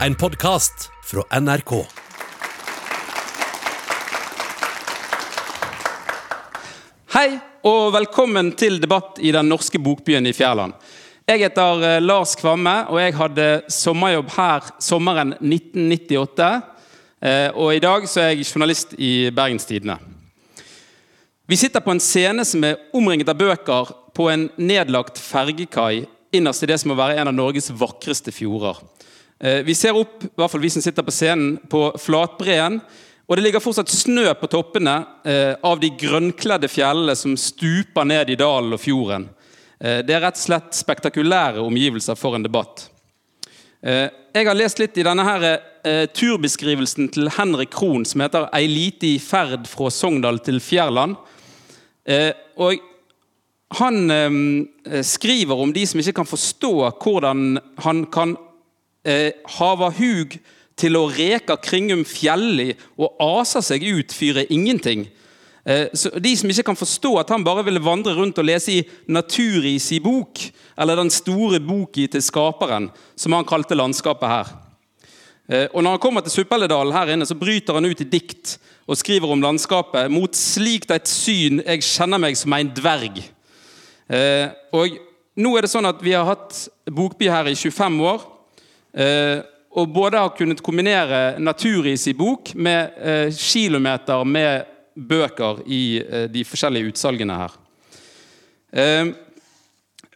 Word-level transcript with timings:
En 0.00 0.14
podkast 0.14 0.90
fra 1.06 1.22
NRK. 1.40 1.70
Hei, 7.14 7.36
og 7.62 7.92
velkommen 7.94 8.50
til 8.58 8.80
debatt 8.82 9.20
i 9.22 9.30
den 9.34 9.46
norske 9.48 9.78
bokbyen 9.78 10.26
i 10.26 10.32
Fjærland. 10.34 10.74
Jeg 11.30 11.44
heter 11.44 11.84
eh, 11.86 12.00
Lars 12.02 12.34
Kvamme, 12.34 12.74
og 12.90 12.98
jeg 13.00 13.14
hadde 13.20 13.46
sommerjobb 13.70 14.34
her 14.34 14.66
sommeren 14.82 15.36
1998. 15.38 16.50
eh, 17.22 17.48
Og 17.54 17.76
i 17.76 17.84
dag 17.84 18.08
så 18.10 18.24
er 18.24 18.34
jeg 18.34 18.48
journalist 18.50 18.96
i 18.98 19.30
Bergens 19.30 19.64
Tidende. 19.70 20.00
Vi 21.46 21.56
sitter 21.56 21.80
på 21.80 21.94
en 21.94 22.02
scene 22.02 22.42
som 22.44 22.66
er 22.66 22.82
omringet 22.92 23.30
av 23.30 23.38
bøker 23.38 23.94
på 24.14 24.26
en 24.32 24.48
nedlagt 24.58 25.22
fergekai 25.22 26.08
innerst 26.34 26.66
i 26.66 26.72
det 26.72 26.80
som 26.82 26.90
må 26.90 26.98
være 26.98 27.22
en 27.22 27.30
av 27.30 27.38
Norges 27.38 27.70
vakreste 27.70 28.34
fjorder. 28.34 28.82
Eh, 29.40 29.62
Vi 29.62 29.74
ser 29.74 29.96
opp, 29.96 30.24
i 30.24 30.30
hvert 30.36 30.50
fall 30.50 30.62
vi 30.62 30.70
som 30.70 30.82
sitter 30.82 31.04
på 31.04 31.14
scenen, 31.14 31.56
på 31.70 31.88
flatbreen. 32.00 32.80
Og 33.24 33.36
det 33.36 33.46
ligger 33.46 33.62
fortsatt 33.64 33.90
snø 33.90 34.26
på 34.36 34.50
toppene 34.52 34.98
eh, 35.24 35.54
av 35.64 35.80
de 35.80 35.90
grønnkledde 35.98 36.68
fjellene 36.68 37.16
som 37.16 37.36
stuper 37.40 38.06
ned 38.06 38.30
i 38.30 38.38
dalen 38.38 38.76
og 38.76 38.82
fjorden. 38.82 39.30
Eh, 39.80 40.02
det 40.04 40.16
er 40.16 40.26
rett 40.26 40.38
og 40.38 40.44
slett 40.44 40.76
spektakulære 40.76 41.64
omgivelser 41.64 42.18
for 42.20 42.36
en 42.36 42.46
debatt. 42.46 42.90
Jeg 43.84 44.46
har 44.48 44.56
lest 44.56 44.78
litt 44.80 44.96
i 44.96 45.02
denne 45.04 45.20
her, 45.26 45.42
turbeskrivelsen 46.16 47.10
til 47.12 47.28
Henrik 47.34 47.68
Krohn 47.76 48.06
som 48.08 48.22
heter 48.24 48.46
'Ei 48.48 48.64
liti 48.64 49.18
ferd 49.20 49.66
fra 49.68 49.90
Sogndal 49.92 50.38
til 50.40 50.56
Fjærland'. 50.56 51.18
Og 52.56 52.80
han 53.76 54.68
skriver 55.02 55.60
om 55.60 55.72
de 55.72 55.84
som 55.84 56.00
ikke 56.00 56.16
kan 56.16 56.32
forstå 56.32 56.72
hvordan 56.96 57.58
han 57.84 58.06
kan 58.06 58.36
eh, 59.04 59.32
hava 59.58 59.90
hug 59.94 60.38
til 60.76 60.96
å 60.98 61.06
reka 61.12 61.56
kringum 61.62 62.02
fjelli 62.08 62.72
og 62.98 63.20
asa 63.22 63.62
seg 63.62 63.84
ut 63.86 64.14
fyre 64.14 64.46
ingenting. 64.50 65.06
Eh, 65.64 65.88
så 65.94 66.10
De 66.20 66.36
som 66.36 66.50
ikke 66.50 66.66
kan 66.66 66.76
forstå 66.76 67.14
at 67.20 67.30
han 67.32 67.44
bare 67.44 67.64
ville 67.64 67.82
vandre 67.82 68.14
rundt 68.16 68.38
og 68.38 68.48
lese 68.48 68.72
i 68.72 68.82
Naturis 69.08 69.92
i 69.92 70.00
bok, 70.00 70.40
eller 70.76 70.96
Den 70.96 71.10
store 71.10 71.60
boki 71.60 72.06
til 72.06 72.22
skaperen, 72.22 72.90
som 73.16 73.32
han 73.32 73.44
kalte 73.44 73.78
landskapet 73.78 74.28
her. 74.28 74.46
Eh, 75.48 75.68
Og 75.72 75.82
Når 75.82 75.90
han 75.90 75.98
kommer 75.98 76.20
til 76.20 76.30
Suppelledalen 76.32 76.92
her 76.92 77.12
inne, 77.12 77.26
så 77.26 77.34
bryter 77.34 77.74
han 77.74 77.84
ut 77.84 78.00
i 78.00 78.04
dikt 78.04 78.58
og 78.86 78.96
skriver 78.96 79.30
om 79.30 79.40
landskapet. 79.40 80.10
Mot 80.10 80.34
slikt 80.34 80.90
et 80.90 81.08
syn 81.08 81.62
jeg 81.64 81.80
kjenner 81.82 82.18
meg 82.18 82.36
som 82.36 82.52
en 82.52 82.68
dverg. 82.68 83.22
Eh, 84.10 84.48
og 84.72 84.98
nå 85.36 85.56
er 85.56 85.62
det 85.62 85.70
sånn 85.70 85.88
at 85.88 86.02
Vi 86.02 86.12
har 86.12 86.24
hatt 86.24 86.68
Bokby 86.90 87.28
her 87.28 87.46
i 87.48 87.54
25 87.54 88.00
år. 88.04 88.33
Eh, 88.94 89.42
og 89.74 89.90
både 89.90 90.20
har 90.22 90.36
kunnet 90.38 90.62
kombinere 90.62 91.34
Naturis 91.42 92.06
i 92.06 92.14
bok 92.14 92.52
med 92.54 92.94
eh, 93.02 93.34
kilometer 93.34 94.22
med 94.22 94.70
bøker 94.94 95.64
i 95.66 95.98
eh, 95.98 96.26
de 96.30 96.44
forskjellige 96.46 96.92
utsalgene 96.92 97.42
her. 97.42 97.60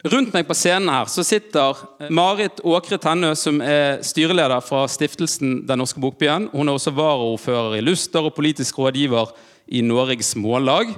Rundt 0.09 0.33
meg 0.35 0.47
på 0.47 0.55
scenen 0.55 0.91
her 0.91 1.07
så 1.11 1.23
sitter 1.27 1.77
Marit 2.11 2.59
Åkre 2.67 2.97
Tennø, 2.99 3.29
som 3.39 3.61
er 3.63 4.01
styreleder 4.03 4.59
fra 4.63 4.81
stiftelsen 4.91 5.61
Den 5.67 5.79
norske 5.79 5.99
bokbyen. 6.03 6.49
Hun 6.51 6.67
er 6.67 6.75
også 6.75 6.91
varaordfører 6.95 7.77
i 7.77 7.83
Luster 7.83 8.27
og 8.27 8.35
politisk 8.35 8.79
rådgiver 8.79 9.31
i 9.75 9.83
Noregs 9.83 10.33
Mållag. 10.39 10.91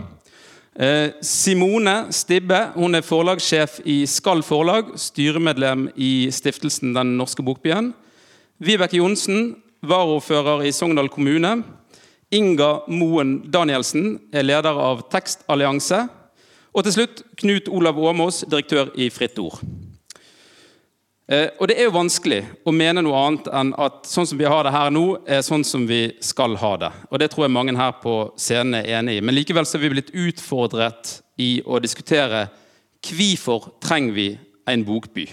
Eh, 0.79 1.11
Simone 1.21 2.13
Stibbe 2.15 2.69
hun 2.77 2.95
er 2.95 3.03
forlagssjef 3.03 3.81
i 3.83 4.05
Skall 4.07 4.39
forlag, 4.39 4.93
styremedlem 4.95 5.89
i 5.99 6.29
stiftelsen 6.31 6.93
Den 6.95 7.17
norske 7.19 7.43
bokbyen. 7.43 7.91
Vibeke 8.57 9.01
Johnsen, 9.01 9.57
varaordfører 9.83 10.63
i 10.63 10.71
Sogndal 10.71 11.09
kommune. 11.11 11.63
Inga 12.31 12.85
Moen 12.87 13.51
Danielsen 13.51 14.19
er 14.31 14.47
leder 14.47 14.79
av 14.79 15.03
Tekstallianse. 15.11 16.05
Og 16.71 16.85
til 16.87 16.95
slutt 16.95 17.25
Knut 17.41 17.67
Olav 17.67 17.99
Åmås, 17.99 18.45
direktør 18.47 18.93
i 18.95 19.09
Fritt 19.11 19.39
Ord. 19.43 19.59
Eh, 21.31 21.47
og 21.59 21.67
Det 21.67 21.77
er 21.79 21.87
jo 21.87 21.95
vanskelig 21.95 22.41
å 22.67 22.73
mene 22.75 22.99
noe 23.05 23.15
annet 23.15 23.45
enn 23.55 23.69
at 23.79 24.03
sånn 24.09 24.27
som 24.27 24.39
vi 24.39 24.49
har 24.51 24.65
det 24.67 24.73
her 24.75 24.89
nå, 24.91 25.05
er 25.23 25.43
sånn 25.45 25.63
som 25.63 25.85
vi 25.87 26.09
skal 26.19 26.57
ha 26.59 26.71
det. 26.81 26.89
Og 27.07 27.19
Det 27.19 27.29
tror 27.31 27.45
jeg 27.45 27.55
mange 27.55 27.75
her 27.77 27.93
på 28.03 28.15
scenen 28.35 28.81
er 28.81 28.99
enig 28.99 29.17
i. 29.17 29.21
Men 29.23 29.37
likevel 29.37 29.65
så 29.65 29.77
er 29.77 29.85
vi 29.85 29.93
blitt 29.93 30.11
utfordret 30.11 31.21
i 31.39 31.61
å 31.63 31.79
diskutere 31.79 32.49
hvorfor 32.99 33.71
trenger 33.79 34.13
vi 34.13 34.27
en 34.67 34.83
bokby. 34.83 35.29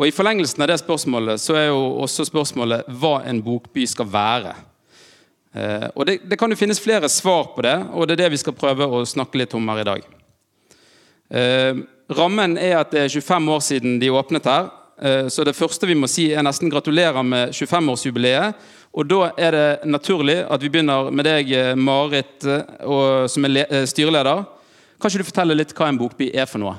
Og 0.00 0.06
I 0.08 0.14
forlengelsen 0.16 0.64
av 0.64 0.72
det 0.72 0.80
spørsmålet 0.80 1.42
så 1.42 1.58
er 1.60 1.68
jo 1.68 2.00
også 2.00 2.24
spørsmålet 2.24 2.88
hva 2.88 3.20
en 3.28 3.42
bokby 3.44 3.84
skal 3.84 4.08
være. 4.08 4.56
Eh, 5.52 5.88
og 5.92 6.08
det, 6.08 6.22
det 6.24 6.40
kan 6.40 6.48
jo 6.48 6.56
finnes 6.56 6.80
flere 6.80 7.08
svar 7.12 7.52
på 7.52 7.68
det, 7.68 7.76
og 7.92 8.08
det 8.08 8.16
er 8.16 8.24
det 8.24 8.32
vi 8.32 8.40
skal 8.40 8.56
prøve 8.56 8.88
å 8.88 9.04
snakke 9.04 9.42
litt 9.42 9.52
om 9.52 9.68
her 9.68 9.84
i 9.84 9.88
dag. 9.92 10.12
Rammen 12.10 12.58
er 12.58 12.80
at 12.80 12.90
det 12.90 13.06
er 13.06 13.08
25 13.20 13.50
år 13.54 13.60
siden 13.62 13.98
de 14.02 14.10
åpnet 14.10 14.46
her. 14.50 14.70
Eh, 15.02 15.28
så 15.28 15.44
det 15.46 15.56
første 15.56 15.86
vi 15.86 15.94
må 15.94 16.08
si, 16.10 16.32
er 16.34 16.44
nesten 16.44 16.70
gratulerer 16.72 17.22
med 17.22 17.54
25-årsjubileet. 17.54 18.54
Og 18.90 19.06
da 19.06 19.28
er 19.38 19.54
det 19.54 19.90
naturlig 19.90 20.40
at 20.50 20.62
vi 20.62 20.70
begynner 20.72 21.12
med 21.14 21.28
deg, 21.28 21.52
eh, 21.54 21.74
Marit, 21.78 22.42
eh, 22.44 23.26
som 23.30 23.44
er 23.46 23.86
styreleder. 23.86 24.44
Kan 25.00 25.10
ikke 25.10 25.22
du 25.22 25.30
fortelle 25.30 25.56
litt 25.56 25.74
hva 25.74 25.88
en 25.88 25.98
bokby 25.98 26.30
er 26.34 26.46
for 26.46 26.58
noe? 26.58 26.74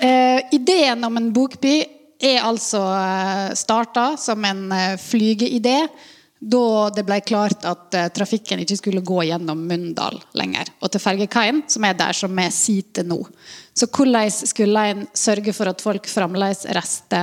Eh, 0.00 0.42
ideen 0.52 1.04
om 1.04 1.16
en 1.16 1.32
bokby 1.32 1.86
er 2.20 2.42
altså 2.42 2.82
starta 3.54 4.16
som 4.18 4.44
en 4.44 4.70
flygeidé 4.98 5.88
da 6.40 6.90
det 6.90 7.04
ble 7.06 7.20
klart 7.20 7.64
at 7.66 7.94
trafikken 8.14 8.58
ikke 8.62 8.76
skulle 8.76 9.02
gå 9.06 9.22
gjennom 9.26 9.58
Mundal 9.70 10.18
lenger. 10.34 10.66
Og 10.82 10.90
til 10.90 11.02
fergekaien, 11.02 11.62
som 11.70 11.84
er 11.84 11.94
der 11.94 12.12
som 12.12 12.34
vi 12.34 12.50
sitter 12.50 13.06
nå. 13.06 13.22
Så 13.78 13.86
hvordan 13.86 14.30
skulle 14.30 14.86
en 14.90 15.04
sørge 15.14 15.52
for 15.54 15.70
at 15.70 15.82
folk 15.82 16.08
fremdeles 16.10 16.64
reiste 16.74 17.20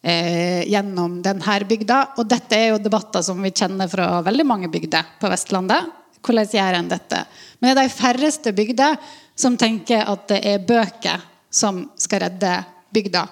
eh, 0.00 0.62
gjennom 0.70 1.18
denne 1.24 1.58
bygda? 1.68 1.98
Og 2.16 2.28
dette 2.30 2.56
er 2.56 2.70
jo 2.70 2.80
debatter 2.80 3.24
som 3.26 3.42
vi 3.44 3.52
kjenner 3.52 3.90
fra 3.92 4.22
veldig 4.24 4.46
mange 4.48 4.70
bygder 4.72 5.18
på 5.20 5.28
Vestlandet. 5.32 5.90
Hvordan 6.22 6.48
gjør 6.48 6.78
en 6.78 6.88
dette? 6.88 7.20
Men 7.60 7.74
det 7.74 7.74
er 7.74 7.82
de 7.82 7.98
færreste 7.98 8.54
bygder 8.56 8.96
som 9.36 9.58
tenker 9.60 10.06
at 10.08 10.26
det 10.32 10.40
er 10.48 10.64
bøker 10.64 11.28
som 11.52 11.84
skal 12.00 12.24
redde 12.24 12.56
bygda. 12.94 13.26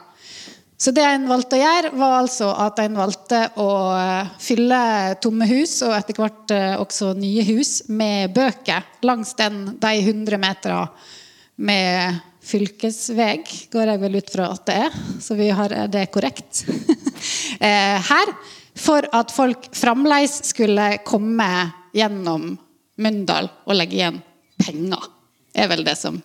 Så 0.80 0.92
det 0.96 1.04
en 1.04 1.26
valgte 1.28 1.58
å 1.58 1.60
gjøre, 1.60 1.90
var 2.00 2.14
altså 2.22 2.46
at 2.56 2.78
en 2.80 2.94
valgte 2.96 3.40
å 3.60 3.70
eh, 3.96 4.30
fylle 4.40 4.78
tomme 5.20 5.48
hus, 5.48 5.74
og 5.84 5.92
etter 5.96 6.16
hvert 6.16 6.54
eh, 6.56 6.76
også 6.80 7.12
nye 7.20 7.44
hus, 7.50 7.72
med 7.92 8.32
bøker 8.36 8.84
langs 9.04 9.34
den, 9.36 9.62
de 9.80 9.92
100 10.00 10.40
meterne 10.40 10.88
med 11.60 12.20
fylkesveg, 12.40 13.44
går 13.72 13.92
jeg 13.92 14.00
vel 14.00 14.18
ut 14.20 14.32
fra 14.32 14.48
at 14.54 14.64
det 14.68 14.76
er. 14.86 14.96
Så 15.20 15.36
vi 15.38 15.50
har 15.54 15.72
er 15.76 15.90
det 15.92 16.06
korrekt 16.14 16.64
eh, 17.60 17.96
her. 18.10 18.34
For 18.80 19.04
at 19.16 19.32
folk 19.34 19.70
fremdeles 19.76 20.40
skulle 20.52 20.92
komme 21.06 21.50
gjennom 21.96 22.54
Mundal 23.00 23.48
og 23.66 23.76
legge 23.76 23.98
igjen 23.98 24.20
penger. 24.60 25.04
er 25.54 25.68
vel 25.68 25.84
det 25.84 25.96
som 25.98 26.20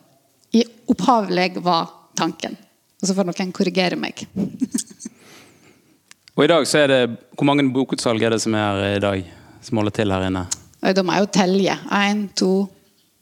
i 0.56 0.64
opphavlig 0.92 1.56
var 1.64 1.90
tanken. 2.16 2.56
Og 3.02 3.08
så 3.08 3.16
får 3.16 3.28
noen 3.28 3.56
korrigere 3.56 4.00
meg. 4.00 4.28
Og 6.36 6.44
i 6.44 6.50
dag 6.52 6.66
så 6.68 6.82
er 6.84 6.92
det, 6.92 7.02
Hvor 7.32 7.48
mange 7.48 7.64
bokutsalg 7.72 8.24
er 8.24 8.36
det 8.36 8.42
som 8.44 8.56
er 8.56 8.60
her 8.60 8.98
i 8.98 9.04
dag? 9.04 9.28
Som 9.64 9.80
holder 9.80 9.96
til 9.96 10.12
her 10.12 10.26
inne? 10.28 10.44
Da 10.84 11.04
må 11.04 11.16
jeg 11.16 11.24
jo 11.24 11.30
telje. 11.32 11.78
Én, 11.96 12.26
to, 12.36 12.68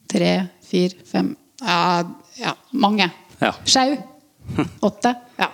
tre, 0.10 0.50
fire, 0.66 0.98
fem 1.06 1.36
Ja, 1.62 2.02
ja 2.40 2.56
mange. 2.72 3.10
Ja. 3.40 3.54
Sjau. 3.66 3.98
Åtte. 4.80 5.16
Ja. 5.38 5.52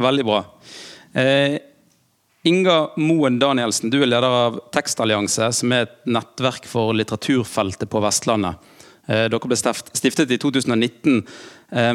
Veldig 0.00 0.24
bra. 0.24 0.44
Eh, 1.12 1.58
Inga 2.42 2.90
Moen 2.96 3.38
Danielsen, 3.38 3.90
du 3.90 3.98
er 4.00 4.08
leder 4.08 4.32
av 4.32 4.60
Tekstallianse, 4.72 5.50
som 5.52 5.72
er 5.76 5.84
et 5.84 5.98
nettverk 6.08 6.64
for 6.68 6.94
litteraturfeltet 6.96 7.90
på 7.92 8.00
Vestlandet. 8.00 8.70
Eh, 9.04 9.26
dere 9.28 9.50
ble 9.50 9.58
stiftet 9.58 10.32
i 10.32 10.38
2019. 10.40 11.20
Eh, 11.76 11.92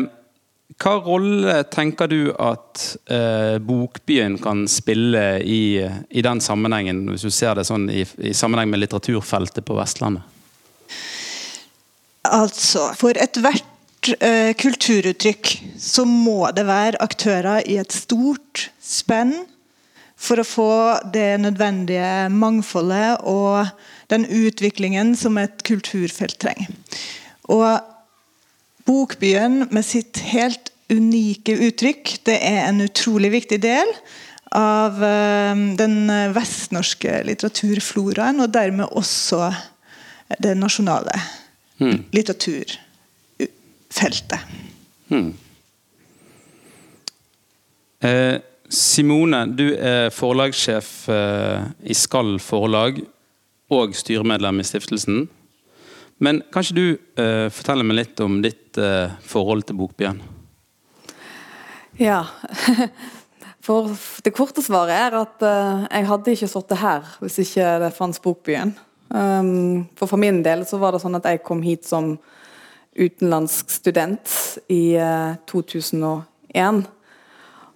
hva 0.82 0.94
rolle 1.06 1.58
tenker 1.74 2.10
du 2.10 2.20
at 2.42 2.84
eh, 3.10 3.58
Bokbyen 3.62 4.38
kan 4.42 4.66
spille 4.70 5.26
i, 5.42 5.82
i 5.82 6.26
den 6.26 6.42
sammenhengen, 6.42 7.06
hvis 7.10 7.26
du 7.26 7.34
ser 7.34 7.58
det 7.58 7.66
sånn 7.66 7.90
i, 7.90 8.04
i 8.22 8.34
sammenheng 8.38 8.70
med 8.74 8.84
litteraturfeltet 8.84 9.66
på 9.66 9.78
Vestlandet? 9.78 10.35
Altså, 12.34 12.90
for 12.98 13.18
ethvert 13.20 14.10
eh, 14.20 14.54
kulturuttrykk 14.58 15.52
så 15.82 16.06
må 16.08 16.46
det 16.56 16.66
være 16.68 17.02
aktører 17.04 17.66
i 17.68 17.78
et 17.82 17.94
stort 17.94 18.70
spenn 18.82 19.36
for 20.16 20.40
å 20.40 20.48
få 20.48 20.72
det 21.14 21.36
nødvendige 21.44 22.30
mangfoldet 22.32 23.26
og 23.28 23.68
den 24.14 24.26
utviklingen 24.26 25.14
som 25.20 25.38
et 25.42 25.62
kulturfelt 25.68 26.40
trenger. 26.42 26.72
Og 27.52 27.84
Bokbyen 28.86 29.64
med 29.74 29.82
sitt 29.82 30.20
helt 30.30 30.70
unike 30.94 31.56
uttrykk. 31.68 32.20
Det 32.30 32.36
er 32.38 32.68
en 32.68 32.84
utrolig 32.86 33.32
viktig 33.34 33.58
del 33.64 33.90
av 34.56 35.02
eh, 35.04 35.64
den 35.82 35.98
vestnorske 36.36 37.24
litteraturfloraen, 37.26 38.44
og 38.46 38.54
dermed 38.54 38.94
også 38.94 39.50
det 40.42 40.54
nasjonale 40.58 41.18
Mm. 41.78 42.04
litteraturfeltet. 42.12 44.40
Mm. 45.08 45.34
Eh, 48.00 48.40
Simone, 48.70 49.56
du 49.56 49.76
er 49.76 50.10
forlagssjef 50.14 51.10
eh, 51.12 51.64
i 51.84 51.94
Skall 51.98 52.40
forlag 52.42 53.02
og 53.74 53.96
styremedlem 53.98 54.60
i 54.62 54.68
stiftelsen. 54.68 55.26
Men 56.24 56.42
kan 56.54 56.64
ikke 56.64 56.80
du 56.80 56.98
eh, 57.22 57.48
fortelle 57.52 57.84
meg 57.84 57.96
litt 58.00 58.20
om 58.24 58.42
ditt 58.44 58.78
eh, 58.80 59.12
forhold 59.28 59.64
til 59.68 59.76
Bokbyen? 59.80 60.22
Ja. 62.00 62.24
For 63.66 63.90
det 64.24 64.36
korte 64.36 64.62
svaret 64.64 64.96
er 64.96 65.12
at 65.18 65.42
eh, 65.44 65.86
jeg 65.90 66.10
hadde 66.12 66.32
ikke 66.36 66.52
sittet 66.52 66.82
her 66.82 67.02
hvis 67.22 67.40
ikke 67.44 67.66
det 67.84 67.98
fantes 67.98 68.24
Bokbyen. 68.24 68.72
Um, 69.16 69.86
for 69.96 70.12
for 70.12 70.20
min 70.20 70.42
del 70.44 70.66
så 70.68 70.80
var 70.82 70.92
det 70.92 71.00
sånn 71.00 71.16
at 71.16 71.28
jeg 71.30 71.44
kom 71.48 71.62
hit 71.64 71.86
som 71.88 72.18
utenlandsk 72.96 73.72
student 73.72 74.32
i 74.72 74.98
uh, 75.00 75.38
2001. 75.48 76.84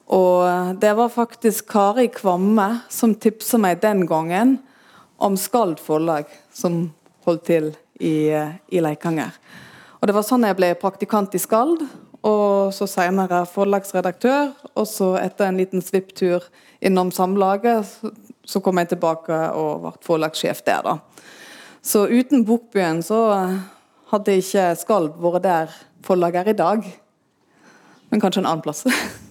Og 0.09 0.79
det 0.81 0.91
var 0.97 1.13
faktisk 1.13 1.69
Kari 1.71 2.09
Kvamme 2.11 2.81
som 2.91 3.13
tipsa 3.15 3.59
meg 3.61 3.79
den 3.83 4.03
gangen 4.09 4.57
om 5.21 5.37
Skald 5.39 5.79
forlag, 5.79 6.27
som 6.51 6.89
holdt 7.27 7.45
til 7.47 7.71
i, 7.99 8.33
uh, 8.35 8.57
i 8.67 8.83
Leikanger. 8.83 9.31
Og 9.99 10.07
Det 10.07 10.15
var 10.15 10.27
sånn 10.27 10.47
jeg 10.47 10.59
ble 10.59 10.73
praktikant 10.79 11.35
i 11.35 11.43
Skald, 11.43 11.85
og 12.19 12.73
så 12.75 12.87
senere 12.87 13.45
forlagsredaktør. 13.47 14.51
Og 14.75 14.87
så 14.91 15.13
etter 15.21 15.47
en 15.47 15.59
liten 15.59 15.83
svipptur 15.83 16.43
innom 16.83 17.13
Samlaget, 17.15 17.87
så, 18.49 18.61
kom 18.65 18.81
jeg 18.81 18.91
tilbake 18.95 19.37
og 19.57 19.83
ble 19.83 19.93
forlagssjef 20.05 20.63
der. 20.65 20.85
da. 20.85 20.97
Så 21.85 22.07
uten 22.09 22.45
Bokbyen 22.47 23.03
så 23.05 23.21
hadde 24.09 24.39
ikke 24.41 24.71
Skalv 24.79 25.19
vært 25.21 25.45
der 25.45 25.75
forlaget 26.05 26.47
er 26.47 26.53
i 26.53 26.57
dag. 26.57 26.85
Men 28.09 28.21
kanskje 28.23 28.43
en 28.43 28.51
annen 28.53 28.65
plass. 28.65 28.85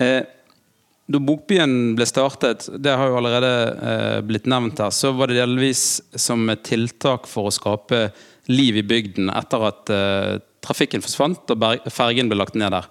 Eh, 0.00 0.22
da 1.12 1.18
Bokbyen 1.20 1.90
ble 1.92 2.06
startet, 2.08 2.70
det 2.80 2.94
har 2.96 3.10
jo 3.10 3.18
allerede 3.18 3.48
eh, 3.84 4.20
blitt 4.24 4.46
nevnt 4.48 4.80
her, 4.80 4.88
så 4.96 5.10
var 5.12 5.28
det 5.28 5.36
delvis 5.36 5.98
som 6.16 6.46
et 6.48 6.62
tiltak 6.64 7.28
for 7.28 7.50
å 7.50 7.52
skape 7.52 8.06
liv 8.48 8.78
i 8.80 8.84
bygden 8.86 9.28
etter 9.28 9.66
at 9.68 9.92
eh, 9.92 10.38
trafikken 10.64 11.04
forsvant 11.04 11.52
og 11.52 11.90
fergen 11.92 12.32
ble 12.32 12.38
lagt 12.40 12.56
ned 12.56 12.72
der. 12.72 12.88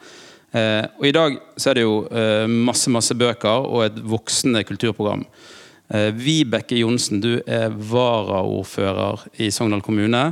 Eh, 0.49 0.85
og 0.97 1.05
I 1.05 1.13
dag 1.13 1.35
så 1.61 1.69
er 1.69 1.77
det 1.77 1.85
jo 1.85 1.95
eh, 2.09 2.49
masse 2.49 2.89
masse 2.89 3.13
bøker 3.13 3.67
og 3.69 3.83
et 3.85 3.97
voksende 4.01 4.63
kulturprogram. 4.65 5.25
Eh, 5.93 6.09
Vibeke 6.17 6.79
Johnsen, 6.79 7.21
du 7.21 7.35
er 7.45 7.69
varaordfører 7.69 9.27
i 9.41 9.51
Sogndal 9.53 9.83
kommune. 9.85 10.31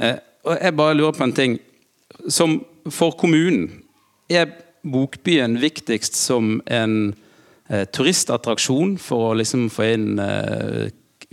Eh, 0.00 0.16
og 0.46 0.56
jeg 0.62 0.76
bare 0.76 0.96
lurer 0.96 1.16
på 1.16 1.26
en 1.26 1.36
ting. 1.36 1.58
Som 2.28 2.62
for 2.88 3.16
kommunen, 3.18 3.82
er 4.30 4.48
Bokbyen 4.86 5.58
viktigst 5.60 6.16
som 6.16 6.60
en 6.66 7.14
eh, 7.68 7.84
turistattraksjon 7.92 8.96
for 9.02 9.32
å 9.32 9.36
liksom 9.36 9.66
få 9.74 9.90
inn 9.96 10.22
eh, 10.22 10.86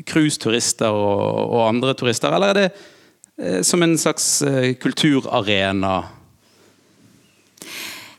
cruiseturister 0.10 0.92
og, 0.92 1.54
og 1.54 1.68
andre 1.70 1.94
turister, 1.96 2.34
eller 2.34 2.52
er 2.52 2.60
det 2.60 3.64
som 3.66 3.82
en 3.82 3.96
slags 3.98 4.44
kulturarena? 4.78 5.94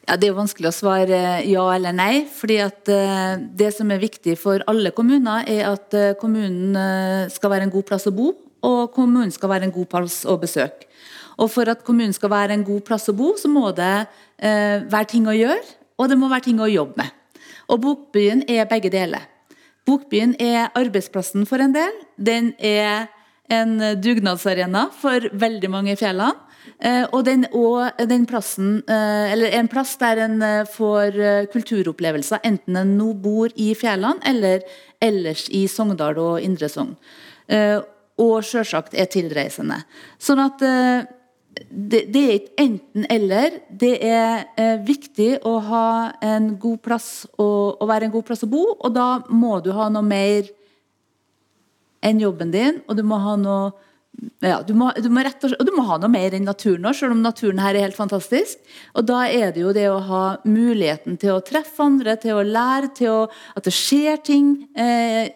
Ja, 0.04 0.16
Det 0.16 0.26
er 0.26 0.34
jo 0.34 0.40
vanskelig 0.42 0.68
å 0.68 0.76
svare 0.76 1.18
ja 1.48 1.64
eller 1.72 1.94
nei. 1.96 2.26
fordi 2.28 2.58
at 2.60 2.88
eh, 2.92 3.36
Det 3.40 3.70
som 3.72 3.90
er 3.90 4.02
viktig 4.02 4.36
for 4.36 4.60
alle 4.68 4.90
kommuner, 4.92 5.44
er 5.48 5.70
at 5.72 5.94
eh, 5.94 6.14
kommunen 6.20 6.76
eh, 6.76 7.30
skal 7.32 7.50
være 7.50 7.64
en 7.64 7.72
god 7.72 7.86
plass 7.88 8.06
å 8.06 8.12
bo, 8.12 8.34
og 8.62 8.92
kommunen 8.92 9.32
skal 9.32 9.48
være 9.48 9.64
en 9.64 9.72
god 9.72 9.88
plass 9.88 10.24
å 10.28 10.36
besøke. 10.36 10.84
Og 11.38 11.50
For 11.50 11.68
at 11.68 11.84
kommunen 11.84 12.12
skal 12.12 12.30
være 12.30 12.52
en 12.52 12.64
god 12.64 12.84
plass 12.84 13.08
å 13.08 13.16
bo, 13.16 13.32
så 13.36 13.48
må 13.48 13.72
det 13.72 14.06
eh, 14.38 14.84
være 14.84 15.08
ting 15.08 15.26
å 15.26 15.34
gjøre, 15.34 15.64
og 15.98 16.08
det 16.08 16.18
må 16.20 16.28
være 16.28 16.50
ting 16.50 16.60
å 16.60 16.68
jobbe 16.68 17.00
med. 17.00 17.40
Og 17.72 17.80
Bokbyen 17.80 18.44
er 18.48 18.68
begge 18.68 18.92
deler. 18.92 19.24
Bokbyen 19.88 20.36
er 20.38 20.68
arbeidsplassen 20.76 21.48
for 21.48 21.64
en 21.64 21.72
del. 21.72 21.92
Den 22.16 22.52
er 22.60 23.08
en 23.52 23.78
dugnadsarena 24.00 24.90
for 25.00 25.32
veldig 25.32 25.70
mange 25.72 25.92
i 25.92 25.96
fjellene. 25.96 26.36
Eh, 26.84 27.04
og 27.12 27.24
den, 27.24 27.46
og 27.54 28.00
den 28.10 28.26
plassen, 28.28 28.82
eh, 28.90 29.32
en 29.56 29.68
plass 29.70 29.94
der 30.00 30.20
en 30.26 30.42
eh, 30.42 30.66
får 30.68 31.16
kulturopplevelser, 31.52 32.42
enten 32.44 32.76
en 32.76 32.94
nå 32.98 33.12
bor 33.14 33.52
i 33.56 33.72
fjellene 33.78 34.20
eller 34.26 34.64
ellers 35.02 35.46
i 35.54 35.66
Sogndal 35.70 36.18
og 36.20 36.40
Indre 36.42 36.68
Sogn. 36.72 36.96
Og 38.24 38.44
selvsagt 38.46 38.94
er 38.96 39.08
tilreisende. 39.10 39.82
Sånn 40.22 40.40
at 40.40 40.62
det, 40.62 42.00
det 42.14 42.22
er 42.22 42.36
ikke 42.38 42.62
enten-eller. 42.62 43.58
Det 43.68 43.92
er 44.06 44.78
viktig 44.86 45.42
å 45.44 45.58
ha 45.66 45.88
en 46.24 46.54
god 46.62 46.80
plass 46.86 47.08
å, 47.36 47.48
å 47.76 47.88
være 47.90 48.08
en 48.08 48.14
god 48.14 48.28
plass 48.30 48.46
å 48.46 48.50
bo, 48.50 48.62
og 48.78 48.94
da 48.96 49.08
må 49.28 49.58
du 49.60 49.74
ha 49.76 49.90
noe 49.92 50.06
mer 50.06 50.48
enn 52.04 52.22
jobben 52.22 52.54
din, 52.54 52.80
og 52.88 52.96
du 52.96 53.04
må 53.04 53.20
ha 53.20 53.36
noe 53.40 53.74
ja, 54.44 54.62
du 54.62 54.74
må, 54.78 54.90
du 55.00 55.08
må 55.12 55.22
rett 55.24 55.42
og, 55.42 55.50
slett, 55.50 55.60
og 55.60 55.68
du 55.68 55.74
må 55.76 55.84
ha 55.88 55.96
noe 56.00 56.12
mer 56.12 56.34
enn 56.36 56.46
naturen 56.46 56.86
òg, 56.86 56.96
selv 56.98 57.16
om 57.16 57.22
naturen 57.24 57.62
her 57.62 57.76
er 57.76 57.86
helt 57.86 57.98
fantastisk. 57.98 58.60
Og 58.94 59.06
da 59.08 59.24
er 59.30 59.54
det 59.54 59.62
jo 59.64 59.72
det 59.76 59.86
å 59.90 60.02
ha 60.06 60.24
muligheten 60.46 61.18
til 61.20 61.34
å 61.34 61.44
treffe 61.44 61.84
andre, 61.84 62.16
til 62.20 62.38
å 62.38 62.44
lære, 62.46 62.92
til 62.98 63.12
å, 63.12 63.22
at 63.56 63.66
det 63.66 63.74
skjer 63.74 64.20
ting. 64.26 64.52
Eh, 64.76 65.32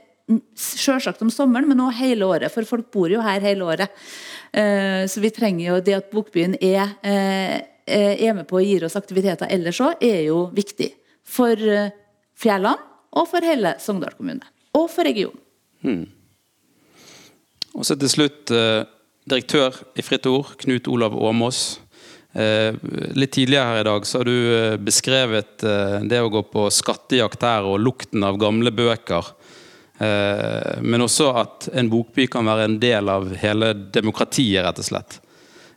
Selvsagt 0.61 1.23
om 1.25 1.31
sommeren, 1.33 1.71
men 1.71 1.79
også 1.81 2.03
hele 2.03 2.27
året, 2.29 2.53
for 2.53 2.69
folk 2.69 2.91
bor 2.93 3.09
jo 3.09 3.23
her 3.25 3.41
hele 3.41 3.65
året. 3.65 4.03
Eh, 4.53 5.07
så 5.09 5.23
vi 5.25 5.31
trenger 5.33 5.71
jo 5.71 5.79
det 5.87 5.95
at 5.97 6.11
Bokbyen 6.13 6.59
er, 6.61 6.93
eh, 7.01 7.63
er 7.89 8.37
med 8.37 8.45
på 8.51 8.59
å 8.59 8.65
gi 8.65 8.77
oss 8.85 8.99
aktiviteter 9.01 9.49
ellers 9.49 9.81
òg, 9.81 9.97
er 10.05 10.27
jo 10.27 10.51
viktig. 10.53 10.91
For 11.25 11.57
eh, 11.57 11.97
fjellene 12.37 12.77
og 13.17 13.25
for 13.31 13.41
hele 13.41 13.79
Sogndal 13.81 14.13
kommune. 14.19 14.45
Og 14.77 14.91
for 14.93 15.09
regionen. 15.09 15.41
Og 17.77 17.87
så 17.87 17.97
til 17.99 18.11
slutt 18.11 18.53
eh, 18.55 18.87
direktør 19.29 19.77
i 19.99 20.05
Fritt 20.05 20.27
Ord, 20.31 20.55
Knut 20.63 20.89
Olav 20.91 21.17
Åmås. 21.17 21.81
Eh, 22.33 22.77
litt 23.19 23.35
tidligere 23.35 23.73
her 23.73 23.83
i 23.83 23.89
dag 23.89 24.07
så 24.09 24.21
har 24.21 24.29
du 24.29 24.37
eh, 24.37 24.77
beskrevet 24.81 25.65
det 26.09 26.21
å 26.23 26.31
gå 26.33 26.45
på 26.53 26.69
skattejakt 26.73 27.45
her 27.47 27.69
og 27.69 27.81
lukten 27.83 28.25
av 28.25 28.41
gamle 28.41 28.75
bøker. 28.75 29.35
Men 29.99 31.03
også 31.03 31.33
at 31.41 31.65
en 31.75 31.89
bokby 31.91 32.29
kan 32.31 32.47
være 32.47 32.69
en 32.69 32.77
del 32.79 33.09
av 33.11 33.33
hele 33.41 33.73
demokratiet, 33.91 34.61
rett 34.63 34.79
og 34.79 34.87
slett. 34.87 35.17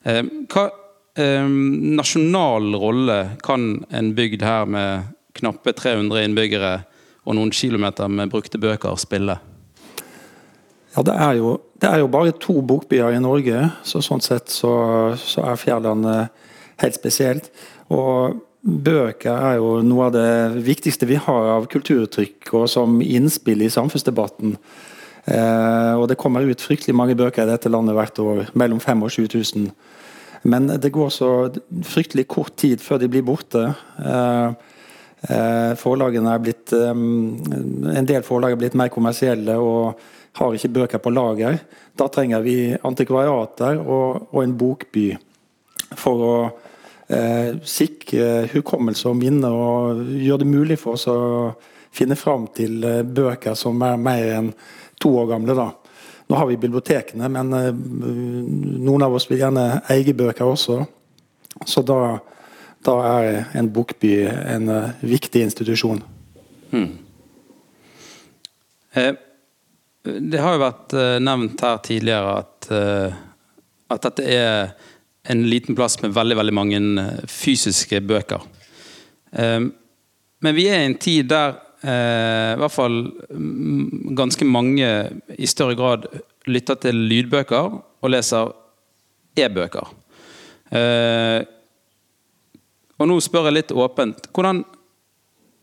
Hva 0.05 0.67
nasjonal 1.97 2.69
rolle 2.77 3.17
kan 3.41 3.79
en 3.89 4.11
bygd 4.13 4.45
her 4.45 4.69
med 4.69 5.09
knappe 5.41 5.73
300 5.73 6.27
innbyggere 6.27 6.75
og 7.25 7.39
noen 7.39 7.49
kilometer 7.49 8.13
med 8.13 8.29
brukte 8.29 8.61
bøker 8.61 8.93
spille? 9.01 9.39
Ja, 10.91 11.03
det 11.07 11.13
er, 11.15 11.33
jo, 11.39 11.55
det 11.79 11.87
er 11.87 12.01
jo 12.01 12.11
bare 12.11 12.33
to 12.35 12.57
bokbyer 12.67 13.15
i 13.15 13.23
Norge, 13.23 13.69
så 13.87 14.01
sånn 14.03 14.23
sett 14.23 14.51
så, 14.51 14.71
så 15.15 15.45
er 15.47 15.59
Fjærland 15.59 16.07
eh, 16.11 16.49
helt 16.83 16.97
spesielt. 16.97 17.47
Og 17.91 18.41
bøker 18.61 19.31
er 19.31 19.59
jo 19.61 19.77
noe 19.85 20.09
av 20.09 20.15
det 20.17 20.63
viktigste 20.67 21.07
vi 21.09 21.17
har 21.17 21.47
av 21.55 21.69
kulturuttrykk 21.71 22.51
og 22.59 22.67
som 22.69 22.99
innspill 23.01 23.63
i 23.63 23.71
samfunnsdebatten. 23.71 24.57
Eh, 25.31 25.93
og 25.95 26.09
det 26.11 26.19
kommer 26.19 26.45
ut 26.45 26.61
fryktelig 26.61 26.97
mange 26.97 27.15
bøker 27.15 27.45
i 27.45 27.53
dette 27.53 27.71
landet 27.71 27.95
hvert 27.97 28.21
år, 28.21 28.43
mellom 28.53 28.83
5000 28.83 29.07
og 29.07 29.15
7000. 29.15 29.71
Men 30.43 30.67
det 30.81 30.93
går 30.93 31.09
så 31.13 31.31
fryktelig 31.85 32.27
kort 32.27 32.55
tid 32.57 32.81
før 32.81 33.01
de 33.01 33.09
blir 33.11 33.25
borte. 33.25 33.67
Eh, 34.01 34.47
eh, 35.29 35.73
forlagene 35.77 36.33
er 36.33 36.41
blitt 36.41 36.73
eh, 36.73 36.89
En 36.91 38.09
del 38.09 38.25
forlag 38.25 38.55
er 38.55 38.61
blitt 38.63 38.77
mer 38.79 38.89
kommersielle 38.93 39.57
og 39.61 40.01
har 40.37 40.55
ikke 40.55 40.73
bøker 40.77 41.01
på 41.03 41.13
lager. 41.13 41.59
Da 41.97 42.07
trenger 42.11 42.43
vi 42.45 42.55
antikvariater 42.77 43.81
og, 43.81 44.29
og 44.31 44.43
en 44.43 44.55
bokby 44.57 45.07
for 45.99 46.23
å 46.23 46.35
eh, 47.11 47.57
sikre 47.67 48.47
hukommelse 48.53 49.09
og 49.11 49.19
minne, 49.19 49.51
og 49.51 50.05
gjøre 50.15 50.43
det 50.43 50.49
mulig 50.51 50.79
for 50.79 50.95
oss 50.95 51.07
å 51.11 51.19
finne 51.91 52.15
fram 52.19 52.47
til 52.55 52.79
eh, 52.87 53.03
bøker 53.03 53.57
som 53.59 53.81
er 53.83 53.99
mer 53.99 54.31
enn 54.37 54.51
to 55.01 55.11
år 55.19 55.33
gamle. 55.33 55.57
da. 55.57 55.69
Nå 56.31 56.37
har 56.39 56.47
vi 56.47 56.57
bibliotekene, 56.57 57.27
men 57.27 57.53
eh, 57.57 57.71
noen 58.87 59.03
av 59.03 59.17
oss 59.17 59.27
vil 59.27 59.41
gjerne 59.43 59.81
eie 59.91 60.15
bøker 60.15 60.47
også. 60.47 60.79
Så 61.67 61.83
da, 61.83 62.21
da 62.87 62.93
er 63.09 63.57
en 63.59 63.67
bokby 63.73 64.13
en 64.29 64.71
eh, 64.71 64.93
viktig 65.03 65.43
institusjon. 65.49 65.99
Eh, 68.95 69.11
Det 70.03 70.39
har 70.41 70.55
jo 70.55 70.63
vært 70.63 70.95
eh, 70.97 71.17
nevnt 71.21 71.61
her 71.61 71.81
tidligere 71.85 72.37
at, 72.41 72.69
eh, 72.73 73.19
at 73.93 74.07
dette 74.07 74.25
er 74.25 74.71
en 75.29 75.43
liten 75.45 75.77
plass 75.77 75.99
med 76.01 76.15
veldig 76.15 76.39
veldig 76.39 76.55
mange 76.57 76.79
eh, 77.03 77.19
fysiske 77.29 78.01
bøker. 78.09 78.47
Eh, 79.37 79.59
men 80.41 80.57
vi 80.57 80.65
er 80.71 80.81
i 80.81 80.89
en 80.89 80.97
tid 81.01 81.29
der 81.31 81.59
i 81.81 82.57
hvert 82.61 82.73
fall 82.75 82.95
mm, 83.33 84.13
ganske 84.13 84.45
mange 84.45 84.85
i 85.33 85.47
større 85.49 85.73
grad 85.73 86.03
lytter 86.45 86.77
til 86.77 86.99
lydbøker 87.09 87.71
og 87.73 88.11
leser 88.13 88.51
e-bøker. 89.41 89.89
Eh, 90.77 91.39
og 93.01 93.09
nå 93.09 93.17
spør 93.25 93.49
jeg 93.49 93.57
litt 93.57 93.73
åpent. 93.73 94.29
Hvordan 94.29 94.61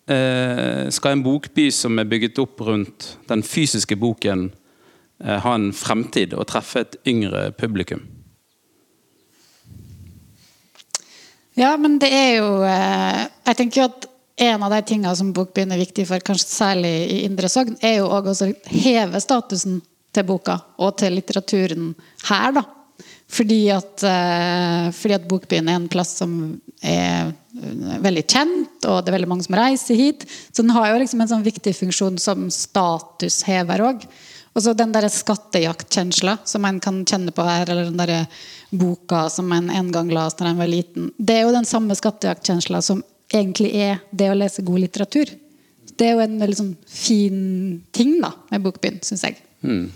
skal 0.09 1.13
en 1.13 1.23
bokby 1.25 1.67
som 1.75 1.99
er 2.01 2.09
bygget 2.09 2.39
opp 2.41 2.63
rundt 2.65 3.11
den 3.29 3.43
fysiske 3.45 3.97
boken, 4.01 4.47
eh, 5.25 5.39
ha 5.45 5.55
en 5.55 5.73
fremtid 5.73 6.33
og 6.33 6.47
treffe 6.49 6.85
et 6.85 6.97
yngre 7.07 7.51
publikum? 7.53 8.07
Ja, 11.59 11.75
men 11.77 11.99
det 11.99 12.11
er 12.15 12.33
jo 12.39 12.63
eh, 12.63 13.27
Jeg 13.49 13.59
tenker 13.59 13.89
at 13.89 14.07
en 14.39 14.63
av 14.63 14.71
de 14.71 14.83
tingene 14.87 15.15
som 15.19 15.33
Bokbyen 15.35 15.73
er 15.75 15.81
viktig 15.81 16.05
for, 16.07 16.23
kanskje 16.23 16.47
særlig 16.47 16.93
i 17.11 17.23
Indre 17.27 17.49
Sogn, 17.51 17.75
er 17.83 17.97
jo 17.99 18.07
også 18.07 18.47
å 18.47 18.53
heve 18.71 19.19
statusen 19.19 19.81
til 20.15 20.27
boka 20.29 20.61
og 20.79 20.93
til 21.01 21.17
litteraturen 21.19 21.89
her, 22.29 22.53
da. 22.55 22.63
Fordi 23.29 23.59
at, 23.75 24.05
eh, 24.07 24.85
fordi 24.95 25.17
at 25.17 25.27
Bokbyen 25.29 25.69
er 25.69 25.81
en 25.81 25.91
plass 25.91 26.15
som 26.23 26.61
er 26.79 27.35
veldig 28.05 28.25
kjent, 28.25 28.87
og 28.87 29.03
det 29.03 29.11
er 29.11 29.17
veldig 29.19 29.31
mange 29.31 29.47
som 29.47 29.57
reiser 29.59 29.99
hit. 29.99 30.27
Så 30.51 30.65
den 30.65 30.75
har 30.77 30.91
jo 30.91 31.01
liksom 31.03 31.23
en 31.23 31.31
sånn 31.31 31.47
viktig 31.47 31.75
funksjon 31.77 32.19
som 32.23 32.49
statushever 32.55 33.85
òg. 33.85 34.09
Og 34.57 34.65
så 34.65 34.73
den 34.75 34.91
der 34.95 35.07
skattejaktkjensla 35.13 36.39
som 36.49 36.65
en 36.67 36.81
kan 36.83 37.05
kjenne 37.07 37.35
på 37.35 37.45
her, 37.47 37.69
eller 37.69 37.91
den 37.91 38.01
der 38.01 38.27
boka 38.75 39.29
som 39.31 39.53
en 39.55 39.71
en 39.71 39.93
gang 39.95 40.11
las 40.11 40.35
da 40.35 40.49
en 40.49 40.59
var 40.59 40.71
liten. 40.71 41.13
Det 41.17 41.37
er 41.37 41.47
jo 41.47 41.55
den 41.55 41.69
samme 41.69 41.95
skattejaktkjensla 41.95 42.83
som 42.83 43.05
egentlig 43.33 43.75
er 43.77 44.01
det 44.11 44.31
å 44.33 44.39
lese 44.39 44.65
god 44.67 44.83
litteratur. 44.83 45.31
Det 45.99 46.07
er 46.07 46.17
jo 46.17 46.25
en 46.25 46.39
veldig 46.41 46.59
sånn 46.59 46.75
fin 46.87 47.41
ting 47.95 48.19
da 48.23 48.33
med 48.51 48.65
Bokbyen, 48.65 49.01
syns 49.03 49.25
jeg. 49.27 49.39
Hmm. 49.63 49.89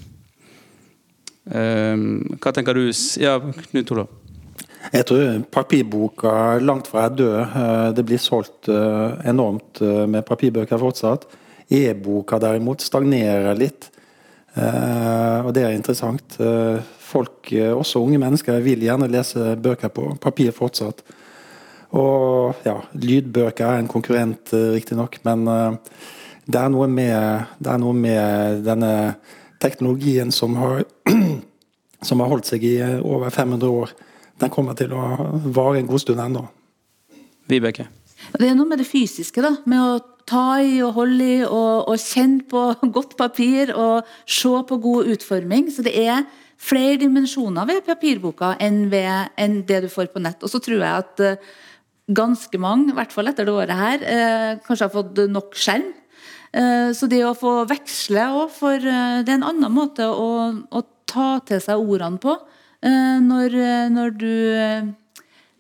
Um, 1.43 2.05
hva 2.39 2.53
tenker 2.55 2.79
du? 2.79 2.87
Ja, 3.19 3.41
Knut 3.71 3.91
Olav? 3.95 4.11
Jeg 4.91 5.07
tror 5.07 5.43
papirboka 5.55 6.59
langt 6.59 6.89
fra 6.91 7.07
er 7.07 7.15
død. 7.15 7.39
Eh, 7.39 7.93
Det 7.95 8.05
blir 8.05 8.19
solgt 8.19 8.69
eh, 8.69 9.29
enormt 9.31 9.81
eh, 9.81 10.07
med 10.07 10.27
papirbøker 10.27 10.79
fortsatt. 10.79 11.27
E-boka 11.71 12.39
derimot 12.43 12.83
stagnerer 12.83 13.55
litt. 13.55 13.89
Og 14.53 15.49
det 15.57 15.63
er 15.65 15.73
interessant. 15.73 16.35
Folk, 17.01 17.49
også 17.49 18.03
unge 18.05 18.19
mennesker, 18.21 18.59
vil 18.61 18.83
gjerne 18.85 19.09
lese 19.09 19.55
bøker 19.57 19.89
på 19.89 20.11
papir 20.21 20.53
fortsatt. 20.53 21.01
Og 21.97 22.61
ja, 22.67 22.75
lydbøker 22.93 23.65
er 23.65 23.81
en 23.81 23.89
konkurrent, 23.89 24.53
riktignok, 24.53 25.17
men 25.25 25.47
det 26.45 26.61
er 26.61 26.69
med, 26.69 27.49
det 27.57 27.73
er 27.73 27.81
noe 27.81 27.97
med 27.97 28.61
denne 28.69 28.93
teknologien 29.65 30.29
som 30.29 30.61
har, 30.61 30.85
som 32.09 32.21
har 32.21 32.29
holdt 32.29 32.53
seg 32.53 32.69
i 32.69 32.77
over 33.01 33.33
500 33.33 33.73
år. 33.73 33.97
Den 34.43 34.51
kommer 34.51 34.75
til 34.79 34.93
å 34.97 35.03
vare 35.55 35.79
en 35.79 35.89
god 35.91 36.03
stund 36.03 36.23
ennå. 36.23 36.47
Vibeke? 37.51 37.87
Det 38.39 38.49
er 38.49 38.57
noe 38.59 38.69
med 38.71 38.81
det 38.83 38.89
fysiske, 38.89 39.43
da. 39.43 39.57
Med 39.71 39.83
å 39.83 40.01
ta 40.29 40.61
i 40.63 40.79
og 40.83 40.95
holde 40.99 41.27
i 41.27 41.41
og, 41.45 41.89
og 41.91 41.99
kjenne 42.01 42.47
på 42.51 42.63
godt 42.97 43.17
papir 43.19 43.75
og 43.75 44.09
se 44.27 44.53
på 44.69 44.79
god 44.83 45.11
utforming. 45.15 45.69
Så 45.75 45.85
det 45.87 45.95
er 45.99 46.25
flere 46.63 46.99
dimensjoner 47.01 47.67
ved 47.69 47.83
papirboka 47.87 48.55
enn, 48.63 48.85
ved, 48.93 49.33
enn 49.41 49.61
det 49.69 49.83
du 49.87 49.91
får 49.93 50.13
på 50.13 50.23
nett. 50.23 50.43
Og 50.43 50.51
så 50.51 50.63
tror 50.63 50.79
jeg 50.79 51.07
at 51.07 51.23
eh, 51.27 51.51
ganske 52.15 52.59
mange, 52.63 52.91
i 52.93 52.97
hvert 52.99 53.15
fall 53.15 53.31
etter 53.31 53.47
det 53.49 53.55
året 53.55 53.79
her, 53.79 54.07
eh, 54.07 54.49
kanskje 54.67 54.89
har 54.89 54.95
fått 54.95 55.23
nok 55.31 55.59
skjerm. 55.59 55.91
Eh, 56.55 56.91
Så 56.99 57.09
det 57.11 57.23
å 57.27 57.35
få 57.39 57.63
veksle 57.71 58.27
òg, 58.31 58.51
for 58.55 58.75
eh, 58.79 59.23
det 59.23 59.31
er 59.35 59.39
en 59.41 59.51
annen 59.51 59.75
måte 59.75 60.07
å, 60.07 60.51
å 60.71 60.83
ta 61.07 61.37
til 61.47 61.63
seg 61.63 61.83
ordene 61.83 62.23
på 62.23 62.37
når, 62.83 63.55
eh, 63.55 63.89
når 63.93 64.15
du 64.19 64.35
eh, 64.59 64.91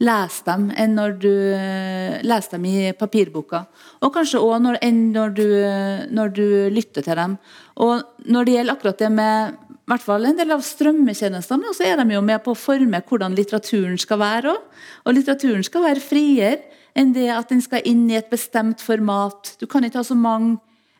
leser 0.02 0.46
dem, 0.48 0.70
enn 0.74 0.96
når 0.98 1.18
du 1.22 1.32
eh, 1.54 2.20
leser 2.26 2.56
dem 2.56 2.66
i 2.66 2.92
papirboka. 2.98 3.64
Og 4.02 4.12
kanskje 4.14 4.40
òg 4.42 4.56
når, 4.64 4.80
når 5.12 5.42
eh, 5.44 6.06
når 6.10 6.32
du 6.38 6.46
lytter 6.74 7.06
til 7.06 7.18
dem. 7.18 7.36
Og 7.84 8.02
når 8.26 8.48
det 8.48 8.56
gjelder 8.56 8.76
akkurat 8.76 9.04
det 9.04 9.12
med 9.14 9.60
i 9.82 9.90
hvert 9.90 10.04
fall 10.04 10.24
en 10.24 10.38
del 10.38 10.54
av 10.54 10.62
strømmetjenestene, 10.64 11.72
så 11.74 11.84
er 11.84 11.98
de 12.00 12.14
jo 12.14 12.22
med 12.24 12.42
på 12.44 12.54
å 12.54 12.58
forme 12.58 13.02
hvordan 13.06 13.34
litteraturen 13.36 13.98
skal 14.00 14.20
være 14.22 14.52
òg. 14.54 14.82
Og 15.06 15.16
litteraturen 15.16 15.66
skal 15.66 15.86
være 15.86 16.02
friere 16.02 16.60
enn 16.98 17.14
det 17.14 17.28
at 17.32 17.50
den 17.50 17.62
skal 17.64 17.84
inn 17.88 18.04
i 18.10 18.18
et 18.18 18.30
bestemt 18.30 18.82
format. 18.84 19.54
Du 19.60 19.66
kan 19.70 19.84
ikke 19.84 20.00
ha 20.00 20.06
så 20.06 20.16
mange 20.18 20.58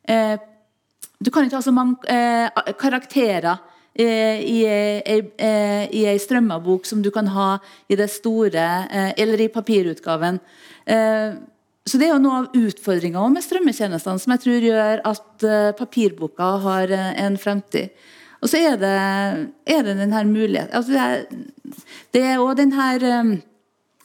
eh, 0.09 0.39
ha 1.23 1.63
så 1.63 1.75
mange 1.75 2.03
eh, 2.11 2.73
karakterer 2.81 3.53
eh, 3.53 3.72
i, 4.01 4.59
ei- 4.65 5.33
eh, 5.37 6.19
strømmebok 6.19 6.87
som 6.89 7.03
du 7.05 7.11
kan 7.11 7.27
ha 7.35 7.59
i 7.93 7.97
det 7.99 8.09
store, 8.11 8.67
eh, 8.91 9.13
eller 9.21 9.41
i 9.41 9.49
papirutgaven. 9.53 10.41
Eh, 10.87 11.35
så 11.85 11.99
Det 11.99 12.07
er 12.07 12.13
jo 12.15 12.23
noe 12.23 12.39
av 12.45 12.53
utfordringa 12.55 13.25
med 13.33 13.43
strømmetjenestene 13.43 14.21
som 14.23 14.33
jeg 14.33 14.41
tror 14.45 14.63
gjør 14.63 15.01
at 15.05 15.43
eh, 15.45 15.73
papirboka 15.77 16.51
har 16.63 16.91
eh, 16.95 17.25
en 17.25 17.37
fremtid. 17.37 17.91
Og 18.43 18.49
så 18.51 18.59
er 18.59 18.77
det, 18.79 18.93
er 19.67 19.83
det 19.87 19.97
denne 19.99 20.25
muligheten 20.27 20.75
altså 20.75 20.91
det, 20.91 21.03
er, 21.03 21.27
det 22.15 22.23
òg 22.43 22.57
denne 22.59 22.87
eh, 23.03 23.33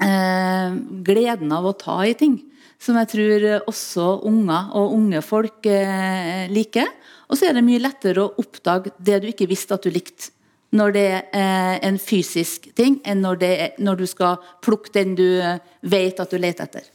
eh, 0.08 0.76
gleden 1.06 1.52
av 1.54 1.66
å 1.70 1.76
ta 1.78 2.02
i 2.06 2.14
ting. 2.18 2.40
Som 2.78 2.98
jeg 3.00 3.10
tror 3.10 3.46
også 3.72 4.04
unger 4.30 4.68
og 4.78 4.92
unge 4.94 5.22
folk 5.26 5.66
eh, 5.66 6.46
liker. 6.54 6.86
Og 7.28 7.38
så 7.38 7.50
er 7.50 7.58
det 7.58 7.66
mye 7.68 7.84
lettere 7.84 8.24
å 8.24 8.34
oppdage 8.40 8.94
det 8.98 9.22
du 9.24 9.30
ikke 9.32 9.50
visste 9.50 9.76
at 9.76 9.84
du 9.84 9.92
likte. 9.94 10.32
Når 10.76 10.94
det 10.96 11.06
er 11.08 11.22
eh, 11.32 11.76
en 11.88 11.98
fysisk 12.00 12.68
ting, 12.76 12.98
enn 13.08 13.22
når, 13.24 13.38
det 13.40 13.52
er, 13.56 13.70
når 13.80 14.02
du 14.02 14.08
skal 14.10 14.42
plukke 14.64 14.92
den 14.96 15.14
du 15.16 15.40
eh, 15.40 15.62
vet 15.88 16.20
at 16.20 16.34
du 16.34 16.40
leter 16.40 16.68
etter. 16.68 16.90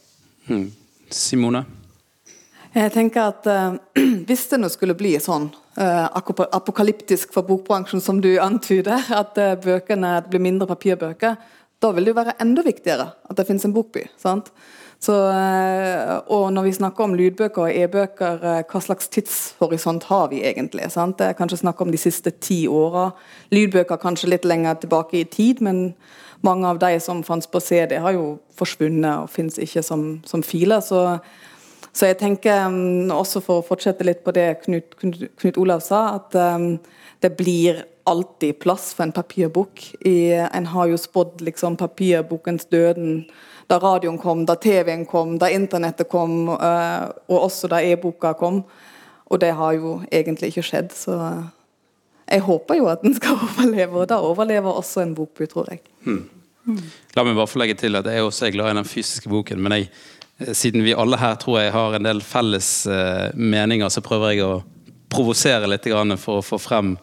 Hmm. 0.45 0.67
Simone? 1.09 1.63
Jeg 2.73 2.89
tenker 2.93 3.29
at 3.29 3.49
uh, 3.49 3.75
Hvis 4.27 4.47
det 4.49 4.57
nå 4.61 4.69
skulle 4.73 4.95
bli 4.97 5.13
sånn 5.21 5.45
uh, 5.77 6.07
apokalyptisk 6.13 7.33
for 7.35 7.45
bokbransjen 7.45 8.01
som 8.01 8.21
du 8.21 8.31
antyder, 8.41 9.09
at 9.21 9.37
uh, 9.37 9.53
bøkene 9.61 10.15
blir 10.29 10.41
mindre 10.41 10.69
papirbøker, 10.69 11.37
da 11.83 11.91
vil 11.93 12.07
det 12.07 12.13
jo 12.13 12.17
være 12.21 12.37
enda 12.41 12.63
viktigere 12.65 13.09
at 13.29 13.37
det 13.37 13.45
finnes 13.49 13.65
en 13.67 13.75
bokby. 13.75 14.07
sant? 14.17 14.49
Så, 15.03 15.13
eh, 15.29 16.19
og 16.31 16.53
når 16.55 16.63
vi 16.63 16.75
snakker 16.77 17.03
om 17.03 17.15
lydbøker 17.19 17.65
og 17.65 17.75
e-bøker, 17.75 18.43
eh, 18.43 18.61
hva 18.63 18.81
slags 18.81 19.09
tidshorisont 19.11 20.03
har 20.07 20.29
vi 20.31 20.43
egentlig? 20.47 20.91
sant? 20.91 21.17
Det 21.17 21.27
er 21.27 21.33
kanskje 21.33 21.59
snakk 21.59 21.81
om 21.81 21.91
de 21.91 21.97
siste 21.97 22.31
ti 22.39 22.67
åra. 22.67 23.11
Lydbøker 23.51 23.99
kanskje 23.99 24.29
litt 24.29 24.45
lenger 24.45 24.79
tilbake 24.79 25.19
i 25.19 25.23
tid, 25.25 25.61
men 25.61 25.93
mange 26.41 26.65
av 26.65 26.79
de 26.79 26.99
som 26.99 27.23
fantes 27.23 27.47
på 27.47 27.59
CD, 27.59 27.99
har 27.99 28.13
jo 28.13 28.39
forsvunnet 28.55 29.23
og 29.23 29.29
finnes 29.29 29.59
ikke 29.59 29.83
som, 29.83 30.21
som 30.25 30.43
filer. 30.43 30.79
så 30.79 31.19
så 31.93 32.07
jeg 32.09 32.17
tenker, 32.17 32.65
um, 32.65 33.11
også 33.13 33.37
for 33.45 33.61
å 33.61 33.65
fortsette 33.67 34.05
litt 34.05 34.23
på 34.25 34.33
det 34.33 34.63
Knut, 34.63 34.95
Knut, 34.97 35.27
Knut 35.37 35.57
Olav 35.61 35.83
sa, 35.85 36.15
at 36.15 36.33
um, 36.33 36.79
det 37.21 37.37
blir 37.37 37.83
alltid 38.09 38.57
plass 38.59 38.95
for 38.97 39.05
en 39.05 39.13
papirbok. 39.13 39.83
I, 40.01 40.33
en 40.33 40.65
har 40.73 40.89
jo 40.89 40.97
spådd 40.97 41.43
liksom, 41.45 41.77
papirbokens 41.77 42.65
døden 42.65 43.27
da 43.73 43.81
radioen 43.81 44.19
kom, 44.21 44.45
da 44.45 44.55
TV-en 44.61 45.07
kom, 45.09 45.37
da 45.41 45.49
internettet 45.49 46.09
kom, 46.11 46.45
uh, 46.53 47.09
og 47.27 47.47
også 47.49 47.71
da 47.71 47.81
e-boka 47.81 48.35
kom. 48.37 48.61
Og 49.33 49.41
det 49.41 49.53
har 49.57 49.73
jo 49.79 49.97
egentlig 50.11 50.53
ikke 50.53 50.65
skjedd, 50.67 50.93
så 50.93 51.17
jeg 52.27 52.43
håper 52.45 52.79
jo 52.79 52.89
at 52.91 53.03
den 53.03 53.15
skal 53.17 53.39
overleve, 53.49 54.03
og 54.03 54.09
da 54.11 54.21
overlever 54.21 54.71
også 54.71 55.03
en 55.03 55.15
bokby, 55.17 55.47
tror 55.49 55.71
jeg. 55.73 55.83
La 57.13 57.23
meg 57.25 57.35
bare 57.35 57.49
få 57.49 57.59
legge 57.59 57.75
til 57.81 57.99
at 57.99 58.07
jeg 58.07 58.23
også 58.23 58.47
er 58.47 58.53
glad 58.55 58.71
i 58.71 58.77
den 58.79 58.87
fysiske 58.87 59.31
boken. 59.31 59.59
Men 59.63 59.77
jeg, 59.77 59.89
eh, 60.39 60.53
siden 60.55 60.85
vi 60.85 60.95
alle 60.95 61.19
her 61.19 61.35
tror 61.41 61.59
jeg 61.59 61.73
har 61.75 61.97
en 61.97 62.07
del 62.07 62.21
felles 62.23 62.69
eh, 62.87 63.33
meninger, 63.35 63.89
så 63.91 64.03
prøver 64.05 64.33
jeg 64.33 64.45
å 64.45 64.61
provosere 65.13 65.67
litt 65.69 65.89
for 66.17 66.39
å 66.39 66.45
få 66.45 66.57
frem 66.61 66.95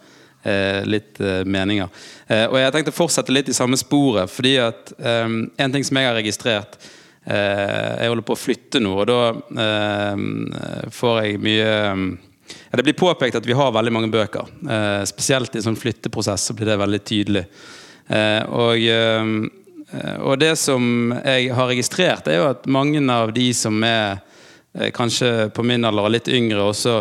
eh, 0.42 0.84
litt 0.84 1.20
eh, 1.20 1.42
meninger. 1.44 1.88
Eh, 2.26 2.46
og 2.48 2.56
jeg 2.60 2.72
tenkte 2.74 2.94
å 2.94 2.96
fortsette 2.96 3.34
litt 3.34 3.50
i 3.50 3.56
samme 3.56 3.78
sporet, 3.80 4.30
fordi 4.32 4.56
at 4.62 4.94
eh, 4.98 5.28
en 5.28 5.74
ting 5.74 5.86
som 5.86 6.00
jeg 6.00 6.08
har 6.08 6.18
registrert 6.18 6.78
eh, 6.80 8.00
Jeg 8.00 8.10
holder 8.10 8.26
på 8.26 8.36
å 8.36 8.40
flytte 8.40 8.82
nå, 8.82 8.94
og 9.02 9.08
da 9.10 9.20
eh, 9.66 10.24
får 10.96 11.22
jeg 11.24 11.44
mye 11.44 11.68
eh, 11.68 12.04
ja, 12.50 12.80
Det 12.80 12.86
blir 12.88 12.98
påpekt 12.98 13.38
at 13.38 13.46
vi 13.46 13.56
har 13.56 13.70
veldig 13.74 13.92
mange 13.94 14.10
bøker. 14.10 14.48
Eh, 14.66 15.04
spesielt 15.08 15.54
i 15.54 15.62
sånn 15.62 15.78
flytteprosess 15.78 16.50
så 16.50 16.56
blir 16.58 16.72
det 16.72 16.80
veldig 16.80 17.02
tydelig. 17.06 17.44
Eh, 18.10 18.42
og, 18.50 18.82
og 20.26 20.34
det 20.38 20.56
som 20.58 21.12
jeg 21.22 21.52
har 21.54 21.68
registrert, 21.70 22.26
er 22.26 22.40
jo 22.40 22.48
at 22.48 22.66
mange 22.66 22.98
av 23.14 23.30
de 23.34 23.46
som 23.54 23.78
er 23.86 24.18
kanskje 24.94 25.48
på 25.54 25.62
min 25.66 25.86
alder 25.86 26.06
og 26.06 26.14
litt 26.14 26.30
yngre 26.30 26.62
også 26.72 26.96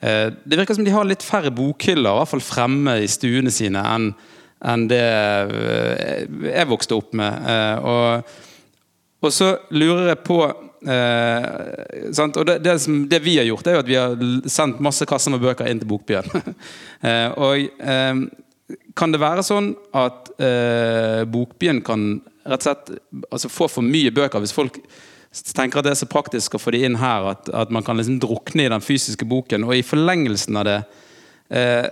Det 0.00 0.56
virker 0.56 0.76
som 0.78 0.84
de 0.86 0.92
har 0.94 1.04
litt 1.04 1.24
færre 1.24 1.50
bokhyller, 1.52 2.08
i 2.08 2.20
hvert 2.22 2.30
fall 2.30 2.40
fremme 2.40 2.94
i 3.02 3.08
stuene 3.10 3.52
sine, 3.52 3.82
enn 3.84 4.06
enn 4.60 4.88
det 4.90 5.00
eh, 5.00 6.24
jeg 6.50 6.68
vokste 6.68 6.98
opp 6.98 7.14
med. 7.16 7.46
Eh, 7.48 7.86
og, 7.88 8.34
og 9.24 9.32
så 9.34 9.54
lurer 9.72 10.12
jeg 10.12 10.22
på 10.26 10.40
eh? 10.44 11.46
Og 12.10 12.44
det, 12.48 12.58
det, 12.64 12.76
som, 12.84 13.02
det, 13.08 13.22
vi 13.24 13.38
har 13.40 13.48
gjort, 13.48 13.68
er 13.68 13.78
jo 13.78 13.82
at 13.84 13.90
vi 13.90 13.98
har 13.98 14.16
sendt 14.50 14.82
masse 14.84 15.06
kasser 15.08 15.32
med 15.34 15.42
bøker 15.44 15.68
inn 15.68 15.80
til 15.80 15.88
Bokbyen. 15.90 16.28
eh, 17.08 17.28
og 17.36 17.68
eh, 17.80 18.24
kan 18.96 19.12
det 19.14 19.22
være 19.22 19.44
sånn 19.46 19.72
at 19.96 20.32
eh, 20.40 21.22
Bokbyen 21.28 21.82
kan 21.84 22.12
rett 22.48 22.64
og 22.64 22.66
slett 22.66 22.92
altså 23.28 23.50
få 23.52 23.68
for 23.68 23.84
mye 23.84 24.12
bøker 24.14 24.40
hvis 24.42 24.56
folk 24.56 24.78
tenker 25.30 25.78
at 25.80 25.86
det 25.86 25.94
er 25.94 26.00
så 26.00 26.10
praktisk 26.10 26.56
å 26.56 26.60
få 26.60 26.72
de 26.74 26.82
inn 26.86 26.98
her 26.98 27.28
at, 27.32 27.50
at 27.54 27.70
man 27.70 27.84
kan 27.86 27.98
liksom 27.98 28.18
drukne 28.22 28.66
i 28.66 28.72
den 28.72 28.82
fysiske 28.82 29.26
boken. 29.28 29.66
Og 29.68 29.76
i 29.78 29.86
forlengelsen 29.86 30.58
av 30.58 30.66
det 30.66 30.78
eh, 31.54 31.86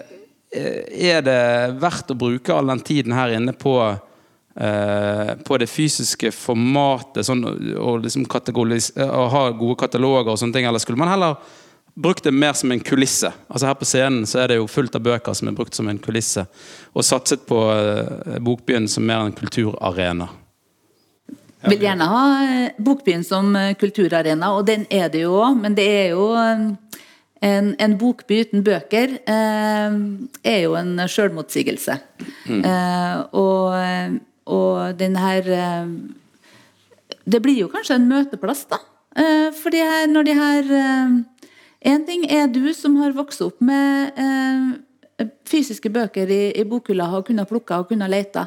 er 0.51 1.23
det 1.23 1.41
verdt 1.79 2.11
å 2.11 2.19
bruke 2.19 2.55
all 2.55 2.73
den 2.73 2.83
tiden 2.83 3.15
her 3.15 3.35
inne 3.37 3.55
på 3.55 3.77
eh, 3.85 5.33
på 5.45 5.61
det 5.61 5.71
fysiske 5.71 6.33
formatet 6.35 7.29
sånn, 7.29 7.45
og 7.79 8.03
liksom 8.03 8.27
å 8.27 9.25
ha 9.35 9.45
gode 9.53 9.79
kataloger 9.85 10.33
og 10.33 10.41
sånne 10.41 10.59
ting, 10.59 10.67
eller 10.67 10.83
skulle 10.83 10.99
man 10.99 11.13
heller 11.13 11.39
brukt 11.99 12.25
det 12.25 12.35
mer 12.35 12.53
som 12.59 12.73
en 12.73 12.83
kulisse? 12.83 13.31
Altså 13.47 13.69
Her 13.69 13.79
på 13.79 13.87
scenen 13.89 14.27
så 14.27 14.43
er 14.43 14.51
det 14.51 14.59
jo 14.59 14.67
fullt 14.71 14.99
av 14.99 15.05
bøker 15.07 15.35
som 15.35 15.51
er 15.51 15.57
brukt 15.59 15.79
som 15.79 15.89
en 15.91 16.03
kulisse, 16.03 16.47
og 16.91 17.07
satset 17.07 17.47
på 17.47 17.63
eh, 17.77 18.43
Bokbyen 18.43 18.91
som 18.91 19.07
mer 19.07 19.29
en 19.29 19.37
kulturarena. 19.37 20.31
Vil 21.67 21.83
gjerne 21.83 22.07
ha 22.07 22.25
eh, 22.45 22.77
Bokbyen 22.79 23.25
som 23.27 23.51
eh, 23.59 23.75
kulturarena, 23.79 24.53
og 24.55 24.67
den 24.69 24.87
er 24.95 25.09
det 25.11 25.25
jo 25.25 25.35
òg. 25.41 25.57
Men 25.59 25.75
det 25.75 25.87
er 25.91 26.13
jo 26.13 26.29
eh, 26.39 26.69
en, 27.45 27.73
en, 27.79 27.97
bokby 27.99 28.43
uten 28.43 28.65
bøker 28.67 29.17
eh, 29.31 29.97
er 30.43 30.61
jo 30.65 30.77
en 30.79 30.95
sjølmotsigelse. 31.07 31.99
Mm. 32.47 32.63
Eh, 32.67 33.19
og, 33.39 34.21
og, 34.47 34.99
den 34.99 35.19
her 35.19 35.51
eh, 35.55 35.91
Det 37.29 37.43
blir 37.45 37.59
jo 37.61 37.69
kanskje 37.69 37.99
en 37.99 38.09
møteplass, 38.09 38.65
da. 38.71 38.79
for 39.59 39.75
de 39.75 39.83
her, 39.85 40.07
når 40.09 40.23
de 40.23 40.35
her 40.35 40.71
En 41.81 42.05
ting 42.07 42.25
er 42.31 42.47
du 42.47 42.73
som 42.75 42.97
har 42.97 43.13
vokst 43.13 43.43
opp 43.43 43.61
med 43.61 44.17
fysiske 45.47 45.91
bøker 45.91 46.31
i, 46.31 46.53
i 46.57 46.65
bokhylla, 46.65 47.11
og 47.17 47.27
kunne 47.27 47.45
plukke 47.47 47.77
og 47.77 47.89
kunne 47.89 48.09
lete 48.09 48.47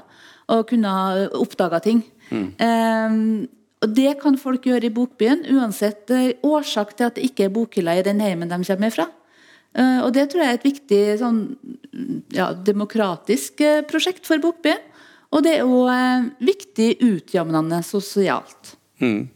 og 0.52 0.66
kunne 0.68 0.92
oppdage 1.38 1.80
ting. 1.86 2.02
Mm. 2.32 3.48
og 3.84 3.96
Det 3.96 4.12
kan 4.22 4.38
folk 4.40 4.68
gjøre 4.70 4.88
i 4.88 4.94
Bokbyen, 4.94 5.44
uansett 5.52 6.12
uh, 6.14 6.30
årsak 6.48 6.94
til 6.96 7.10
at 7.10 7.18
det 7.18 7.26
ikke 7.28 7.48
er 7.48 7.56
bokhylla 7.56 7.98
i 7.98 8.06
den 8.06 8.22
heimen 8.24 8.52
de 8.52 8.62
kommer 8.68 8.94
fra. 8.94 9.08
Uh, 9.78 10.06
og 10.06 10.14
Det 10.16 10.30
tror 10.32 10.44
jeg 10.44 10.54
er 10.54 10.60
et 10.60 10.68
viktig 10.68 11.02
sånn, 11.20 11.42
ja, 12.36 12.52
demokratisk 12.54 13.64
uh, 13.66 13.82
prosjekt 13.90 14.28
for 14.30 14.42
Bokbyen. 14.44 14.80
Og 15.32 15.46
det 15.46 15.58
er 15.58 15.68
òg 15.68 16.32
viktig 16.44 16.98
utjevnende 17.08 17.78
sosialt. 17.88 18.74
Mm. 19.00 19.30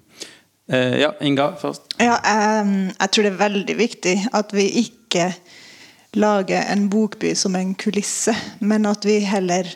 ja, 0.67 1.13
Inga 1.23 1.53
først. 1.61 1.87
Ja, 2.03 2.17
um, 2.19 2.89
jeg 2.89 3.11
tror 3.13 3.23
det 3.23 3.31
er 3.31 3.39
veldig 3.39 3.75
viktig 3.79 4.15
at 4.35 4.51
vi 4.51 4.65
ikke 4.81 5.29
lager 6.15 6.67
en 6.71 6.89
bokby 6.91 7.33
som 7.35 7.55
en 7.55 7.73
kulisse, 7.79 8.35
men 8.59 8.87
at 8.89 9.05
vi 9.07 9.19
heller 9.23 9.67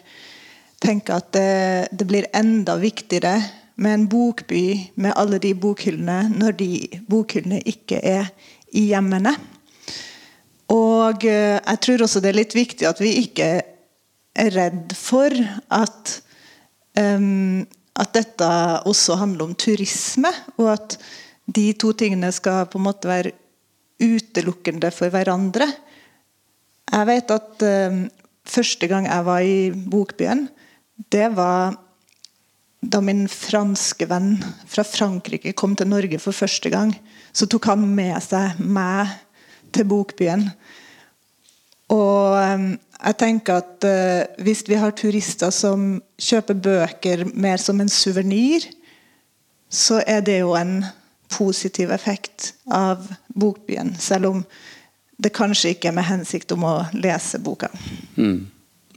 tenker 0.80 1.20
at 1.20 1.32
det, 1.36 1.90
det, 1.92 2.08
blir 2.08 2.28
enda 2.36 2.78
viktigere 2.80 3.36
med 3.80 3.94
en 3.94 4.06
bokby 4.12 4.92
med 5.00 5.16
alle 5.20 5.40
de 5.44 5.54
bokhyllene 5.56 6.22
når 6.34 6.58
de 6.60 6.72
bokhyllene 7.10 7.62
ikke 7.68 8.00
er 8.04 8.32
i 8.76 8.90
hjemmene. 8.92 9.34
Og 10.70 11.26
eh, 11.26 11.58
jeg 11.58 11.82
tror 11.86 12.06
også 12.06 12.22
det 12.24 12.32
er 12.32 12.42
litt 12.42 12.56
viktig 12.56 12.88
at 12.88 13.02
vi 13.02 13.16
ikke 13.24 13.50
er 14.40 14.56
redd 14.56 14.94
for 14.96 15.34
at 15.74 16.16
um, 17.00 17.66
at 18.00 18.16
dette 18.16 18.50
også 18.88 19.18
handler 19.20 19.50
om 19.50 19.58
turisme, 19.60 20.32
og 20.58 20.72
at 20.76 20.96
de 21.50 21.72
to 21.80 21.92
tingene 21.98 22.32
skal 22.32 22.68
på 22.70 22.80
en 22.80 22.86
måte 22.86 23.10
være 23.10 23.34
utelukkende 24.00 24.92
for 24.96 25.12
hverandre. 25.12 25.68
Jeg 26.90 27.10
vet 27.10 27.34
at 27.36 27.66
um, 27.68 28.06
første 28.48 28.88
gang 28.88 29.10
jeg 29.10 29.26
var 29.28 29.44
i 29.44 29.58
Bokbyen, 29.74 30.48
det 31.08 31.30
var 31.38 31.78
da 32.80 33.02
min 33.04 33.26
franske 33.28 34.08
venn 34.08 34.38
fra 34.68 34.86
Frankrike 34.88 35.54
kom 35.58 35.76
til 35.76 35.90
Norge 35.92 36.20
for 36.20 36.36
første 36.36 36.72
gang. 36.72 36.94
Så 37.32 37.48
tok 37.52 37.68
han 37.72 37.84
med 37.96 38.16
seg 38.24 38.60
meg 38.60 39.12
til 39.76 39.88
Bokbyen. 39.90 40.48
Og 41.94 42.38
ehm, 42.40 42.70
jeg 43.00 43.18
tenker 43.20 43.62
at 43.64 43.88
uh, 43.88 44.44
hvis 44.44 44.64
vi 44.68 44.78
har 44.80 44.96
turister 44.98 45.52
som 45.56 46.00
kjøper 46.20 46.60
bøker 46.60 47.26
mer 47.34 47.62
som 47.62 47.80
en 47.82 47.92
suvenir, 47.92 48.68
så 49.70 50.02
er 50.08 50.24
det 50.26 50.40
jo 50.42 50.56
en 50.58 50.82
positiv 51.30 51.92
effekt 51.94 52.54
av 52.74 53.06
Bokbyen. 53.36 53.94
Selv 54.02 54.32
om 54.32 54.44
det 55.20 55.36
kanskje 55.36 55.76
ikke 55.76 55.92
er 55.92 55.98
med 56.00 56.08
hensikt 56.08 56.52
om 56.56 56.66
å 56.68 56.76
lese 56.96 57.42
boka. 57.44 57.70
Mm. 58.16 58.48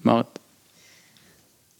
Marit? 0.06 0.41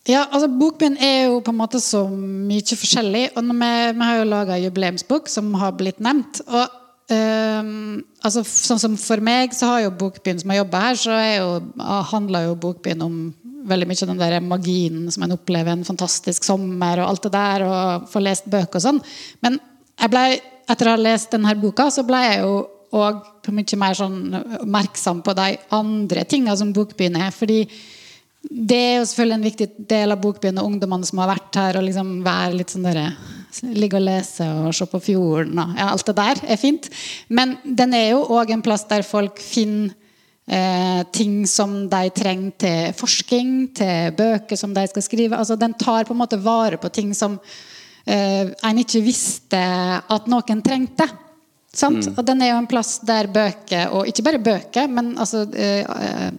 Ja, 0.09 0.25
altså 0.35 0.49
Bokbyen 0.51 0.97
er 0.99 1.29
jo 1.29 1.41
på 1.47 1.53
en 1.53 1.61
måte 1.61 1.79
så 1.83 2.05
mye 2.11 2.77
forskjellig. 2.79 3.29
og 3.37 3.45
Vi, 3.47 3.73
vi 3.99 4.07
har 4.09 4.17
jo 4.19 4.31
laga 4.31 4.59
jubileumsbok, 4.59 5.29
som 5.31 5.53
har 5.55 5.77
blitt 5.79 6.01
nevnt. 6.03 6.43
og 6.49 6.79
Um, 7.13 7.99
altså, 8.23 8.45
sånn 8.47 8.79
som 8.81 8.93
For 8.97 9.21
meg 9.21 9.53
så 9.53 9.67
har 9.69 9.81
jo 9.83 9.95
Bokbyen 9.99 10.39
som 10.41 10.53
har 10.53 10.63
jobba 10.63 10.83
her, 10.85 10.99
så 11.01 11.17
jo, 11.35 11.49
handler 12.09 12.47
jo 12.47 12.55
Bokbyen 12.63 13.03
om 13.05 13.17
veldig 13.69 13.89
mye 13.91 14.09
den 14.09 14.21
der 14.21 14.37
magien 14.41 15.11
som 15.13 15.27
en 15.27 15.35
opplever 15.35 15.75
en 15.75 15.85
fantastisk 15.85 16.47
sommer 16.47 17.03
og 17.03 17.11
alt 17.11 17.27
det 17.27 17.33
der, 17.35 17.65
og 17.67 18.07
få 18.11 18.23
lest 18.23 18.47
bøker 18.51 18.79
og 18.79 18.87
sånn. 18.87 19.03
Men 19.45 19.59
jeg 19.99 20.13
ble, 20.15 20.23
etter 20.73 20.89
å 20.89 20.95
ha 20.95 21.03
lest 21.03 21.35
denne 21.35 21.57
boka, 21.61 21.91
så 21.93 22.07
ble 22.07 22.23
jeg 22.25 22.41
jo 22.43 22.55
òg 23.03 23.51
mye 23.51 23.81
mer 23.83 23.99
sånn 23.99 24.19
oppmerksom 24.63 25.23
på 25.27 25.37
de 25.37 25.51
andre 25.75 26.25
tinga 26.29 26.57
som 26.59 26.73
Bokbyen 26.77 27.19
er. 27.19 27.35
fordi 27.35 27.65
det 28.43 28.77
er 28.77 28.97
jo 28.99 29.07
selvfølgelig 29.07 29.39
en 29.39 29.47
viktig 29.47 29.69
del 29.91 30.13
av 30.13 30.21
Bokbyen 30.23 30.59
og 30.59 30.67
ungdommene 30.73 31.07
som 31.07 31.21
har 31.23 31.31
vært 31.31 31.59
her. 31.61 31.79
og 31.79 31.87
liksom 31.87 32.13
være 32.25 32.59
litt 32.59 32.75
sånn 32.75 32.89
der, 32.89 33.15
Ligge 33.63 33.99
og 33.99 34.07
lese 34.07 34.47
og 34.49 34.73
se 34.73 34.87
på 34.89 34.99
fjorden 35.05 35.59
og 35.61 35.75
ja, 35.77 35.91
alt 35.93 36.07
det 36.09 36.15
der 36.17 36.39
er 36.55 36.57
fint. 36.57 36.89
Men 37.29 37.59
den 37.63 37.93
er 37.95 38.15
jo 38.15 38.23
òg 38.33 38.51
en 38.55 38.63
plass 38.65 38.87
der 38.89 39.05
folk 39.05 39.43
finner 39.45 39.93
eh, 40.49 41.03
ting 41.13 41.43
som 41.47 41.83
de 41.93 42.09
trenger 42.17 42.55
til 42.65 42.95
forskning, 42.97 43.51
til 43.77 44.15
bøker 44.17 44.57
som 44.57 44.73
de 44.75 44.87
skal 44.89 45.05
skrive. 45.05 45.37
altså 45.37 45.57
Den 45.61 45.75
tar 45.75 46.09
på 46.09 46.17
en 46.17 46.23
måte 46.23 46.41
vare 46.41 46.81
på 46.81 46.89
ting 46.89 47.13
som 47.15 47.37
eh, 48.07 48.49
en 48.49 48.81
ikke 48.81 49.05
visste 49.05 49.61
at 50.01 50.33
noen 50.33 50.65
trengte. 50.65 51.11
Mm. 51.73 52.01
Og 52.17 52.25
den 52.25 52.43
er 52.43 52.53
jo 52.53 52.63
en 52.63 52.69
plass 52.69 52.99
der 53.05 53.29
bøker, 53.33 53.93
og 53.97 54.09
ikke 54.09 54.25
bare 54.27 54.41
bøker, 54.45 54.89
men 54.89 55.15
altså 55.19 55.47
eh, 55.53 55.85
eh 55.85 56.33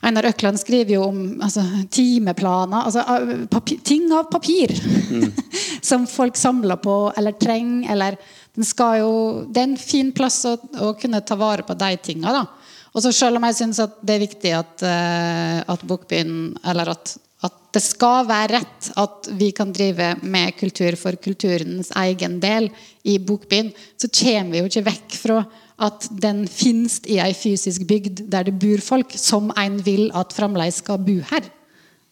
Einar 0.00 0.30
Økland 0.30 0.60
skriver 0.60 0.94
jo 0.94 1.02
om 1.10 1.18
altså, 1.44 1.62
timeplaner, 1.92 2.86
altså 2.88 3.46
papir, 3.52 3.82
ting 3.84 4.06
av 4.16 4.30
papir. 4.32 4.72
Mm. 5.10 5.26
som 5.90 6.06
folk 6.08 6.36
samler 6.36 6.80
på 6.80 6.94
eller 7.16 7.36
trenger. 7.40 7.92
Eller, 7.92 8.16
den 8.56 8.66
jo, 9.00 9.12
det 9.48 9.60
er 9.60 9.68
en 9.68 9.76
fin 9.80 10.12
plass 10.16 10.42
å, 10.48 10.56
å, 10.80 10.94
kunne 11.00 11.20
ta 11.20 11.36
vare 11.40 11.66
på 11.66 11.76
de 11.76 11.90
tinga. 12.02 12.46
Og 12.90 13.04
så 13.04 13.12
Selv 13.14 13.38
om 13.38 13.46
jeg 13.46 13.58
syns 13.60 13.82
det 14.00 14.16
er 14.16 14.24
viktig 14.24 14.54
at, 14.56 14.82
uh, 14.82 15.60
at 15.70 15.84
Bokbyen 15.86 16.56
Eller 16.66 16.90
at, 16.90 17.12
at, 17.46 17.56
det 17.74 17.82
skal 17.84 18.26
være 18.28 18.58
rett 18.58 18.90
at 18.98 19.30
vi 19.38 19.50
kan 19.56 19.72
drive 19.72 20.12
med 20.22 20.56
kultur 20.58 20.96
for 20.98 21.16
kulturens 21.22 21.92
egen 22.02 22.38
del 22.42 22.68
i 23.06 23.18
Bokbyen, 23.22 23.70
så 23.96 24.10
kommer 24.10 24.52
vi 24.52 24.62
jo 24.62 24.70
ikke 24.70 24.86
vekk 24.90 25.18
fra 25.22 25.40
at 25.80 26.08
den 26.12 26.44
finnes 26.50 26.98
i 27.08 27.16
ei 27.22 27.32
fysisk 27.36 27.86
bygd 27.88 28.26
der 28.32 28.50
det 28.50 28.58
bor 28.60 28.82
folk, 28.84 29.14
som 29.16 29.48
en 29.56 29.78
vil 29.84 30.10
at 30.16 30.34
fremdeles 30.36 30.82
skal 30.82 31.00
bo 31.00 31.16
her. 31.30 31.46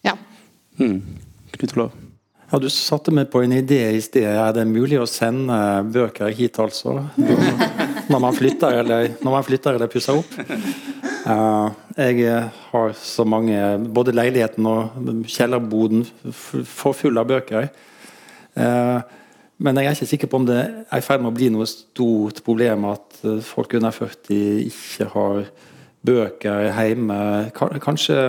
Ja. 0.07 0.17
Hmm. 0.79 1.03
Knut 1.59 1.75
Olav? 1.77 1.97
Ja, 2.49 2.59
Du 2.59 2.71
satte 2.73 3.13
meg 3.13 3.29
på 3.29 3.43
en 3.45 3.53
idé 3.53 3.83
i 3.93 4.01
sted. 4.01 4.25
Er 4.25 4.55
det 4.57 4.65
mulig 4.71 4.97
å 4.97 5.09
sende 5.09 5.57
bøker 5.93 6.33
hit, 6.33 6.57
altså? 6.63 7.03
Når 8.13 8.23
man 8.25 8.33
flytter 8.33 8.79
eller, 8.81 9.11
når 9.21 9.35
man 9.35 9.45
flytter 9.45 9.77
eller 9.77 9.91
pusser 9.93 10.17
opp? 10.17 10.31
Jeg 11.29 12.49
har 12.71 12.93
så 12.97 13.25
mange 13.29 13.57
Både 13.95 14.15
leiligheten 14.17 14.67
og 14.67 15.25
kjellerboden 15.29 16.07
for 16.33 16.97
full 16.97 17.21
av 17.21 17.29
bøker. 17.29 17.69
Uh, 18.59 19.01
men 19.59 19.79
jeg 19.81 19.91
er 19.91 19.97
ikke 19.97 20.07
sikker 20.13 20.31
på 20.31 20.39
om 20.39 20.47
det 20.47 20.59
er 20.61 21.01
i 21.01 21.05
ferd 21.05 21.23
med 21.23 21.33
å 21.33 21.35
bli 21.35 21.49
noe 21.51 21.67
stort 21.67 22.45
problem 22.47 22.85
at 22.93 23.19
eh, 23.27 23.41
folk 23.43 23.75
under 23.75 23.91
40 23.91 24.69
ikke 24.69 25.09
har 25.11 25.41
bøker 26.07 26.69
hjemme. 26.69 27.17
Kanskje 27.83 28.21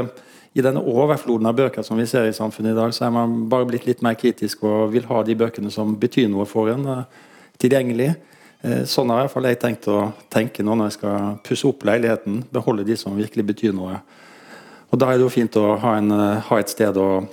i 0.58 0.64
denne 0.66 0.82
overfloden 0.82 1.46
av 1.46 1.60
bøker 1.60 1.86
som 1.86 2.02
vi 2.02 2.08
ser 2.10 2.26
i 2.26 2.34
samfunnet 2.34 2.74
i 2.74 2.80
dag, 2.80 2.96
så 2.98 3.06
er 3.06 3.14
man 3.14 3.44
bare 3.52 3.68
blitt 3.70 3.86
litt 3.86 4.02
mer 4.06 4.18
kritisk 4.18 4.66
og 4.66 4.90
vil 4.96 5.06
ha 5.12 5.22
de 5.26 5.38
bøkene 5.38 5.70
som 5.74 5.94
betyr 6.02 6.32
noe 6.34 6.50
for 6.50 6.74
en, 6.74 6.88
eh, 6.96 7.06
tilgjengelig. 7.62 8.16
Eh, 8.62 8.84
sånn 8.84 9.12
har 9.14 9.30
i 9.30 9.48
jeg 9.48 9.60
tenkt 9.62 9.88
å 9.88 10.10
tenke 10.28 10.64
nå 10.64 10.76
når 10.76 10.90
jeg 10.90 10.98
skal 10.98 11.36
pusse 11.46 11.68
opp 11.70 11.86
leiligheten. 11.88 12.42
Beholde 12.52 12.84
de 12.84 12.98
som 13.00 13.16
virkelig 13.16 13.46
betyr 13.54 13.76
noe. 13.76 14.02
Og 14.92 15.00
Da 15.00 15.08
er 15.08 15.18
det 15.18 15.24
jo 15.24 15.32
fint 15.32 15.56
å 15.56 15.78
ha, 15.80 15.96
en, 15.98 16.12
ha 16.44 16.60
et 16.60 16.72
sted 16.72 16.98
å, 16.98 17.24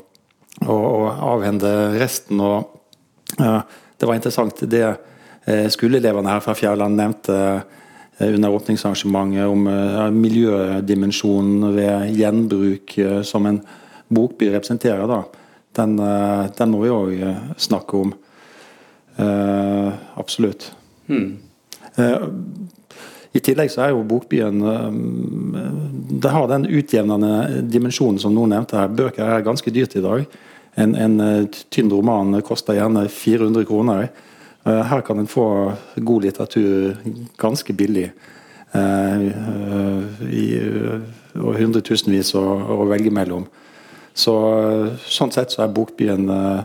å, 0.62 0.76
å 0.76 1.08
avhende 1.34 1.98
resten. 1.98 2.40
og 2.40 2.70
ja, 3.40 3.64
Det 3.98 4.06
var 4.06 4.14
interessant 4.14 4.62
det 4.70 4.84
eh, 4.86 5.66
skoleelevene 5.72 6.30
her 6.30 6.44
fra 6.44 6.54
Fjærland 6.54 7.00
nevnte 7.00 7.38
eh, 7.42 8.28
under 8.28 8.54
åpningsarrangementet 8.54 9.50
om 9.50 9.66
eh, 9.72 10.06
miljødimensjonen 10.14 11.74
ved 11.74 12.14
gjenbruk 12.20 12.98
eh, 13.02 13.20
som 13.26 13.50
en 13.50 13.60
bokby 14.06 14.52
representerer. 14.54 15.08
da. 15.10 15.24
Den, 15.74 15.98
eh, 15.98 16.46
den 16.54 16.70
må 16.70 16.84
vi 16.84 16.94
òg 16.94 17.28
snakke 17.58 18.04
om. 18.04 18.14
Eh, 19.16 19.94
absolutt. 20.20 20.70
Eh, 21.11 22.27
I 23.37 23.42
tillegg 23.45 23.71
så 23.73 23.85
er 23.85 23.95
jo 23.95 24.05
Bokbyen 24.09 24.62
eh, 24.71 24.92
Det 26.23 26.33
har 26.33 26.49
den 26.51 26.66
utjevnende 26.66 27.62
dimensjonen 27.71 28.21
som 28.23 28.35
noen 28.35 28.55
nevnte 28.57 28.79
her. 28.81 28.92
Bøker 28.92 29.25
er 29.27 29.47
ganske 29.47 29.73
dyrt 29.75 29.97
i 29.99 30.05
dag. 30.05 30.25
En, 30.77 30.95
en 30.95 31.21
eh, 31.25 31.61
tynn 31.73 31.92
roman 31.92 32.40
koster 32.47 32.79
gjerne 32.79 33.07
400 33.09 33.69
kroner. 33.69 34.09
Her 34.66 35.01
kan 35.07 35.21
en 35.23 35.29
få 35.31 35.45
god 35.95 36.25
litteratur 36.25 36.97
ganske 37.38 37.71
billig. 37.79 38.09
I, 38.75 40.47
og 41.38 41.53
hundretusenvis 41.55 42.33
å, 42.35 42.42
å 42.75 42.88
velge 42.90 43.12
mellom. 43.14 43.45
Så, 44.16 44.35
sånn 45.12 45.33
sett 45.35 45.53
så 45.53 45.66
er 45.66 45.73
Bokbyen 45.77 46.31
eh, 46.33 46.61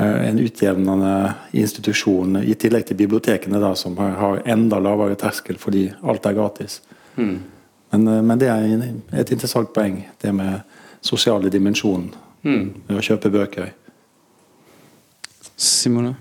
en 0.00 0.38
utjevnende 0.40 1.14
institusjon, 1.60 2.38
i 2.42 2.54
tillegg 2.54 2.86
til 2.88 2.96
bibliotekene, 2.96 3.60
da, 3.60 3.74
som 3.76 3.98
har, 4.00 4.40
enda 4.48 4.78
lavere 4.80 5.18
terskel 5.20 5.58
fordi 5.60 5.88
alt 6.00 6.26
er 6.26 6.38
gratis. 6.38 6.80
Men, 7.90 8.08
eh, 8.08 8.22
men 8.22 8.38
det 8.38 8.48
er 8.48 9.20
et 9.20 9.32
interessant 9.32 9.72
poeng, 9.74 10.02
det 10.20 10.32
med 10.32 10.60
sosiale 11.00 11.50
dimensjonen 11.52 12.10
ved 12.42 12.96
å 12.96 13.04
kjøpe 13.04 13.32
bøker. 13.32 13.72
Simone? 15.60 16.14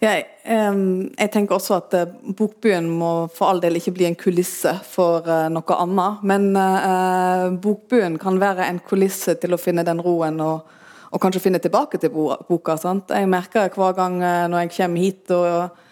Jeg, 0.00 0.24
um, 0.48 1.08
jeg 1.14 1.30
tenker 1.32 1.56
også 1.56 1.76
at 1.76 1.94
eh, 1.94 2.14
Bokbyen 2.36 2.88
må 2.90 3.10
for 3.32 3.50
all 3.50 3.60
del 3.62 3.78
ikke 3.78 3.92
bli 3.96 4.08
en 4.08 4.16
kulisse 4.18 4.72
for 4.88 5.26
uh, 5.28 5.46
noe 5.52 5.76
annet. 5.76 6.24
Men 6.26 6.48
uh, 6.56 7.52
Bokbyen 7.62 8.16
kan 8.20 8.40
være 8.40 8.66
en 8.66 8.80
kulisse 8.84 9.36
til 9.40 9.54
å 9.54 9.60
finne 9.60 9.84
den 9.86 10.02
roen 10.02 10.40
og, 10.44 10.72
og 11.12 11.20
kanskje 11.22 11.40
finne 11.44 11.58
tilbake 11.62 11.98
til 12.02 12.10
boka. 12.10 12.76
Sant? 12.76 13.10
Jeg 13.10 13.28
merker 13.28 13.68
hver 13.74 13.94
gang 13.96 14.20
eh, 14.22 14.46
når 14.50 14.64
jeg 14.66 14.72
kommer 14.76 15.00
hit 15.00 15.30
og 15.30 15.82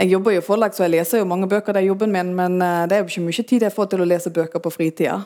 Jeg 0.00 0.08
jobber 0.14 0.32
jo 0.32 0.40
i 0.40 0.44
forlag, 0.44 0.72
så 0.72 0.86
jeg 0.86 0.90
leser 0.94 1.18
jo 1.18 1.26
mange 1.28 1.48
bøker. 1.48 1.74
Det 1.76 1.82
er 1.82 1.90
jobben 1.90 2.12
min, 2.12 2.30
men 2.34 2.62
eh, 2.62 2.86
det 2.88 2.96
er 2.96 3.02
jo 3.02 3.08
ikke 3.10 3.24
mye 3.26 3.44
tid 3.44 3.62
jeg 3.66 3.72
får 3.74 3.86
til 3.90 4.00
å 4.00 4.06
lese 4.08 4.30
bøker 4.32 4.62
på 4.64 4.70
fritida. 4.72 5.18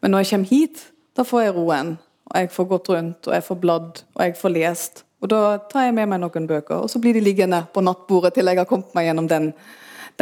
Men 0.00 0.12
når 0.12 0.18
jeg 0.22 0.28
kommer 0.30 0.48
hit, 0.52 0.82
da 1.16 1.24
får 1.26 1.42
jeg 1.42 1.54
roen. 1.56 1.96
Og 2.30 2.36
jeg 2.38 2.50
får 2.54 2.68
gått 2.70 2.88
rundt, 2.92 3.26
og 3.26 3.34
jeg 3.34 3.42
får 3.42 3.58
bladd, 3.64 4.02
og 4.14 4.22
jeg 4.22 4.36
får 4.38 4.52
lest. 4.54 5.02
Og 5.20 5.32
da 5.32 5.40
tar 5.72 5.88
jeg 5.88 5.94
med 5.96 6.06
meg 6.12 6.20
noen 6.22 6.46
bøker, 6.46 6.84
og 6.84 6.90
så 6.92 7.00
blir 7.02 7.16
de 7.18 7.24
liggende 7.24 7.64
på 7.74 7.82
nattbordet 7.82 8.36
til 8.36 8.46
jeg 8.46 8.60
har 8.60 8.68
kommet 8.70 8.94
meg 8.94 9.08
gjennom 9.08 9.26
den, 9.28 9.50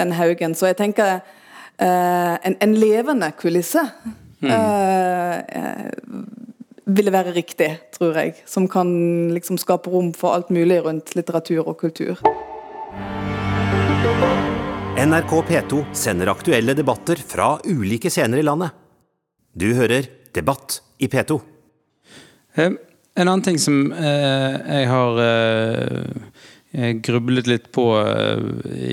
den 0.00 0.12
haugen. 0.16 0.54
Så 0.56 0.70
jeg 0.70 0.78
tenker 0.80 1.18
eh, 1.18 2.34
en, 2.48 2.56
en 2.64 2.74
levende 2.80 3.28
kulisse 3.36 3.84
Mm. 4.38 4.50
eh, 4.54 5.88
ville 6.88 7.12
være 7.12 7.34
riktig, 7.36 7.70
tror 7.94 8.16
jeg. 8.16 8.34
Som 8.48 8.68
kan 8.70 8.88
liksom 9.34 9.58
skape 9.60 9.90
rom 9.92 10.12
for 10.16 10.36
alt 10.36 10.50
mulig 10.54 10.80
rundt 10.86 11.14
litteratur 11.18 11.66
og 11.68 11.76
kultur. 11.80 12.20
NRK 14.98 15.32
P2 15.48 15.84
sender 15.94 16.32
aktuelle 16.32 16.74
debatter 16.74 17.20
fra 17.22 17.52
ulike 17.68 18.10
scener 18.10 18.40
i 18.40 18.46
landet. 18.46 18.74
Du 19.54 19.70
hører 19.74 20.08
Debatt 20.34 20.80
i 21.02 21.08
P2. 21.10 21.38
Eh, 22.56 22.70
En 23.18 23.26
annen 23.26 23.42
ting 23.42 23.56
som 23.58 23.88
eh, 23.90 24.58
jeg 24.62 24.86
har 24.86 25.16
eh, 25.24 26.92
grublet 27.02 27.48
litt 27.50 27.64
på 27.74 27.86
eh, 27.98 28.44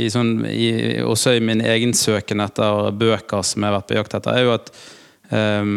i 0.02 0.08
sånn, 0.10 0.40
i, 0.50 0.70
også 1.06 1.36
i 1.38 1.44
min 1.46 1.62
egen 1.62 1.94
søken 1.94 2.42
etter 2.42 2.90
bøker 2.98 3.46
som 3.46 3.62
jeg 3.62 3.70
har 3.70 3.76
vært 3.78 3.92
på 3.92 4.00
jakt 4.00 4.16
etter, 4.18 4.40
er 4.40 4.48
jo 4.48 4.56
at 4.56 4.72
eh, 5.30 5.62
eh, 5.62 5.70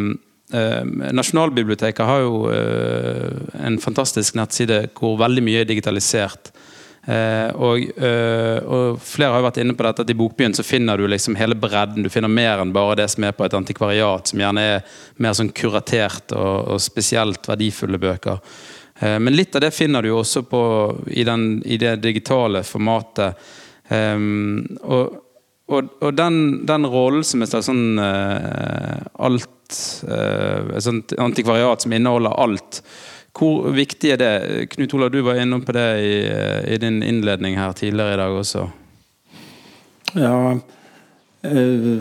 Nasjonalbiblioteket 0.50 2.06
har 2.06 2.22
jo 2.24 2.48
eh, 2.52 3.32
en 3.66 3.78
fantastisk 3.82 4.38
nettside 4.38 4.86
hvor 4.96 5.18
veldig 5.20 5.44
mye 5.44 5.60
er 5.60 5.68
digitalisert. 5.68 6.52
Eh, 7.08 7.50
og, 7.56 7.84
eh, 8.04 8.58
og 8.64 8.98
flere 9.00 9.36
har 9.36 9.44
vært 9.44 9.60
inne 9.62 9.76
på 9.76 9.84
dette 9.84 10.04
at 10.04 10.10
i 10.12 10.16
Bokbyen 10.16 10.56
så 10.56 10.64
finner 10.64 11.00
du 11.00 11.06
liksom 11.08 11.36
hele 11.40 11.56
bredden. 11.56 12.04
Du 12.04 12.12
finner 12.12 12.32
mer 12.32 12.62
enn 12.62 12.72
bare 12.72 12.96
det 13.02 13.10
som 13.12 13.28
er 13.28 13.36
på 13.36 13.44
et 13.44 13.56
antikvariat, 13.56 14.28
som 14.28 14.40
gjerne 14.40 14.66
er 14.74 14.98
mer 15.20 15.36
sånn 15.36 15.52
kuratert 15.52 16.32
og, 16.36 16.74
og 16.74 16.82
spesielt 16.84 17.48
verdifulle 17.48 18.00
bøker. 18.00 18.40
Men 18.98 19.30
litt 19.36 19.54
av 19.54 19.62
det 19.62 19.70
finner 19.70 20.02
du 20.02 20.08
jo 20.08 20.16
også 20.24 20.42
på, 20.50 20.60
i, 21.14 21.22
den, 21.22 21.60
i 21.62 21.76
det 21.78 22.00
digitale 22.02 22.64
formatet. 22.66 23.50
Eh, 23.94 24.20
og 24.82 25.24
og, 25.68 26.14
den, 26.16 26.64
den 26.64 26.86
rollen 26.88 27.24
som 27.28 27.42
er 27.44 27.50
sånn 27.60 28.00
eh, 28.00 29.02
alt 29.68 30.04
eh, 30.08 30.76
Et 30.76 31.12
antikvariat 31.18 31.80
som 31.80 31.92
inneholder 31.92 32.30
alt. 32.30 32.82
Hvor 33.38 33.70
viktig 33.70 34.10
er 34.12 34.16
det? 34.18 34.68
Knut 34.72 34.94
Olav, 34.94 35.10
du 35.10 35.20
var 35.22 35.38
innom 35.38 35.62
på 35.62 35.72
det 35.72 36.00
i, 36.00 36.26
eh, 36.26 36.74
i 36.74 36.78
din 36.78 37.02
innledning 37.02 37.56
her 37.56 37.72
tidligere 37.72 38.14
i 38.14 38.16
dag 38.16 38.32
også. 38.32 38.68
Ja 40.14 40.58
eh, 41.42 42.00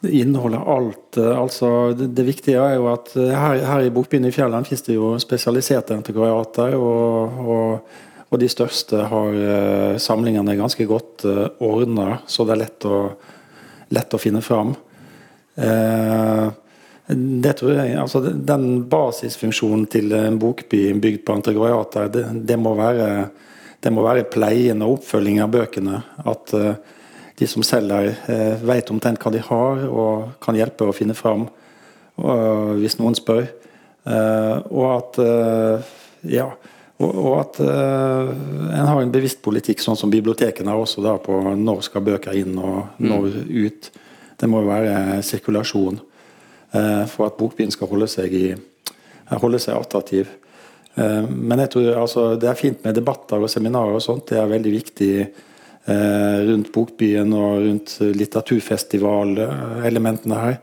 Det 0.00 0.10
inneholder 0.10 0.58
alt. 0.58 1.16
eh, 1.16 1.38
Altså, 1.38 1.92
det, 1.94 2.22
viktige 2.26 2.58
er 2.60 2.74
jo 2.76 2.88
at 2.92 3.16
eh, 3.16 3.32
her, 3.32 3.64
her 3.64 3.80
i 3.86 3.90
Bokbyen 3.90 4.26
i 4.26 4.32
Fjellene 4.32 4.64
finnes 4.64 4.82
det 4.82 4.94
jo 4.94 5.16
spesialiserte 5.18 5.94
antikvariater. 5.96 6.74
Og, 6.76 7.40
og, 7.48 7.80
og 8.28 8.38
de 8.38 8.48
største 8.48 9.06
har 9.08 9.32
eh, 9.34 9.96
samlingene 9.98 10.58
ganske 10.58 10.84
godt 10.84 11.24
ordna, 11.64 12.18
så 12.26 12.44
det 12.44 12.52
er 12.52 12.62
lett 12.66 12.84
å, 12.84 12.98
lett 13.90 14.14
å 14.14 14.20
finne 14.20 14.42
fram. 14.44 14.74
Eh, 15.58 16.46
det 17.08 17.54
tror 17.56 17.72
jeg, 17.72 17.94
altså 17.96 18.20
Den 18.20 18.82
basisfunksjonen 18.90 19.86
til 19.88 20.12
en 20.12 20.36
bokby 20.38 20.82
bygd 21.00 21.22
på 21.24 21.38
antikvariater, 21.38 22.10
det, 22.12 22.24
det, 22.50 22.58
må 22.60 22.74
være, 22.76 23.28
det 23.80 23.92
må 23.94 24.04
være 24.04 24.26
pleien 24.28 24.84
og 24.84 24.98
oppfølging 24.98 25.40
av 25.44 25.52
bøkene. 25.54 26.02
At 26.28 26.54
eh, 26.56 26.74
de 27.38 27.46
som 27.46 27.62
selger, 27.62 28.16
uh, 28.26 28.64
vet 28.66 28.88
omtrent 28.90 29.22
hva 29.22 29.30
de 29.30 29.38
har 29.46 29.84
og 29.86 30.40
kan 30.42 30.56
hjelpe 30.58 30.88
å 30.88 30.94
finne 30.96 31.14
fram 31.14 31.44
hvis 32.18 32.96
noen 32.98 33.14
spør. 33.14 33.44
Eh, 34.08 34.56
og 34.72 34.84
at 34.94 35.18
eh, 35.20 35.94
ja, 36.38 36.48
og, 36.98 37.32
at 37.38 37.60
eh, 37.62 38.30
en 38.78 38.88
har 38.88 39.00
en 39.02 39.12
bevisst 39.12 39.42
politikk, 39.44 39.82
sånn 39.84 39.98
som 39.98 40.12
bibliotekene 40.12 40.72
har 40.72 40.82
også, 40.82 41.04
da, 41.04 41.16
på 41.22 41.36
når 41.58 41.84
skal 41.86 42.06
bøker 42.06 42.38
inn 42.38 42.56
og 42.56 43.00
når 43.02 43.42
ut. 43.46 43.90
Det 44.38 44.46
må 44.50 44.60
jo 44.62 44.68
være 44.70 45.22
sirkulasjon 45.26 45.96
eh, 45.98 47.04
for 47.10 47.26
at 47.26 47.36
bokbyen 47.38 47.70
skal 47.74 47.88
holde 47.90 48.06
seg, 48.10 48.34
i, 48.34 48.54
holde 49.34 49.58
seg 49.62 49.74
attraktiv. 49.74 50.26
Eh, 50.94 51.24
men 51.28 51.58
jeg 51.64 51.70
tror 51.74 51.88
altså, 52.04 52.36
det 52.38 52.48
er 52.50 52.54
fint 52.58 52.84
med 52.86 52.94
debatter 52.98 53.38
og 53.42 53.50
seminarer 53.50 53.94
og 53.98 54.02
sånt. 54.04 54.28
Det 54.30 54.38
er 54.38 54.54
veldig 54.54 54.72
viktig 54.76 55.14
eh, 55.18 56.38
rundt 56.52 56.72
Bokbyen 56.74 57.30
og 57.34 57.52
rundt 57.66 57.90
litteraturfestivalelementene 58.22 60.36
her. 60.44 60.56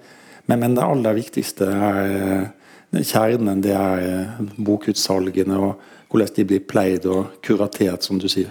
Men, 0.46 0.58
men 0.62 0.76
det 0.78 0.84
aller 0.86 1.14
viktigste 1.18 1.66
er 1.66 2.50
kjernen. 2.96 3.62
Det 3.66 3.76
er 3.76 4.28
bokutsalgene 4.56 5.56
og 5.60 5.72
hvordan 6.12 6.36
de 6.38 6.44
blir 6.48 6.62
pleid 6.64 7.06
og 7.12 7.26
kuratert, 7.44 8.04
som 8.06 8.16
du 8.22 8.28
sier. 8.32 8.50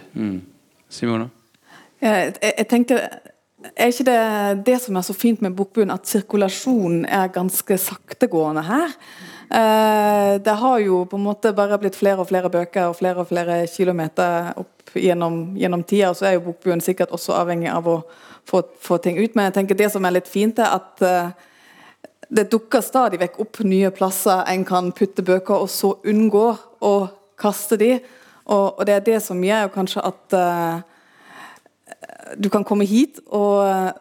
Simone? 0.92 1.26
Jeg, 2.02 2.34
jeg, 2.42 2.52
jeg 2.58 2.66
tenker 2.68 2.98
er 3.72 3.90
ikke 3.90 4.06
det 4.08 4.64
det 4.66 4.76
som 4.82 4.96
er 4.96 5.06
så 5.06 5.14
fint 5.16 5.40
med 5.44 5.54
bokbunnen, 5.56 5.94
at 5.94 6.08
sirkulasjonen 6.08 7.04
er 7.08 7.32
ganske 7.32 7.78
saktegående 7.80 8.64
her? 8.66 8.92
Eh, 9.54 10.34
det 10.44 10.56
har 10.60 10.78
jo 10.84 11.04
på 11.08 11.16
en 11.16 11.26
måte 11.26 11.52
bare 11.56 11.78
blitt 11.80 11.96
flere 11.96 12.20
og 12.22 12.28
flere 12.28 12.50
bøker 12.52 12.90
og 12.90 12.98
flere 12.98 13.22
og 13.22 13.28
flere 13.30 13.64
kilometer 13.70 14.52
opp 14.60 14.94
gjennom, 14.94 15.56
gjennom 15.58 15.82
tida, 15.82 16.10
og 16.10 16.18
så 16.18 16.28
er 16.28 16.36
jo 16.36 16.46
bokbuen 16.48 16.82
sikkert 16.84 17.12
også 17.14 17.36
avhengig 17.38 17.70
av 17.72 17.88
å 17.88 17.98
få, 18.48 18.62
få 18.80 18.98
ting 19.02 19.18
ut. 19.18 19.34
Men 19.34 19.48
jeg 19.48 19.58
tenker 19.58 19.78
det 19.78 19.90
som 19.94 20.04
er 20.04 20.16
litt 20.18 20.30
fint, 20.30 20.58
er 20.58 20.76
at 20.78 21.04
eh, 21.04 21.50
det 22.34 22.48
dukker 22.52 22.84
stadig 22.84 23.20
vekk 23.20 23.38
opp 23.44 23.60
nye 23.66 23.92
plasser 23.94 24.44
en 24.50 24.64
kan 24.68 24.92
putte 24.96 25.24
bøker, 25.24 25.64
og 25.64 25.70
så 25.72 25.96
unngå 26.04 26.46
å 26.84 26.94
kaste 27.40 27.78
de. 27.80 27.94
Og, 28.44 28.66
og 28.78 28.82
det 28.88 28.98
er 28.98 29.06
det 29.06 29.20
som 29.24 29.40
gjør 29.40 29.72
kanskje 29.74 30.04
at 30.04 30.36
eh, 30.36 30.82
du 32.36 32.50
kan 32.52 32.64
komme 32.66 32.86
hit 32.88 33.20
og 33.26 33.64
eh, 33.66 33.92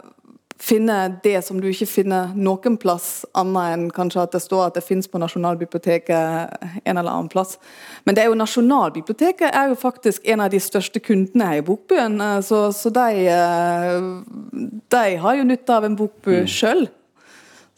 finne 0.64 0.98
det 1.24 1.42
som 1.44 1.60
du 1.60 1.68
ikke 1.68 1.90
finner 1.90 2.32
noen 2.38 2.78
plass, 2.80 3.26
annet 3.36 3.76
enn 3.76 3.86
kanskje 3.94 4.24
at 4.24 4.36
det 4.36 4.44
står 4.44 4.68
at 4.68 4.78
det 4.78 4.86
finnes 4.86 5.10
på 5.12 5.20
Nasjonalbiblioteket 5.20 6.84
en 6.86 6.98
eller 6.98 7.10
annen 7.10 7.32
plass. 7.32 7.58
Men 8.06 8.16
det 8.16 8.24
er 8.24 8.32
jo 8.32 8.40
Nasjonalbiblioteket 8.40 9.50
er 9.50 9.74
jo 9.74 9.80
faktisk 9.80 10.24
en 10.24 10.46
av 10.46 10.54
de 10.54 10.62
største 10.64 11.02
kundene 11.04 11.50
her 11.50 11.64
i 11.64 11.68
Bokbyen, 11.68 12.20
eh, 12.22 12.40
så, 12.48 12.66
så 12.76 12.94
de, 12.94 13.28
eh, 13.34 14.74
de 14.96 15.06
har 15.26 15.40
jo 15.40 15.48
nytte 15.50 15.76
av 15.76 15.88
en 15.90 16.00
bokbu 16.00 16.46
sjøl. 16.48 16.88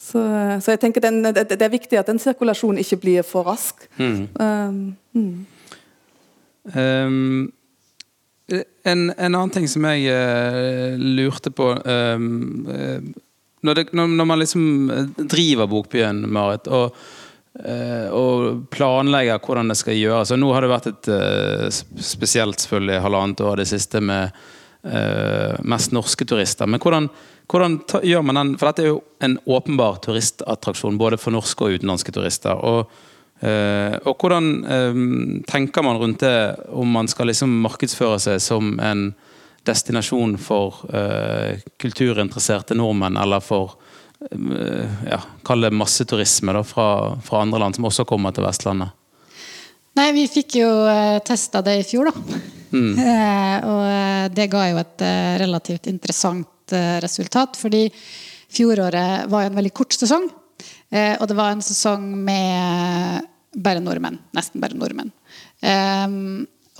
Så, 0.06 0.22
så 0.62 0.76
jeg 0.76 0.80
tenker 0.84 1.02
den, 1.02 1.24
det, 1.24 1.48
det 1.50 1.62
er 1.66 1.72
viktig 1.74 1.98
at 1.98 2.10
den 2.12 2.20
sirkulasjonen 2.22 2.84
ikke 2.84 3.00
blir 3.02 3.26
for 3.26 3.48
rask. 3.48 3.88
Um, 3.98 4.98
mm. 5.16 5.46
Um, 6.76 7.54
en, 8.86 9.10
en 9.12 9.36
annen 9.36 9.54
ting 9.54 9.68
som 9.70 9.86
jeg 9.90 10.10
uh, 10.12 10.96
lurte 11.00 11.52
på 11.54 11.72
eh, 11.74 12.26
når, 13.66 13.78
det, 13.78 13.86
når, 13.98 14.12
når 14.20 14.28
man 14.30 14.42
liksom 14.42 14.66
driver 15.18 15.70
Bokbyen, 15.70 16.26
Marit, 16.32 16.68
og, 16.70 16.98
uh, 17.66 18.08
og 18.14 18.68
planlegger 18.74 19.42
hvordan 19.42 19.72
det 19.72 19.80
skal 19.80 19.98
gjøres 19.98 20.34
og 20.36 20.42
Nå 20.42 20.52
har 20.54 20.66
det 20.66 20.74
vært 20.74 20.92
et 20.92 21.10
eh, 21.16 21.80
spesielt 22.04 22.62
selvfølgelig 22.62 23.02
halvannet 23.08 23.42
år 23.46 23.64
det 23.64 23.70
siste 23.72 24.02
med 24.04 24.38
eh, 24.86 25.56
mest 25.66 25.96
norske 25.96 26.28
turister. 26.30 26.70
Men 26.70 26.84
hvordan, 26.84 27.10
hvordan 27.52 27.80
ta, 27.90 28.04
gjør 28.06 28.26
man 28.28 28.42
den 28.42 28.54
For 28.60 28.70
dette 28.70 28.86
er 28.86 28.92
jo 28.94 29.02
en 29.26 29.40
åpenbar 29.50 30.00
turistattraksjon 30.06 31.02
både 31.02 31.20
for 31.22 31.34
norske 31.36 31.66
og 31.66 31.80
utenlandske 31.80 32.14
turister. 32.16 32.54
og 32.62 32.86
Uh, 32.86 33.02
og 33.44 34.22
hvordan 34.22 34.46
um, 34.64 35.42
tenker 35.48 35.84
man 35.84 36.00
rundt 36.00 36.24
det, 36.24 36.56
om 36.72 36.88
man 36.96 37.10
skal 37.12 37.28
liksom 37.30 37.52
markedsføre 37.66 38.20
seg 38.24 38.40
som 38.42 38.78
en 38.80 39.10
destinasjon 39.68 40.38
for 40.40 40.86
uh, 40.94 41.60
kulturinteresserte 41.82 42.78
nordmenn, 42.78 43.20
eller 43.22 43.44
for 43.44 43.76
ja, 44.26 45.18
kall 45.46 45.66
det 45.68 45.70
masseturisme 45.76 46.54
da, 46.56 46.62
fra, 46.66 46.86
fra, 47.22 47.42
andre 47.44 47.60
land 47.62 47.76
som 47.78 47.86
også 47.86 48.06
kommer 48.10 48.34
til 48.34 48.46
Vestlandet? 48.48 48.96
Nei, 50.00 50.08
vi 50.16 50.24
fikk 50.32 50.56
jo 50.64 50.70
testa 51.28 51.62
det 51.62 51.76
i 51.82 51.84
fjor, 51.86 52.10
da. 52.10 52.40
Mm. 52.72 52.96
og 53.70 53.84
det 54.34 54.48
ga 54.50 54.64
jo 54.72 54.80
et 54.82 55.06
relativt 55.44 55.92
interessant 55.92 56.74
resultat, 57.04 57.60
fordi 57.60 57.84
fjoråret 58.56 59.30
var 59.30 59.46
jo 59.46 59.52
en 59.52 59.60
veldig 59.60 59.74
kort 59.76 59.94
sesong. 59.94 60.26
Eh, 60.96 61.16
og 61.20 61.28
det 61.28 61.38
var 61.38 61.52
en 61.52 61.64
sesong 61.66 62.08
med 62.26 63.28
bare 63.56 63.84
nordmenn. 63.84 64.20
Nesten 64.36 64.64
bare 64.64 64.78
nordmenn. 64.78 65.12
Eh, 65.60 66.08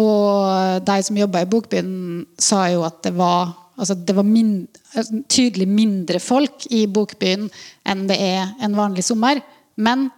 og 0.04 0.84
de 0.88 0.98
som 1.08 1.20
jobba 1.20 1.44
i 1.44 1.50
Bokbyen, 1.52 2.26
sa 2.40 2.66
jo 2.72 2.84
at 2.88 3.02
det 3.06 3.14
var, 3.16 3.54
altså 3.80 3.96
det 3.96 4.16
var 4.18 4.28
min, 4.28 4.66
altså 4.94 5.22
tydelig 5.32 5.68
mindre 5.72 6.20
folk 6.20 6.68
i 6.76 6.84
Bokbyen 6.92 7.48
enn 7.88 8.04
det 8.10 8.20
er 8.20 8.52
en 8.64 8.76
vanlig 8.76 9.06
sommer. 9.08 9.40
Men 9.76 10.10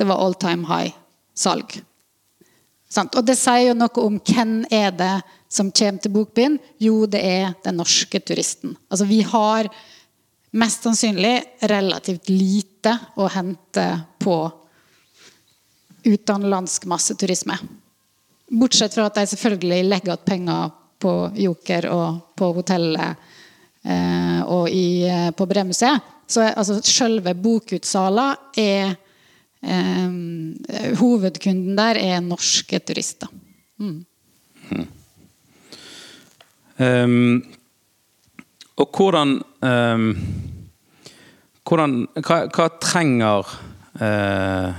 det 0.00 0.08
var 0.08 0.20
all 0.24 0.36
time 0.40 0.64
high 0.68 0.94
salg. 1.36 1.80
Og 2.90 3.22
det 3.22 3.36
sier 3.38 3.68
jo 3.68 3.76
noe 3.78 4.02
om 4.02 4.16
hvem 4.18 4.64
er 4.72 4.90
det 4.96 5.14
som 5.52 5.70
kommer 5.70 6.02
til 6.02 6.14
Bokbyen. 6.14 6.58
Jo, 6.82 7.04
det 7.06 7.20
er 7.22 7.52
den 7.64 7.78
norske 7.78 8.20
turisten. 8.24 8.74
Altså 8.90 9.06
vi 9.06 9.20
har 9.26 9.68
mest 10.50 10.82
sannsynlig 10.82 11.36
relativt 11.70 12.28
lite 12.32 12.69
å 12.88 13.28
hente 13.28 13.86
på 14.18 14.36
utenlandsk 16.04 16.86
masseturisme. 16.88 17.58
Bortsett 18.50 18.94
fra 18.94 19.06
at 19.06 19.18
de 19.20 19.26
selvfølgelig 19.30 19.84
legger 19.88 20.14
igjen 20.14 20.26
penger 20.26 20.70
på 21.00 21.12
Joker 21.40 21.86
og 21.92 22.34
på 22.36 22.50
hotellet 22.56 23.28
eh, 23.84 24.40
og 24.44 24.68
i, 24.68 25.04
eh, 25.08 25.30
på 25.36 25.46
Bremuseet. 25.46 26.00
Så 26.30 26.44
altså, 26.46 26.80
selve 26.86 27.34
bokutsala 27.34 28.32
er 28.56 28.94
eh, 29.60 30.96
Hovedkunden 31.00 31.76
der 31.76 31.98
er 32.00 32.20
norske 32.24 32.80
turister. 32.80 33.28
Mm. 33.80 34.04
Mm. 34.70 34.88
Um, 36.80 37.42
og 38.80 38.96
hvordan, 38.96 39.34
um, 39.60 40.06
hvordan 41.70 41.96
hva, 42.18 42.38
hva, 42.50 42.66
trenger 42.82 43.50
eh, 44.02 44.78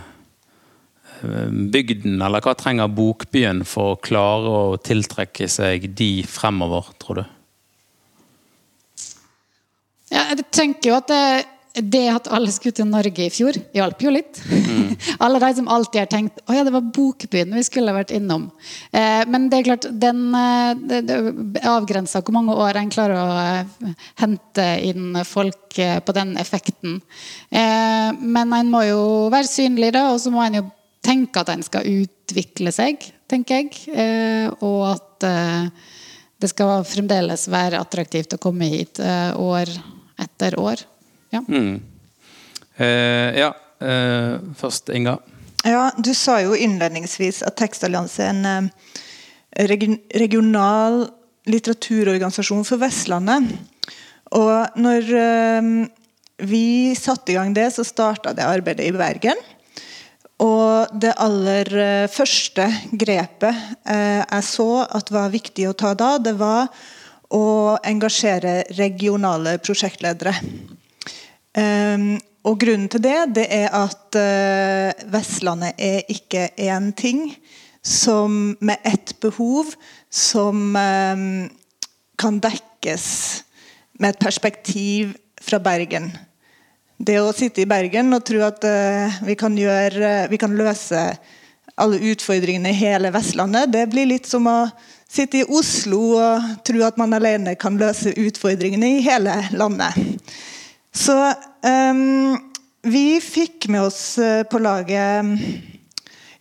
bygden, 1.72 2.18
eller 2.20 2.44
hva 2.44 2.56
trenger 2.58 2.92
Bokbyen 2.92 3.64
for 3.68 3.96
å 3.96 4.02
klare 4.02 4.52
å 4.52 4.80
tiltrekke 4.82 5.48
seg 5.52 5.88
de 5.96 6.12
fremover, 6.28 6.92
tror 7.02 7.22
du? 7.22 7.24
Ja, 10.12 10.26
jeg 10.34 10.44
tenker 10.52 10.92
jo 10.92 10.98
at 10.98 11.08
det 11.08 11.26
det 11.74 12.08
at 12.12 12.28
alle 12.34 12.52
skulle 12.52 12.76
til 12.76 12.88
Norge 12.90 13.24
i 13.24 13.32
fjor, 13.32 13.56
hjalp 13.76 14.04
jo 14.04 14.12
litt. 14.12 14.40
Mm. 14.52 14.96
alle 15.24 15.40
de 15.40 15.52
som 15.56 15.70
alltid 15.72 16.02
har 16.02 16.10
tenkt 16.12 16.42
å 16.44 16.56
ja, 16.56 16.66
det 16.68 16.74
var 16.76 16.90
Bokbyen 16.96 17.54
vi 17.56 17.64
skulle 17.64 17.94
vært 17.96 18.12
innom. 18.16 18.50
Eh, 18.92 19.24
men 19.32 19.48
det 19.52 19.62
er 19.62 19.68
klart, 19.70 19.88
den 20.02 20.36
eh, 20.36 21.64
avgrensa 21.72 22.24
hvor 22.26 22.36
mange 22.36 22.58
år 22.60 22.82
en 22.82 22.92
klarer 22.92 23.22
å 23.22 23.40
eh, 23.40 23.96
hente 24.20 24.68
inn 24.90 25.22
folk 25.28 25.80
eh, 25.80 26.02
på 26.04 26.16
den 26.18 26.36
effekten. 26.42 27.00
Eh, 27.50 28.12
men 28.20 28.58
en 28.58 28.72
må 28.74 28.84
jo 28.90 29.02
være 29.32 29.48
synlig, 29.48 29.94
da, 29.96 30.10
og 30.12 30.20
så 30.24 30.34
må 30.34 30.44
en 30.44 30.60
jo 30.60 30.68
tenke 31.02 31.42
at 31.42 31.54
en 31.54 31.64
skal 31.66 31.88
utvikle 31.88 32.76
seg, 32.76 33.08
tenker 33.32 33.64
jeg. 33.64 33.74
Eh, 33.96 34.52
og 34.60 34.92
at 34.92 35.08
det 36.42 36.50
skal 36.50 36.82
fremdeles 36.90 37.46
være 37.54 37.80
attraktivt 37.80 38.34
å 38.34 38.42
komme 38.42 38.66
hit 38.72 38.98
år 39.00 39.70
etter 40.22 40.58
år. 40.58 40.82
Ja. 41.32 41.44
Mm. 41.48 41.82
Eh, 42.78 43.40
ja. 43.40 43.54
Eh, 43.82 44.38
først 44.58 44.90
Inga. 44.94 45.18
Ja, 45.66 45.92
Du 45.98 46.14
sa 46.18 46.40
jo 46.42 46.56
innledningsvis 46.58 47.42
at 47.46 47.58
Tekstallianse 47.58 48.24
er 48.26 48.34
en 48.34 48.70
eh, 49.56 49.68
regional 50.20 51.04
litteraturorganisasjon 51.50 52.66
for 52.66 52.82
Vestlandet. 52.82 53.50
Og 54.38 54.78
når 54.80 55.10
eh, 55.22 55.72
vi 56.48 56.66
satte 56.98 57.34
i 57.34 57.38
gang 57.38 57.54
det, 57.54 57.72
så 57.76 57.86
starta 57.86 58.34
det 58.38 58.46
arbeidet 58.48 58.88
i 58.90 58.96
Bergen. 58.96 59.40
Og 60.42 60.94
det 60.98 61.14
aller 61.22 61.70
eh, 61.78 62.10
første 62.10 62.66
grepet 62.98 63.54
eh, 63.86 64.22
jeg 64.24 64.48
så 64.48 64.70
at 64.90 65.14
var 65.14 65.34
viktig 65.34 65.68
å 65.70 65.78
ta 65.78 65.94
da, 65.94 66.16
det 66.18 66.34
var 66.40 66.72
å 67.32 67.78
engasjere 67.88 68.64
regionale 68.76 69.60
prosjektledere. 69.64 70.34
Um, 71.52 72.16
og 72.48 72.62
grunnen 72.64 72.88
til 72.90 73.04
det, 73.04 73.18
det 73.36 73.46
er 73.52 73.74
at 73.76 74.16
uh, 74.16 75.10
Vestlandet 75.12 75.76
er 75.78 76.08
ikke 76.10 76.48
én 76.56 76.92
ting 76.96 77.26
som 77.84 78.56
med 78.62 78.80
ett 78.88 79.18
behov 79.20 79.74
som 80.10 80.72
um, 80.78 81.50
kan 82.16 82.40
dekkes 82.40 83.06
med 84.00 84.14
et 84.14 84.22
perspektiv 84.22 85.12
fra 85.42 85.60
Bergen. 85.60 86.12
Det 87.02 87.18
å 87.20 87.34
sitte 87.36 87.66
i 87.66 87.70
Bergen 87.70 88.14
og 88.16 88.24
tro 88.26 88.40
at 88.46 88.64
uh, 88.64 89.20
vi, 89.28 89.36
kan 89.36 89.58
gjøre, 89.58 90.30
vi 90.32 90.40
kan 90.40 90.56
løse 90.56 91.04
alle 91.82 92.00
utfordringene 92.14 92.72
i 92.72 92.80
hele 92.80 93.12
Vestlandet, 93.12 93.74
det 93.74 93.90
blir 93.92 94.08
litt 94.08 94.30
som 94.30 94.48
å 94.48 94.60
sitte 95.12 95.42
i 95.42 95.48
Oslo 95.52 96.16
og 96.16 96.50
tro 96.68 96.82
at 96.88 96.98
man 97.02 97.12
alene 97.18 97.58
kan 97.60 97.76
løse 97.80 98.14
utfordringene 98.16 98.96
i 98.96 99.04
hele 99.04 99.36
landet. 99.52 100.00
Så 100.96 101.16
um, 101.64 102.38
vi 102.84 103.06
fikk 103.24 103.70
med 103.72 103.88
oss 103.88 104.18
uh, 104.20 104.44
på 104.50 104.60
laget 104.60 105.24
um, 105.24 105.36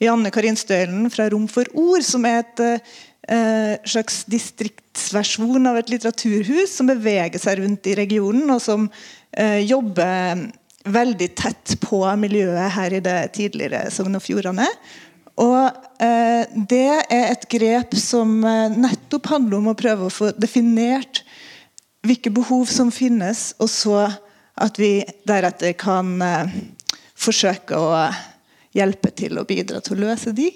Janne 0.00 0.32
Karin 0.34 0.58
Stølen 0.58 1.10
fra 1.12 1.28
Rom 1.30 1.46
for 1.50 1.68
ord, 1.78 2.02
som 2.06 2.26
er 2.26 2.42
et 2.42 2.64
uh, 2.64 3.74
slags 3.86 4.24
distriktsversjon 4.30 5.70
av 5.70 5.78
et 5.78 5.92
litteraturhus 5.92 6.74
som 6.78 6.90
beveger 6.90 7.42
seg 7.42 7.60
rundt 7.62 7.86
i 7.86 7.98
regionen, 7.98 8.48
og 8.50 8.62
som 8.64 8.88
uh, 8.90 9.60
jobber 9.62 10.48
veldig 10.88 11.28
tett 11.36 11.76
på 11.82 12.00
miljøet 12.16 12.72
her 12.74 12.96
i 12.96 13.02
det 13.04 13.18
tidligere 13.36 13.86
Sogn 13.92 14.16
og 14.16 14.24
Fjordane. 14.24 14.68
Og 15.40 15.84
eh, 16.02 16.44
Det 16.68 16.88
er 17.08 17.30
et 17.30 17.46
grep 17.52 17.94
som 17.98 18.40
eh, 18.44 18.72
nettopp 18.72 19.30
handler 19.32 19.60
om 19.60 19.70
å 19.72 19.78
prøve 19.78 20.08
å 20.08 20.12
få 20.12 20.32
definert 20.36 21.22
hvilke 22.06 22.32
behov 22.32 22.68
som 22.72 22.92
finnes, 22.92 23.50
og 23.60 23.68
så 23.68 23.96
at 24.60 24.78
vi 24.80 25.00
deretter 25.28 25.74
kan 25.78 26.16
eh, 26.24 26.56
forsøke 27.18 27.78
å 27.78 27.92
hjelpe 28.76 29.12
til 29.16 29.38
å 29.38 29.46
bidra 29.48 29.82
til 29.84 29.98
å 29.98 30.08
løse 30.08 30.32
de. 30.36 30.48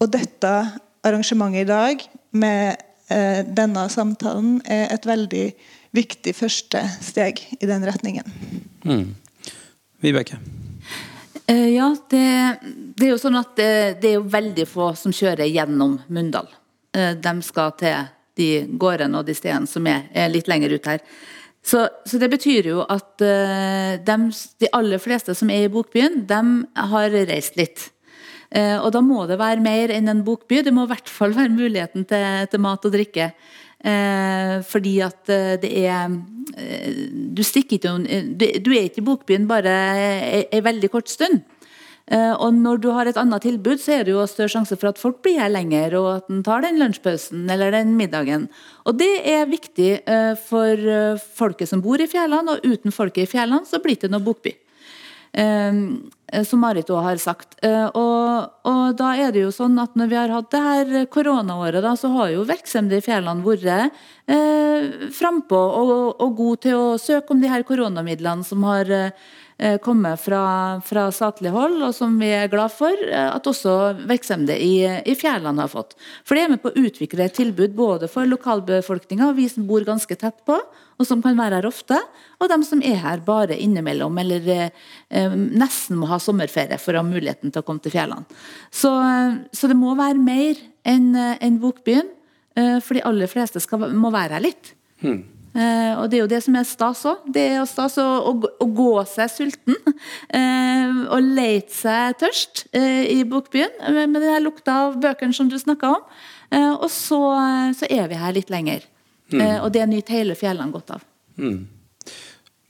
Og 0.00 0.10
dette 0.12 0.54
arrangementet 1.04 1.64
i 1.64 1.68
dag 1.68 2.06
med 2.36 2.80
eh, 3.10 3.42
denne 3.44 3.88
samtalen 3.92 4.60
er 4.64 4.88
et 4.94 5.08
veldig 5.08 5.46
viktig 5.96 6.34
første 6.36 6.82
steg 7.02 7.42
i 7.58 7.68
den 7.68 7.84
retningen. 7.86 8.26
Mm. 8.84 9.06
Vibeke? 10.00 10.38
Eh, 11.50 11.68
ja, 11.74 11.90
det, 12.10 12.26
det, 12.94 13.06
er 13.06 13.10
jo 13.10 13.18
sånn 13.18 13.40
at 13.40 13.56
det, 13.58 13.72
det, 14.02 14.12
er 14.12 14.18
jo 14.20 14.30
veldig 14.30 14.66
få 14.70 14.92
som 14.98 15.14
kjører 15.14 15.50
gjennom 15.50 15.98
Mundal. 16.12 16.46
Eh, 16.94 17.16
de 17.18 17.34
skal 17.42 17.74
til 17.80 18.08
de 18.38 18.50
gårdene 18.80 19.18
og 19.18 19.26
de 19.26 19.34
stedene 19.36 19.68
som 19.68 19.86
er, 19.90 20.06
er 20.14 20.30
litt 20.30 20.48
lenger 20.50 20.76
ut 20.76 20.88
her. 20.92 21.02
Så, 21.60 21.84
så, 22.08 22.18
det 22.18 22.30
betyr 22.32 22.70
jo 22.70 22.82
at 22.88 23.20
uh, 23.20 23.96
dem, 24.04 24.28
de 24.62 24.68
aller 24.76 25.00
fleste 25.02 25.34
som 25.36 25.50
er 25.52 25.66
i 25.66 25.72
Bokbyen, 25.72 26.22
de 26.28 26.42
har 26.92 27.16
reist 27.28 27.58
litt. 27.60 27.90
Uh, 28.50 28.80
og 28.80 28.90
da 28.96 29.02
må 29.04 29.26
det 29.28 29.38
være 29.38 29.62
mer 29.62 29.92
enn 29.94 30.08
en 30.10 30.24
bokby. 30.26 30.62
Det 30.66 30.72
må 30.74 30.86
i 30.86 30.92
hvert 30.94 31.10
fall 31.12 31.36
være 31.36 31.52
muligheten 31.52 32.08
til, 32.08 32.48
til 32.50 32.64
mat 32.64 32.88
og 32.88 32.96
drikke. 32.96 33.28
Eh, 33.80 34.60
fordi 34.68 34.98
at 35.00 35.30
eh, 35.32 35.54
det 35.56 35.70
er 35.88 36.10
eh, 36.60 36.96
Du 37.32 37.40
stikker 37.40 37.78
ikke 37.78 37.94
du 38.36 38.72
er 38.74 38.82
ikke 38.90 39.00
i 39.00 39.04
Bokbyen 39.06 39.46
bare 39.48 39.72
ei 40.52 40.60
veldig 40.60 40.90
kort 40.92 41.08
stund. 41.08 41.40
Eh, 42.10 42.32
og 42.42 42.56
når 42.58 42.80
du 42.82 42.88
har 42.90 43.06
et 43.06 43.18
annet 43.20 43.44
tilbud, 43.46 43.78
så 43.78 44.00
er 44.00 44.06
det 44.06 44.14
jo 44.16 44.24
større 44.26 44.50
sjanse 44.56 44.74
for 44.78 44.90
at 44.90 44.98
folk 44.98 45.20
blir 45.22 45.38
her 45.38 45.52
lenger, 45.52 45.94
og 46.00 46.08
at 46.16 46.32
en 46.32 46.42
tar 46.46 46.64
den 46.64 46.80
lunsjpausen 46.82 47.44
eller 47.54 47.70
den 47.74 47.94
middagen. 47.98 48.48
Og 48.82 48.98
det 48.98 49.12
er 49.30 49.50
viktig 49.50 49.92
eh, 50.02 50.32
for 50.48 50.90
eh, 50.96 51.22
folket 51.38 51.70
som 51.70 51.84
bor 51.84 52.02
i 52.02 52.10
fjellene, 52.10 52.56
og 52.56 52.66
uten 52.66 52.94
folket 52.94 53.28
i 53.28 53.30
fjellene 53.30 53.68
så 53.68 53.78
blir 53.82 54.00
det 54.00 54.10
noe 54.10 54.26
bokby. 54.26 54.56
Som 55.30 56.58
Marit 56.58 56.88
òg 56.90 57.04
har 57.04 57.18
sagt. 57.22 57.52
Og, 57.62 58.48
og, 58.66 58.80
da 58.98 59.12
er 59.14 59.30
det 59.30 59.44
jo 59.44 59.52
sånn 59.54 59.76
at 59.78 59.94
når 59.94 60.08
vi 60.10 60.16
har 60.18 60.32
hatt 60.34 60.48
det 60.50 60.62
her 60.64 61.04
koronaåret, 61.06 61.78
da, 61.84 61.92
så 61.94 62.10
har 62.16 62.32
jo 62.32 62.42
virksomheter 62.48 62.98
i 62.98 63.04
fjellene 63.04 63.46
vært 63.46 63.94
eh, 64.26 65.06
frampå 65.14 65.60
og, 65.60 65.92
og 66.18 66.34
gode 66.34 66.64
til 66.66 66.80
å 66.80 66.98
søke 66.98 67.30
om 67.30 67.44
de 67.44 67.52
her 67.52 67.62
koronamidlene 67.68 68.42
som 68.48 68.66
har 68.66 68.90
Eh, 68.90 69.14
komme 69.84 70.14
fra, 70.16 70.42
fra 70.84 71.06
statlig 71.12 71.50
hold, 71.52 71.80
og 71.84 71.92
som 71.92 72.14
vi 72.20 72.30
er 72.32 72.48
glad 72.52 72.72
for 72.72 72.96
eh, 72.96 73.26
at 73.28 73.46
også 73.46 73.74
virksomheter 74.08 74.56
i, 74.56 74.84
i 75.04 75.16
Fjærland 75.18 75.60
har 75.60 75.68
fått. 75.72 75.96
For 76.24 76.36
det 76.36 76.44
er 76.44 76.52
med 76.54 76.62
på 76.62 76.72
å 76.72 76.84
utvikle 76.86 77.26
et 77.26 77.36
tilbud 77.36 77.74
både 77.76 78.08
for 78.08 78.28
lokalbefolkninga 78.28 79.28
og 79.28 79.36
vi 79.36 79.48
som 79.52 79.66
bor 79.68 79.84
ganske 79.84 80.16
tett 80.16 80.38
på, 80.48 80.56
og 81.00 81.08
som 81.08 81.20
kan 81.24 81.36
være 81.36 81.60
her 81.60 81.68
ofte, 81.68 81.98
og 82.40 82.48
dem 82.52 82.64
som 82.66 82.80
er 82.84 83.00
her 83.02 83.24
bare 83.24 83.58
innimellom, 83.60 84.16
eller 84.22 84.48
eh, 84.54 85.34
nesten 85.34 86.00
må 86.00 86.08
ha 86.08 86.20
sommerferie 86.20 86.80
for 86.80 86.96
å 86.96 87.02
ha 87.02 87.08
muligheten 87.08 87.52
til 87.52 87.60
å 87.60 87.66
komme 87.66 87.84
til 87.84 87.94
Fjærland. 87.94 88.28
Så, 88.72 88.92
så, 89.52 89.68
det 89.68 89.76
må 89.80 89.92
være 89.98 90.20
mer 90.20 90.60
enn 90.88 91.12
en 91.16 91.60
Bokbyen, 91.60 92.08
eh, 92.56 92.78
for 92.80 92.96
de 92.96 93.04
aller 93.08 93.28
fleste 93.28 93.60
skal, 93.60 93.90
må 93.92 94.12
være 94.14 94.38
her 94.38 94.48
litt. 94.48 94.72
Hmm. 95.04 95.22
Eh, 95.50 95.92
og 95.98 96.06
det 96.10 96.18
er 96.18 96.22
jo 96.22 96.30
det 96.30 96.40
som 96.44 96.56
er 96.58 96.66
stas 96.68 97.02
òg. 97.10 97.24
Det 97.34 97.42
er 97.56 97.64
stas 97.66 97.96
å, 97.98 98.06
å, 98.30 98.34
å, 98.62 98.66
gå 98.66 98.92
seg 99.10 99.32
sulten. 99.32 99.78
Eh, 100.30 101.00
og 101.10 101.26
leite 101.34 101.74
seg 101.74 102.16
tørst 102.20 102.62
eh, 102.76 103.02
i 103.10 103.24
Bokbyen 103.28 103.72
med, 103.92 104.12
med 104.12 104.22
den 104.22 104.44
lukta 104.44 104.76
av 104.86 104.94
bøkene 105.02 105.34
som 105.34 105.48
du 105.50 105.56
snakka 105.58 105.90
om. 105.96 106.04
Eh, 106.54 106.70
og 106.70 106.86
så, 106.92 107.18
så, 107.76 107.88
er 107.90 108.08
vi 108.10 108.18
her 108.20 108.34
litt 108.36 108.52
lenger. 108.52 108.86
Mm. 109.32 109.40
Eh, 109.42 109.58
og 109.64 109.72
det 109.74 109.84
nyter 109.90 110.20
hele 110.20 110.36
fjellene 110.38 110.74
godt 110.74 110.94
av. 110.96 111.04
Mm. 111.40 111.66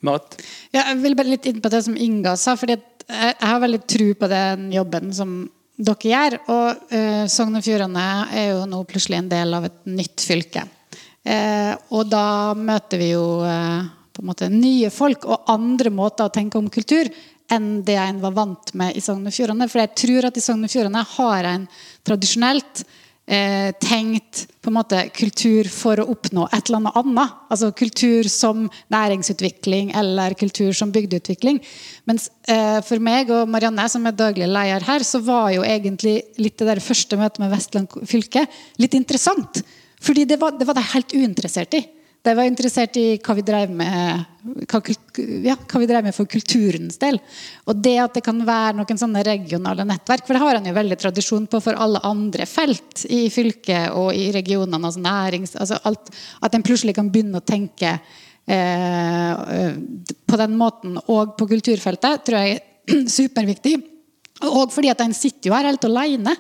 Marit? 0.07 0.39
Ja, 0.73 0.87
jeg 0.89 1.01
vil 1.05 1.17
bare 1.19 1.35
litt 1.35 1.49
inn 1.51 1.61
på 1.63 1.73
det 1.73 1.83
som 1.87 1.97
Inga 1.97 2.35
sa. 2.41 2.57
fordi 2.61 2.79
jeg 3.11 3.37
har 3.43 3.63
veldig 3.63 3.83
tro 3.91 4.11
på 4.15 4.31
den 4.31 4.69
jobben 4.73 5.15
som 5.17 5.39
dere 5.81 6.13
gjør. 6.13 6.37
Og 6.53 6.93
uh, 6.93 7.25
Sogn 7.31 7.59
og 7.59 7.65
Fjordane 7.67 8.07
er 8.37 8.53
jo 8.53 8.67
nå 8.71 8.83
plutselig 8.89 9.21
en 9.21 9.33
del 9.33 9.57
av 9.57 9.67
et 9.69 9.81
nytt 9.91 10.25
fylke. 10.25 10.65
Eh, 11.25 11.73
og 11.93 12.09
da 12.09 12.55
møter 12.57 13.01
vi 13.01 13.11
jo 13.13 13.43
eh, 13.45 13.83
på 14.15 14.23
en 14.23 14.31
måte 14.31 14.49
nye 14.53 14.89
folk 14.93 15.27
og 15.29 15.51
andre 15.53 15.93
måter 15.93 16.29
å 16.29 16.33
tenke 16.33 16.59
om 16.61 16.71
kultur 16.73 17.11
enn 17.51 17.81
det 17.85 17.99
en 17.99 18.21
var 18.23 18.35
vant 18.37 18.73
med 18.79 18.97
i 18.97 19.03
Sogn 19.03 19.27
og 19.27 19.35
Fjordane. 19.35 19.69
For 19.69 19.83
jeg 19.83 19.95
tror 19.99 20.29
at 20.29 20.39
i 20.39 20.45
Sogn 20.45 20.65
og 20.67 20.73
Fjordane 20.73 21.03
har 21.17 21.49
en 21.51 21.65
tradisjonelt 22.07 22.85
eh, 23.31 23.71
tenkt 23.83 24.45
på 24.61 24.71
en 24.71 24.77
måte 24.77 25.01
kultur 25.17 25.69
for 25.73 26.01
å 26.01 26.07
oppnå 26.13 26.47
et 26.51 26.69
eller 26.69 26.83
annet 26.83 27.01
annet. 27.01 27.35
Altså 27.51 27.73
kultur 27.77 28.29
som 28.31 28.69
næringsutvikling 28.93 29.93
eller 29.99 30.37
kultur 30.39 30.73
som 30.77 30.93
bygdeutvikling. 30.95 31.61
Mens 32.11 32.29
eh, 32.49 32.79
for 32.87 33.03
meg 33.03 33.33
og 33.35 33.51
Marianne, 33.51 33.89
som 33.91 34.07
er 34.07 34.17
daglig 34.19 34.51
leder 34.51 34.87
her, 34.87 35.07
så 35.07 35.23
var 35.25 35.51
jo 35.55 35.67
egentlig 35.67 36.21
litt 36.39 36.59
det 36.61 36.71
der 36.71 36.85
første 36.85 37.19
møtet 37.21 37.43
med 37.43 37.55
Vestland 37.55 38.01
fylke 38.09 38.47
litt 38.83 38.99
interessant. 38.99 39.63
Fordi 40.01 40.27
det 40.29 40.39
var, 40.41 40.57
det 40.59 40.67
var 40.69 40.79
de 40.79 40.85
helt 40.95 41.15
uinteressert 41.15 41.75
i. 41.77 41.83
De 42.21 42.33
var 42.37 42.45
interessert 42.45 42.97
i 43.01 43.15
hva 43.17 43.33
vi 43.33 43.43
drev 43.45 43.71
med, 43.73 44.25
hva, 44.69 44.81
ja, 45.41 45.55
hva 45.57 45.81
vi 45.81 45.87
drev 45.89 46.05
med 46.05 46.13
for 46.13 46.29
kulturens 46.29 46.99
del. 47.01 47.17
Og 47.65 47.79
det 47.81 47.95
at 48.03 48.19
det 48.19 48.23
kan 48.27 48.43
være 48.45 48.77
noen 48.77 49.01
sånne 49.01 49.23
regionale 49.25 49.87
nettverk, 49.89 50.27
for 50.27 50.37
det 50.37 50.43
har 50.43 50.59
en 50.59 50.69
jo 50.69 50.75
veldig 50.77 50.99
tradisjon 51.01 51.47
på 51.49 51.63
for 51.65 51.81
alle 51.81 52.03
andre 52.05 52.45
felt 52.49 53.07
i 53.09 53.23
fylket 53.33 53.97
og 53.97 54.13
i 54.13 54.29
regionene. 54.37 54.83
altså 54.85 55.01
nærings, 55.01 55.57
altså 55.57 55.81
alt, 55.89 56.13
At 56.45 56.55
en 56.55 56.67
plutselig 56.67 56.95
kan 56.99 57.09
begynne 57.09 57.41
å 57.41 57.47
tenke 57.47 57.95
eh, 58.45 59.73
på 60.29 60.41
den 60.45 60.59
måten 60.61 61.01
og 61.07 61.39
på 61.41 61.49
kulturfeltet, 61.49 62.27
tror 62.27 62.45
jeg 62.45 62.59
er 62.61 63.07
superviktig. 63.19 63.79
Og 64.45 64.69
fordi 64.73 64.93
at 64.93 65.01
en 65.01 65.17
sitter 65.17 65.49
jo 65.49 65.57
her 65.57 65.73
helt 65.73 65.89
alene. 65.89 66.37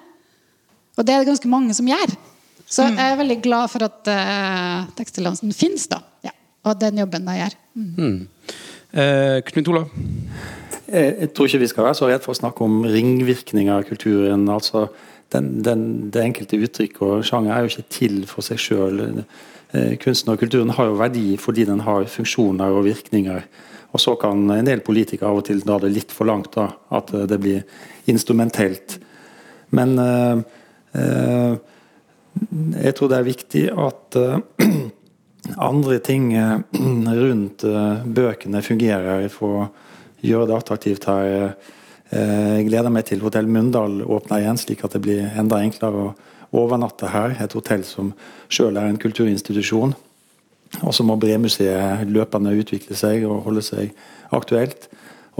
Og 0.98 1.06
det 1.06 1.14
er 1.14 1.24
det 1.24 1.32
ganske 1.32 1.48
mange 1.48 1.72
som 1.76 1.88
gjør. 1.88 2.20
Så 2.70 2.86
mm. 2.86 2.98
jeg 3.00 3.12
er 3.12 3.18
veldig 3.18 3.38
glad 3.42 3.70
for 3.72 3.86
at 3.86 4.10
uh, 4.10 4.88
Tekstilalliansen 4.98 5.54
fins, 5.56 5.88
da. 5.90 6.00
Ja. 6.26 6.34
Og 6.68 6.78
den 6.80 7.00
jobben 7.02 7.26
de 7.26 7.36
gjør. 7.40 7.56
Mm. 7.74 7.92
Mm. 7.96 8.18
Eh, 8.90 9.38
Knut 9.46 9.68
Olav? 9.70 9.92
Jeg, 10.90 11.14
jeg, 11.20 11.30
tror 11.34 11.46
ikke 11.46 11.62
vi 11.62 11.70
skal 11.70 11.86
være 11.86 11.98
så 11.98 12.08
redd 12.10 12.24
for 12.24 12.34
å 12.34 12.40
snakke 12.40 12.66
om 12.66 12.82
ringvirkninger 12.90 13.72
av 13.74 13.86
kulturen. 13.88 14.48
altså 14.50 14.88
den, 15.32 15.62
den, 15.62 16.10
Det 16.10 16.24
enkelte 16.24 16.58
uttrykk 16.58 17.00
og 17.06 17.24
sjanger 17.26 17.54
er 17.54 17.64
jo 17.64 17.72
ikke 17.72 17.94
til 17.94 18.20
for 18.30 18.44
seg 18.44 18.60
sjøl. 18.60 19.02
Eh, 19.70 19.96
kunsten 20.02 20.34
og 20.34 20.42
kulturen 20.42 20.74
har 20.74 20.90
jo 20.90 20.98
verdi 20.98 21.26
fordi 21.40 21.66
den 21.68 21.84
har 21.86 22.08
funksjoner 22.10 22.74
og 22.74 22.86
virkninger. 22.88 23.46
Og 23.90 24.02
så 24.02 24.14
kan 24.18 24.42
en 24.54 24.66
del 24.66 24.82
politikere 24.86 25.30
av 25.30 25.40
og 25.40 25.46
til 25.48 25.62
dra 25.66 25.78
det 25.82 25.92
litt 25.94 26.12
for 26.14 26.28
langt, 26.28 26.52
da, 26.54 26.68
at 26.94 27.10
det 27.30 27.38
blir 27.42 27.64
instrumentelt. 28.10 28.98
Men 29.74 29.96
eh, 30.02 30.42
eh, 30.98 31.54
jeg 32.48 32.96
tror 32.96 33.10
det 33.10 33.18
er 33.18 33.26
viktig 33.26 33.64
at 33.76 34.16
uh, 34.18 34.38
andre 35.70 35.98
ting 36.04 36.30
uh, 36.36 36.60
rundt 37.22 37.64
uh, 37.68 38.00
bøkene 38.04 38.62
fungerer 38.64 39.28
for 39.32 39.60
å 39.60 39.68
gjøre 40.24 40.50
det 40.50 40.56
attraktivt 40.58 41.06
her. 41.08 41.54
Jeg 42.10 42.64
gleder 42.66 42.92
meg 42.92 43.06
til 43.08 43.22
Hotell 43.22 43.46
Mundal 43.48 44.02
åpner 44.02 44.42
igjen, 44.42 44.58
slik 44.60 44.82
at 44.84 44.92
det 44.92 45.00
blir 45.04 45.30
enda 45.38 45.62
enklere 45.62 46.02
å 46.02 46.58
overnatte 46.60 47.08
her. 47.08 47.38
Et 47.40 47.54
hotell 47.56 47.86
som 47.88 48.10
sjøl 48.52 48.76
er 48.76 48.90
en 48.90 48.98
kulturinstitusjon. 49.00 49.94
Og 50.82 50.92
så 50.92 51.06
må 51.06 51.16
Bremuseet 51.22 52.04
løpende 52.10 52.52
utvikle 52.58 52.98
seg 52.98 53.24
og 53.24 53.46
holde 53.46 53.64
seg 53.64 53.94
aktuelt. 54.36 54.90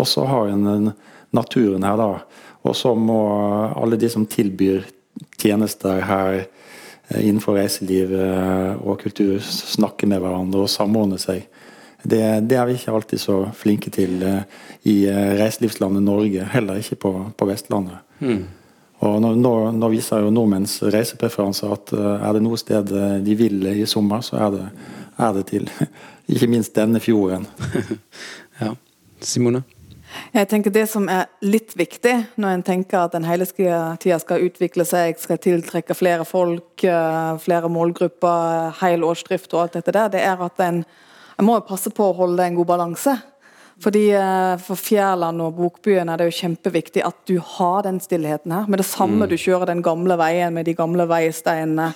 Og 0.01 0.09
så 0.09 0.25
har 0.31 0.55
en 0.55 0.95
naturen 1.37 1.85
her, 1.85 2.01
da. 2.01 2.55
Og 2.65 2.79
så 2.79 2.95
må 2.97 3.21
alle 3.75 4.01
de 4.01 4.09
som 4.15 4.25
tilbyr 4.25 4.89
tjenester 5.43 6.01
her, 6.09 6.47
Eh, 6.47 6.70
innenfor 7.19 7.59
reiseliv 7.59 8.13
eh, 8.15 8.77
og 8.85 9.01
kultur 9.03 9.39
snakke 9.43 10.09
med 10.11 10.23
hverandre 10.23 10.65
og 10.65 10.71
samordne 10.71 11.19
seg. 11.21 11.47
Det, 12.01 12.21
det, 12.49 12.57
er 12.57 12.69
vi 12.69 12.79
ikke 12.79 12.95
alltid 12.97 13.21
så 13.21 13.41
flinke 13.57 13.93
til 13.93 14.23
eh, 14.25 14.45
i 14.89 14.97
reiselivslandet 15.41 16.05
Norge, 16.07 16.47
heller 16.55 16.81
ikke 16.81 17.01
på, 17.03 17.13
på 17.37 17.49
Vestlandet. 17.51 18.01
Mm. 18.21 18.45
Og 19.05 19.17
nå, 19.25 19.35
nå, 19.41 19.55
nå, 19.77 19.91
viser 19.93 20.25
jo 20.25 20.33
nordmenns 20.33 20.79
reisepreferanser 20.85 21.73
at 21.73 21.93
er 21.97 22.37
det 22.37 22.43
noe 22.45 22.59
sted 22.61 22.93
de 23.25 23.37
vil 23.37 23.65
i 23.73 23.87
sommer, 23.89 24.21
så 24.25 24.37
er 24.45 24.55
det, 24.59 24.67
er 25.25 25.37
det 25.39 25.47
til 25.49 25.69
ikke 26.37 26.51
minst 26.53 26.77
denne 26.77 27.01
fjorden. 27.01 27.49
ja. 28.63 28.75
Simone? 29.25 29.65
Jeg 30.33 30.49
tenker 30.51 30.71
Det 30.75 30.87
som 30.91 31.09
er 31.11 31.29
litt 31.43 31.77
viktig 31.79 32.15
når 32.41 32.55
en 32.55 32.65
tenker 32.67 33.05
at 33.05 33.15
en 33.15 33.27
hele 33.27 33.47
tida 33.47 34.19
skal 34.23 34.47
utvikle 34.47 34.87
seg, 34.87 35.19
skal 35.19 35.41
tiltrekke 35.43 35.95
flere 35.95 36.27
folk, 36.29 36.85
eh, 36.85 37.33
flere 37.43 37.71
målgrupper, 37.71 38.75
hel 38.83 39.07
årsdrift 39.07 39.55
og 39.55 39.65
alt 39.65 39.79
dette 39.79 39.95
der, 39.95 40.09
det 40.15 40.23
er 40.27 40.43
at 40.47 40.63
en, 40.67 40.85
en 41.39 41.47
må 41.47 41.59
passe 41.67 41.93
på 41.95 42.11
å 42.11 42.17
holde 42.23 42.47
en 42.47 42.59
god 42.59 42.73
balanse. 42.73 43.17
Fordi 43.81 44.11
eh, 44.13 44.57
For 44.61 44.79
Fjærland 44.79 45.43
og 45.43 45.55
Bokbyen 45.59 46.11
er 46.11 46.21
det 46.21 46.31
jo 46.31 46.39
kjempeviktig 46.43 47.05
at 47.07 47.23
du 47.29 47.39
har 47.57 47.85
den 47.87 48.01
stillheten 48.03 48.53
her. 48.53 48.69
Med 48.69 48.83
det 48.83 48.89
samme 48.89 49.25
mm. 49.25 49.31
du 49.31 49.39
kjører 49.41 49.73
den 49.73 49.85
gamle 49.85 50.19
veien 50.21 50.55
med 50.55 50.69
de 50.69 50.77
gamle 50.77 51.07
veisteinene, 51.09 51.93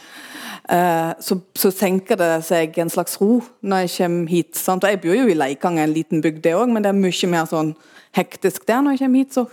eh, 0.72 1.11
så, 1.20 1.38
så, 1.55 1.72
senker 1.74 2.18
det 2.20 2.31
seg 2.48 2.79
en 2.81 2.92
slags 2.92 3.18
ro 3.20 3.42
når 3.61 3.85
jeg 3.85 3.96
kommer 3.98 4.33
hit. 4.33 4.55
Sant? 4.57 4.85
Og 4.85 4.94
Jeg 4.94 5.03
bor 5.05 5.18
jo 5.18 5.29
i 5.29 5.37
Leikang, 5.37 5.79
en 5.79 5.92
liten 5.92 6.24
bygd 6.24 6.42
det 6.46 6.57
òg, 6.57 6.72
men 6.72 6.85
det 6.85 6.94
er 6.94 7.03
mye 7.03 7.31
mer 7.35 7.50
sånn 7.50 7.74
hektisk 8.14 8.66
der 8.68 8.83
når 8.85 8.96
jeg 8.96 9.05
kommer 9.05 9.24
hit. 9.24 9.35
så 9.35 9.48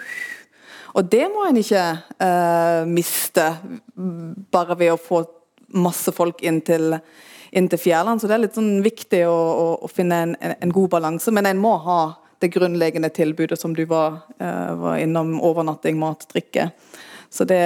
og 0.97 1.07
det 1.11 1.27
må 1.31 1.45
en 1.47 1.59
ikke 1.59 1.83
uh, 2.19 2.87
miste 2.89 3.45
bare 4.51 4.77
ved 4.79 4.95
å 4.95 4.99
få 4.99 5.23
masse 5.71 6.11
folk 6.11 6.41
inn 6.43 6.59
til, 6.67 6.97
inn 7.55 7.69
til 7.71 7.79
Fjærland. 7.79 8.19
Så 8.19 8.27
det 8.27 8.35
er 8.35 8.43
litt 8.45 8.57
sånn 8.57 8.81
viktig 8.83 9.21
å, 9.29 9.35
å, 9.35 9.69
å 9.85 9.91
finne 9.91 10.23
en, 10.25 10.35
en, 10.51 10.73
god 10.75 10.91
balanse. 10.97 11.31
Men 11.31 11.47
en 11.47 11.61
må 11.61 11.77
ha 11.85 12.01
det 12.43 12.51
grunnleggende 12.51 13.11
tilbudet 13.13 13.59
som 13.61 13.75
du 13.77 13.85
var, 13.87 14.23
uh, 14.41 14.73
var 14.81 14.99
innom. 14.99 15.37
Overnatting, 15.39 15.99
mat, 16.01 16.27
drikke. 16.33 16.71
Så 17.31 17.45
det, 17.47 17.63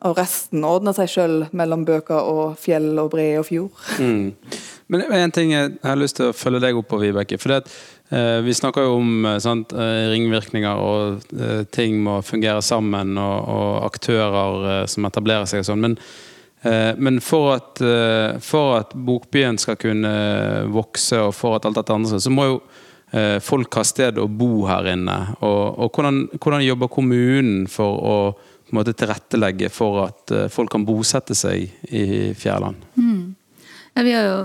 og 0.00 0.16
resten 0.16 0.64
ordner 0.64 0.96
seg 0.96 1.10
sjøl 1.12 1.42
mellom 1.52 1.82
bøker 1.84 2.24
og 2.24 2.54
fjell 2.56 2.94
og 3.02 3.10
bre 3.12 3.34
og 3.42 3.44
fjord. 3.50 3.82
Mm. 4.00 4.30
Men 4.90 5.02
en 5.18 5.34
ting 5.36 5.52
jeg 5.52 5.74
har 5.84 6.00
lyst 6.00 6.16
til 6.16 6.30
å 6.30 6.36
følge 6.36 6.62
deg 6.64 6.78
opp 6.80 6.88
på, 6.88 7.02
Vibeke. 7.02 7.36
for 7.36 7.52
det 7.52 7.58
at 7.60 7.74
Eh, 7.99 7.99
vi 8.42 8.54
snakker 8.56 8.88
jo 8.88 8.96
om 8.98 9.26
eh, 9.26 9.38
sant, 9.38 9.72
eh, 9.72 10.08
ringvirkninger 10.10 10.82
og 10.82 11.30
ting 11.70 12.00
må 12.02 12.20
fungere 12.26 12.62
sammen, 12.62 13.14
og, 13.20 13.52
og 13.54 13.86
aktører 13.86 14.90
som 14.90 15.06
etablerer 15.06 15.46
seg 15.50 15.62
og 15.62 15.70
sånn. 15.70 15.88
Men 15.88 15.98
Eh, 16.62 16.96
Men 16.96 17.20
for 17.20 17.54
at, 17.54 17.80
eh, 17.80 18.38
for 18.40 18.76
at 18.80 18.94
bokbyen 18.94 19.58
skal 19.58 19.76
kunne 19.80 20.12
vokse, 20.68 21.16
og 21.16 21.34
for 21.34 21.56
at 21.56 21.64
alt 21.64 21.80
dette 21.80 21.94
andre 21.94 22.20
så 22.20 22.32
må 22.32 22.46
jo 22.46 22.60
eh, 23.12 23.38
folk 23.40 23.74
ha 23.74 23.84
sted 23.84 24.20
å 24.20 24.28
bo 24.28 24.66
her 24.68 24.92
inne. 24.92 25.18
Og, 25.40 25.78
og 25.80 25.92
hvordan, 25.96 26.26
hvordan 26.36 26.64
jobber 26.66 26.92
kommunen 26.92 27.66
for 27.70 28.04
å 28.04 28.16
måte, 28.76 28.94
tilrettelegge 28.94 29.70
for 29.72 30.04
at 30.04 30.36
eh, 30.36 30.48
folk 30.52 30.70
kan 30.76 30.84
bosette 30.84 31.34
seg 31.34 31.70
i 31.88 32.34
Fjærland? 32.38 32.84
Ja, 33.96 34.04
vi 34.06 34.12
er 34.14 34.26
jo 34.28 34.36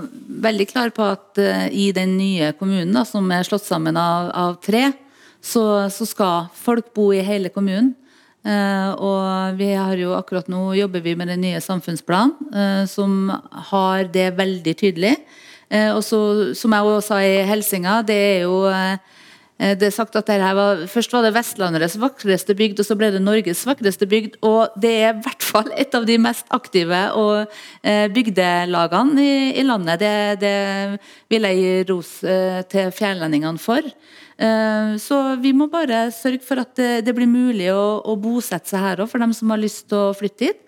veldig 0.41 0.65
klare 0.71 0.93
på 0.93 1.05
at 1.05 1.37
uh, 1.37 1.67
i 1.69 1.91
den 1.95 2.15
nye 2.17 2.51
kommunen, 2.57 2.93
da, 2.95 3.03
som 3.07 3.29
er 3.31 3.45
slått 3.45 3.67
sammen 3.67 3.97
av, 3.99 4.31
av 4.33 4.55
tre, 4.65 4.87
så, 5.45 5.85
så 5.93 6.07
skal 6.09 6.47
folk 6.57 6.89
bo 6.97 7.11
i 7.13 7.21
hele 7.25 7.51
kommunen. 7.53 7.93
Uh, 8.45 8.93
og 9.01 9.57
vi 9.57 9.71
har 9.73 9.97
jo 9.97 10.13
akkurat 10.17 10.49
nå 10.49 10.75
jobber 10.77 11.01
vi 11.01 11.15
med 11.17 11.29
den 11.33 11.41
nye 11.45 11.61
samfunnsplanen, 11.61 12.33
uh, 12.53 12.83
som 12.89 13.29
har 13.71 14.09
det 14.13 14.31
veldig 14.37 14.77
tydelig. 14.81 15.17
Og 15.75 16.03
så, 16.05 16.17
som 16.53 16.71
jeg 16.75 16.85
også 16.85 17.07
sa 17.07 17.15
i 17.25 17.39
Helsinga, 17.49 17.95
det 18.05 18.15
er 18.15 18.43
jo 18.43 18.59
Det 19.55 19.87
er 19.87 19.93
sagt 19.93 20.17
at 20.19 20.27
var, 20.27 20.81
Først 20.91 21.13
var 21.15 21.23
det 21.23 21.31
Vestlandets 21.31 21.95
vakreste 21.95 22.51
bygd, 22.59 22.81
og 22.81 22.87
så 22.89 22.97
ble 22.99 23.07
det 23.13 23.21
Norges 23.23 23.61
vakreste 23.63 24.03
bygd. 24.11 24.35
Og 24.43 24.75
det 24.75 24.91
er 24.91 25.13
i 25.13 25.21
hvert 25.23 25.45
fall 25.47 25.69
et 25.79 25.95
av 25.95 26.03
de 26.07 26.17
mest 26.19 26.49
aktive 26.55 26.99
og 27.15 27.53
eh, 27.79 28.09
bygdelagene 28.11 29.23
i, 29.23 29.37
i 29.55 29.63
landet. 29.63 30.03
Det, 30.03 30.11
det 30.43 30.55
vil 31.31 31.47
jeg 31.47 31.61
gi 31.61 31.73
ros 31.93 32.11
eh, 32.27 32.59
til 32.67 32.91
fjærlendingene 32.97 33.63
for. 33.63 33.87
Eh, 34.35 34.97
så 34.99 35.21
vi 35.39 35.53
må 35.55 35.69
bare 35.71 36.09
sørge 36.11 36.43
for 36.43 36.59
at 36.59 36.75
det, 36.75 37.05
det 37.07 37.15
blir 37.15 37.31
mulig 37.31 37.71
å, 37.71 38.01
å 38.03 38.17
bosette 38.19 38.73
seg 38.73 38.83
her 38.83 39.05
òg, 39.05 39.11
for 39.11 39.23
dem 39.23 39.31
som 39.35 39.55
har 39.55 39.63
lyst 39.63 39.87
til 39.87 40.09
å 40.09 40.15
flytte 40.17 40.51
hit. 40.51 40.61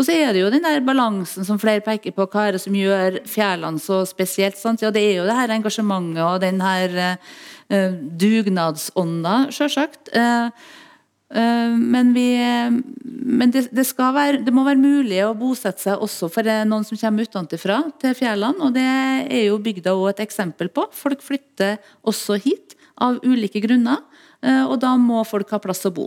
Og 0.00 0.06
så 0.08 0.14
er 0.16 0.32
det 0.32 0.40
jo 0.40 0.48
den 0.48 0.64
der 0.64 0.80
balansen 0.80 1.44
som 1.44 1.58
flere 1.60 1.82
peker 1.84 2.14
på, 2.16 2.24
hva 2.32 2.46
er 2.48 2.56
det 2.56 2.62
som 2.62 2.76
gjør 2.76 3.18
Fjærland 3.28 3.82
så 3.84 4.00
spesielt? 4.08 4.56
Sant? 4.56 4.80
Ja, 4.80 4.88
det 4.94 5.02
er 5.04 5.18
jo 5.18 5.26
det 5.28 5.36
her 5.36 5.52
engasjementet 5.52 6.22
og 6.24 6.38
den 6.40 6.62
her 6.64 6.94
eh, 7.04 7.98
dugnadsånda, 8.22 9.34
sjølsagt. 9.52 10.08
Uh, 10.16 10.48
uh, 11.36 11.76
men 11.76 12.14
vi, 12.16 12.24
men 12.40 13.52
det, 13.52 13.66
det, 13.76 13.84
skal 13.90 14.14
være, 14.16 14.40
det 14.46 14.54
må 14.56 14.64
være 14.64 14.80
mulig 14.80 15.20
å 15.26 15.34
bosette 15.36 15.84
seg 15.84 16.00
også 16.00 16.30
for 16.32 16.48
noen 16.48 16.88
som 16.88 17.00
kommer 17.02 17.28
utenfra 17.28 17.82
til 18.00 18.16
Fjærland. 18.16 18.64
Og 18.64 18.72
det 18.78 18.86
er 18.88 19.44
jo 19.50 19.60
bygda 19.60 19.92
også 19.98 20.14
et 20.14 20.24
eksempel 20.24 20.72
på. 20.72 20.88
Folk 20.96 21.20
flytter 21.26 21.76
også 22.08 22.40
hit 22.40 22.72
av 23.04 23.20
ulike 23.20 23.60
grunner. 23.60 24.00
Og 24.40 24.78
da 24.80 24.94
må 24.96 25.20
folk 25.28 25.50
ha 25.52 25.58
plass 25.60 25.84
å 25.84 25.92
bo. 25.92 26.06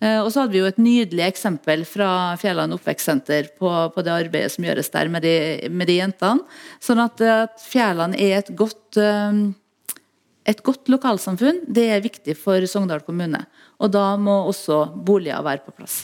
Eh, 0.00 0.18
Og 0.22 0.30
så 0.32 0.42
hadde 0.42 0.54
vi 0.56 0.62
jo 0.62 0.68
et 0.70 0.80
nydelig 0.80 1.26
eksempel 1.28 1.84
fra 1.88 2.36
Fjelland 2.40 2.72
oppvekstsenter 2.76 3.50
på, 3.60 3.68
på 3.94 4.04
det 4.06 4.14
arbeidet 4.16 4.54
som 4.54 4.64
gjøres 4.64 4.88
der 4.94 5.12
med 5.12 5.26
de, 5.26 5.34
med 5.68 5.90
de 5.90 5.98
jentene. 6.00 6.46
Sånn 6.80 7.02
at, 7.04 7.20
at 7.20 7.60
Fjærland 7.60 8.16
er 8.16 8.38
et 8.38 8.50
godt, 8.56 8.96
eh, 8.96 9.42
et 10.48 10.64
godt 10.64 10.88
lokalsamfunn. 10.88 11.66
Det 11.68 11.86
er 11.92 12.00
viktig 12.06 12.38
for 12.40 12.64
Sogndal 12.70 13.04
kommune. 13.04 13.44
Og 13.80 13.92
da 13.92 14.14
må 14.16 14.40
også 14.48 14.86
boliger 14.96 15.44
være 15.44 15.64
på 15.66 15.76
plass. 15.76 16.02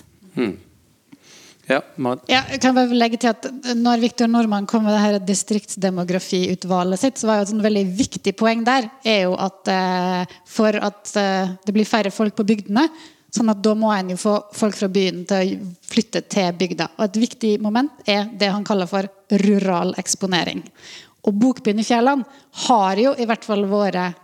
Ja, 1.66 1.80
Marit? 1.98 2.28
Ja, 2.30 2.44
jeg 2.52 2.60
kan 2.62 2.76
bare 2.76 2.94
legge 2.94 3.18
til 3.18 3.32
at 3.32 3.48
når 3.74 4.04
Viktor 4.04 4.28
Nordmann 4.30 4.68
kom 4.70 4.84
med 4.86 4.94
det 4.94 5.00
her 5.02 5.16
distriktsdemografiutvalget 5.26 7.00
sitt, 7.00 7.18
så 7.18 7.26
var 7.26 7.40
jo 7.40 7.48
et 7.48 7.64
veldig 7.64 7.82
viktig 7.98 8.36
poeng 8.38 8.62
der 8.66 8.86
er 9.02 9.24
jo 9.24 9.34
at 9.40 9.72
eh, 9.72 10.36
for 10.46 10.78
at 10.78 11.10
eh, 11.18 11.56
det 11.66 11.74
blir 11.74 11.88
færre 11.88 12.12
folk 12.14 12.36
på 12.38 12.46
bygdene, 12.46 12.86
sånn 13.34 13.50
at 13.52 13.62
da 13.64 13.74
må 13.78 13.90
en 13.92 14.12
jo 14.14 14.18
få 14.20 14.34
folk 14.56 14.76
fra 14.78 14.88
byen 14.92 15.24
til 15.28 15.54
å 15.56 15.72
flytte 15.86 16.22
til 16.32 16.52
bygda. 16.58 16.88
Og 16.96 17.04
et 17.08 17.18
viktig 17.26 17.52
moment 17.62 18.06
er 18.08 18.28
det 18.38 18.52
han 18.52 18.64
kaller 18.66 18.88
for 18.90 19.08
rural 19.44 19.94
eksponering. 20.00 20.62
Og 21.26 21.34
Bokbyen 21.34 21.82
i 21.82 21.86
Fjærland 21.86 22.24
har 22.66 23.00
jo 23.02 23.14
i 23.18 23.26
hvert 23.26 23.44
fall 23.44 23.66
vært 23.68 24.22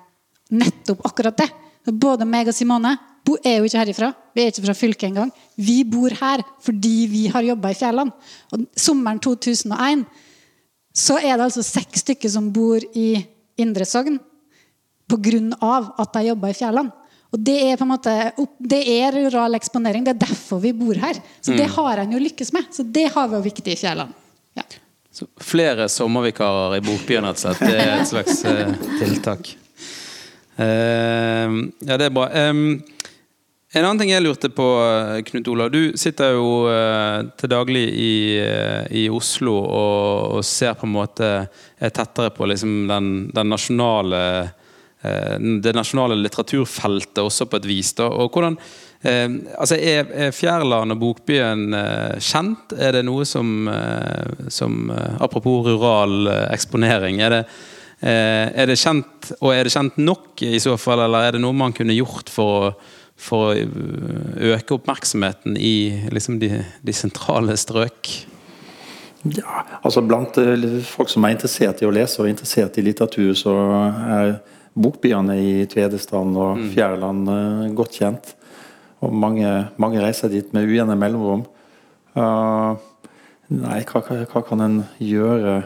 nettopp 0.53 1.03
akkurat 1.09 1.41
det. 1.43 1.49
Både 1.91 2.29
meg 2.29 2.51
og 2.51 2.57
Simone 2.57 2.95
er 3.43 3.59
jo 3.59 3.67
ikke 3.67 3.81
herifra. 3.81 4.11
Vi 4.35 4.43
er 4.43 4.53
ikke 4.53 4.65
fra 4.67 4.77
fylket 4.77 5.09
engang. 5.11 5.31
Vi 5.57 5.83
bor 5.89 6.15
her 6.21 6.43
fordi 6.63 7.07
vi 7.11 7.27
har 7.33 7.47
jobba 7.47 7.73
i 7.73 7.79
Fjærland. 7.79 8.13
Og 8.53 8.67
sommeren 8.79 9.21
2001 9.23 10.05
så 10.93 11.17
er 11.19 11.37
det 11.37 11.47
altså 11.47 11.65
seks 11.65 12.05
stykker 12.05 12.31
som 12.31 12.51
bor 12.53 12.83
i 12.95 13.17
Indre 13.61 13.87
Sogn 13.89 14.19
pga. 15.09 15.93
at 15.99 16.13
de 16.15 16.27
jobber 16.27 16.49
i 16.49 16.57
Fjærland. 16.57 16.91
Og 17.33 17.41
det 17.41 17.57
er 17.65 17.79
på 17.81 17.87
en 17.87 17.93
måte 17.95 18.15
det 18.61 18.83
er 18.93 19.15
rural 19.17 19.57
eksponering. 19.57 20.05
Det 20.05 20.13
er 20.13 20.25
derfor 20.27 20.61
vi 20.61 20.75
bor 20.77 20.99
her. 21.01 21.17
Så 21.41 21.57
det 21.57 21.71
har 21.77 22.03
en 22.03 22.13
jo 22.13 22.21
lykkes 22.21 22.53
med. 22.53 22.69
Så 22.77 22.85
det 22.85 23.09
har 23.15 23.31
vi 23.31 23.39
jo 23.39 23.47
viktig 23.47 23.73
i 23.73 23.79
Fjærland. 23.81 24.13
Ja. 24.59 24.67
Så 25.13 25.27
flere 25.41 25.89
sommervikarer 25.89 26.77
i 26.77 26.85
Bokbyen, 26.85 27.25
rett 27.25 27.41
og 27.41 27.45
slett. 27.47 27.65
Det 27.65 27.81
er 27.81 27.95
et 27.97 28.11
slags 28.11 28.45
uh, 28.45 28.75
tiltak. 29.01 29.55
Uh, 30.61 31.73
ja, 31.81 31.97
det 31.97 32.11
er 32.11 32.13
bra. 32.13 32.29
Um, 32.53 32.83
en 33.73 33.87
annen 33.87 34.03
ting 34.03 34.11
jeg 34.13 34.21
lurte 34.27 34.51
på, 34.53 34.69
Knut 35.31 35.49
Olav. 35.49 35.73
Du 35.73 35.97
sitter 35.97 36.35
jo 36.37 36.67
uh, 36.69 37.25
til 37.41 37.49
daglig 37.49 37.87
i, 37.97 38.15
eh, 38.45 38.85
i 38.93 39.07
Oslo 39.09 39.55
og, 39.63 40.37
og 40.37 40.45
ser 40.45 40.77
på 40.77 40.85
en 40.85 40.93
måte 40.93 41.31
er 41.49 41.95
tettere 41.97 42.35
på 42.37 42.51
liksom 42.53 42.83
den, 42.91 43.09
den 43.33 43.49
nasjonale 43.49 44.21
det 45.03 45.73
nasjonale 45.75 46.15
litteraturfeltet 46.21 47.19
også 47.25 47.49
på 47.51 47.59
et 47.59 47.67
vis. 47.67 47.91
Da. 47.99 48.07
Og 48.07 48.31
hvordan, 48.31 48.57
eh, 49.03 49.29
altså 49.59 49.75
er, 49.75 50.07
er 50.15 50.35
Fjærland 50.37 50.95
og 50.95 51.01
Bokbyen 51.01 51.75
eh, 51.75 52.19
kjent? 52.23 52.75
Er 52.79 52.95
det 52.95 53.05
noe 53.09 53.27
som, 53.27 53.67
eh, 53.69 54.49
som 54.49 54.93
eh, 54.95 55.17
Apropos 55.23 55.67
rural 55.67 56.31
eh, 56.31 56.47
eksponering. 56.55 57.19
Er 57.21 57.35
det, 57.35 57.43
eh, 58.01 58.47
er 58.63 58.71
det 58.71 58.79
kjent, 58.79 59.33
og 59.41 59.55
er 59.55 59.67
det 59.67 59.75
kjent 59.75 59.99
nok 59.99 60.45
i 60.47 60.63
så 60.63 60.79
fall, 60.79 61.03
eller 61.03 61.27
er 61.27 61.37
det 61.37 61.43
noe 61.43 61.57
man 61.57 61.75
kunne 61.75 61.99
gjort 61.99 62.31
for 62.31 62.69
å, 62.69 62.75
for 63.19 63.51
å 63.51 63.57
eh, 63.59 64.53
øke 64.55 64.79
oppmerksomheten 64.79 65.59
i 65.59 66.07
liksom 66.15 66.39
de, 66.43 66.61
de 66.83 66.95
sentrale 66.95 67.59
strøk? 67.59 68.15
Ja, 69.23 69.63
altså 69.83 70.03
Blant 70.03 70.39
eh, 70.43 70.81
folk 70.87 71.11
som 71.11 71.27
er 71.27 71.37
interessert 71.37 71.83
i 71.83 71.87
å 71.87 71.95
lese 71.95 72.23
og 72.23 72.31
interessert 72.31 72.79
i 72.79 72.87
litteratur, 72.87 73.35
så 73.39 73.55
er 74.07 74.37
bokbyene 74.75 75.37
i 75.37 75.53
Tvedestrand 75.69 76.37
og 76.41 76.61
Fjærland 76.73 77.29
eh, 77.29 77.73
godt 77.77 77.99
kjent. 77.99 78.35
Og 79.03 79.13
mange, 79.15 79.49
mange 79.83 80.01
reiser 80.03 80.31
dit 80.31 80.53
med 80.55 80.69
ujevne 80.69 80.95
mellomrom. 80.97 81.43
Uh, 82.15 82.77
nei, 83.51 83.81
hva, 83.89 84.03
hva, 84.05 84.19
hva 84.31 84.43
kan 84.47 84.63
en 84.63 84.77
gjøre? 85.03 85.57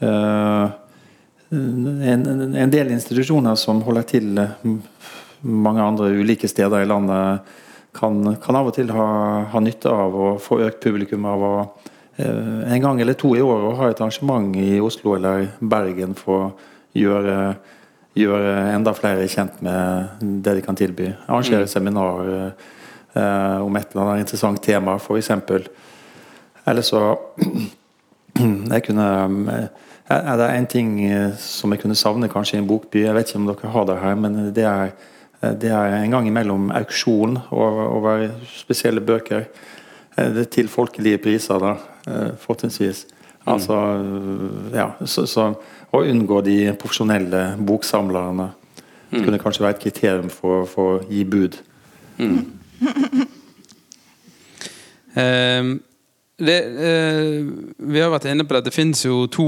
Uh, 0.00 0.72
en, 1.52 2.24
en- 2.56 2.72
del 2.72 2.94
institusjoner 2.94 3.58
som 3.60 3.82
holder 3.84 4.06
til 4.08 4.40
mange 5.44 5.82
andre 5.84 6.08
ulike 6.16 6.48
steder 6.48 6.82
i 6.82 6.88
landet, 6.88 7.52
kan, 7.94 8.32
kan 8.42 8.58
av 8.58 8.70
og 8.72 8.74
til 8.78 8.88
ha, 8.96 9.06
ha 9.52 9.60
nytte 9.62 9.92
av 9.92 10.16
å 10.16 10.30
få 10.42 10.62
økt 10.64 10.80
publikum 10.82 11.28
av 11.30 11.44
å 11.44 11.54
en 12.16 12.78
gang 12.78 13.00
eller 13.02 13.16
to 13.18 13.32
i 13.34 13.42
året 13.42 13.78
ha 13.78 13.88
et 13.90 14.00
arrangement 14.00 14.52
i 14.54 14.76
Oslo 14.82 15.16
eller 15.16 15.48
Bergen 15.58 16.12
for 16.14 16.44
å 16.44 16.50
gjøre, 16.94 17.56
gjøre 18.14 18.74
enda 18.74 18.92
flere 18.94 19.26
kjent 19.30 19.60
med 19.64 20.22
det 20.44 20.56
de 20.58 20.62
kan 20.64 20.78
tilby. 20.78 21.10
Arrangere 21.26 21.66
seminar 21.70 22.28
eh, 22.30 23.62
om 23.62 23.76
et 23.76 23.90
eller 23.90 24.04
annet 24.04 24.26
interessant 24.26 24.62
tema, 24.62 24.96
f.eks. 24.98 25.30
Eller 26.64 26.86
så 26.86 27.02
jeg 28.74 28.86
kunne 28.86 29.08
eh, 29.54 29.66
Er 30.14 30.36
det 30.36 30.50
en 30.52 30.66
ting 30.70 30.94
eh, 31.06 31.34
som 31.40 31.72
jeg 31.72 31.80
kunne 31.82 31.98
savne 31.98 32.28
kanskje 32.28 32.58
i 32.58 32.62
en 32.62 32.68
bokby? 32.68 33.04
Jeg 33.06 33.14
vet 33.16 33.30
ikke 33.30 33.40
om 33.42 33.50
dere 33.50 33.74
har 33.74 33.86
det 33.88 34.00
her, 34.02 34.14
men 34.20 34.40
det 34.54 34.66
er, 34.68 34.92
eh, 35.40 35.54
det 35.60 35.70
er 35.72 35.98
en 35.98 36.10
gang 36.14 36.28
imellom 36.28 36.70
auksjon 36.76 37.38
over, 37.50 37.86
over 37.88 38.26
spesielle 38.52 39.00
bøker. 39.00 39.46
Eh, 40.16 40.30
Det 40.34 40.46
er 40.46 40.50
til 40.50 40.68
folkelige 40.68 41.18
priser, 41.18 41.58
da, 41.58 41.76
eh, 42.06 42.30
fortrinnsvis. 42.38 43.06
Altså, 43.46 43.74
eh, 43.74 44.76
ja, 44.76 44.90
så, 45.04 45.26
så 45.26 45.54
å 45.94 46.02
unngå 46.10 46.40
de 46.46 46.58
profesjonelle 46.80 47.54
boksamlerne 47.62 48.50
Det 49.14 49.22
kunne 49.22 49.38
kanskje 49.38 49.62
være 49.62 49.76
et 49.76 49.82
kriterium 49.84 50.30
for, 50.32 50.64
for 50.66 50.96
å 50.96 51.02
gi 51.06 51.24
bud. 51.24 51.60
Eh, 55.14 55.62
det, 56.42 56.56
eh, 56.58 57.44
vi 57.78 58.00
har 58.02 58.10
vært 58.10 58.24
inne 58.26 58.42
på 58.42 58.56
det. 58.56 58.64
Det 58.66 58.74
finnes 58.74 58.98
jo 59.04 59.28
to 59.30 59.46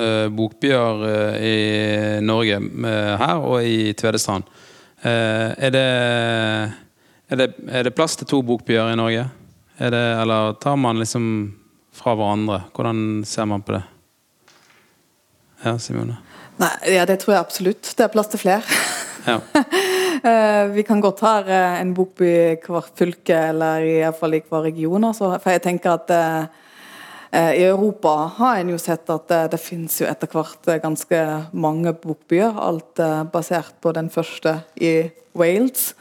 eh, 0.00 0.30
bokbyer 0.32 1.02
eh, 1.10 1.44
i 1.44 1.58
Norge, 2.24 2.56
eh, 2.56 3.10
her 3.20 3.44
og 3.44 3.68
i 3.68 3.92
Tvedestrand. 3.92 4.48
Eh, 5.04 5.50
er, 5.52 5.74
det, 5.74 5.84
er, 7.28 7.36
det, 7.42 7.50
er 7.68 7.84
det 7.84 7.92
plass 7.92 8.16
til 8.16 8.30
to 8.30 8.40
bokbyer 8.48 8.94
i 8.94 8.96
Norge? 8.96 9.26
Er 9.76 9.92
det, 9.92 10.04
eller 10.22 10.56
tar 10.62 10.80
man 10.80 11.02
liksom 11.02 11.26
fra 11.92 12.16
hverandre? 12.16 12.62
Hvordan 12.72 13.24
ser 13.28 13.50
man 13.50 13.60
på 13.60 13.76
det? 13.76 13.84
Ja, 15.64 15.78
Simone? 15.80 16.18
Nei, 16.60 16.70
ja, 16.94 17.06
det 17.08 17.18
tror 17.22 17.34
jeg 17.34 17.42
absolutt. 17.42 17.88
Det 17.96 18.04
er 18.04 18.12
plass 18.12 18.30
til 18.32 18.44
flere. 18.46 18.82
Ja. 19.26 19.40
Eh, 20.24 20.70
vi 20.72 20.80
kan 20.86 21.02
godt 21.04 21.18
ha 21.20 21.32
eh, 21.42 21.80
en 21.82 21.90
bokby 21.92 22.28
i 22.54 22.70
hvert 22.72 22.94
fylke, 22.96 23.34
eller 23.50 23.82
i 23.84 23.96
hvert 23.98 24.16
fall 24.16 24.36
i 24.38 24.38
hver 24.40 24.62
region. 24.64 25.04
For 25.12 25.50
jeg 25.52 25.60
tenker 25.60 25.98
at 25.98 26.12
eh, 26.14 27.50
I 27.58 27.64
Europa 27.66 28.14
har 28.38 28.62
en 28.62 28.70
jo 28.72 28.78
sett 28.80 29.10
at 29.12 29.26
det, 29.28 29.40
det 29.52 29.60
finnes 29.60 29.98
jo 30.00 30.06
etter 30.08 30.30
hvert 30.32 30.70
ganske 30.80 31.20
mange 31.52 31.92
bokbyer. 31.92 32.56
Alt 32.56 33.02
basert 33.34 33.76
på 33.84 33.92
den 33.92 34.08
første 34.14 34.54
i 34.80 34.94
Wales. 35.36 35.92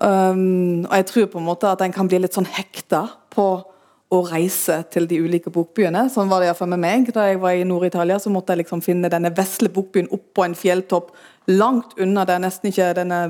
Um, 0.00 0.84
og 0.88 0.96
jeg 0.96 1.06
tror 1.12 1.30
på 1.36 1.38
en 1.38 1.46
måte 1.46 1.70
at 1.70 1.84
en 1.84 1.94
kan 1.94 2.08
bli 2.10 2.18
litt 2.24 2.34
sånn 2.34 2.50
hekta 2.56 3.06
på 3.32 3.46
å 4.16 4.26
reise 4.28 4.80
til 4.92 5.06
de 5.10 5.18
ulike 5.22 5.52
bokbyene. 5.52 6.06
Sånn 6.12 6.30
var 6.30 6.42
det 6.42 6.50
iallfall 6.50 6.72
med 6.72 6.82
meg. 6.82 7.10
Da 7.14 7.28
jeg 7.28 7.40
var 7.42 7.56
i 7.56 7.66
Nord-Italia, 7.68 8.18
så 8.22 8.32
måtte 8.32 8.54
jeg 8.54 8.64
liksom 8.64 8.82
finne 8.84 9.10
denne 9.12 9.32
vesle 9.36 9.70
bokbyen 9.72 10.10
oppå 10.14 10.46
en 10.46 10.56
fjelltopp 10.58 11.12
langt 11.46 11.94
unna 12.02 12.24
der 12.26 12.40
nesten 12.42 12.72
ikke 12.72 12.90
denne 12.98 13.20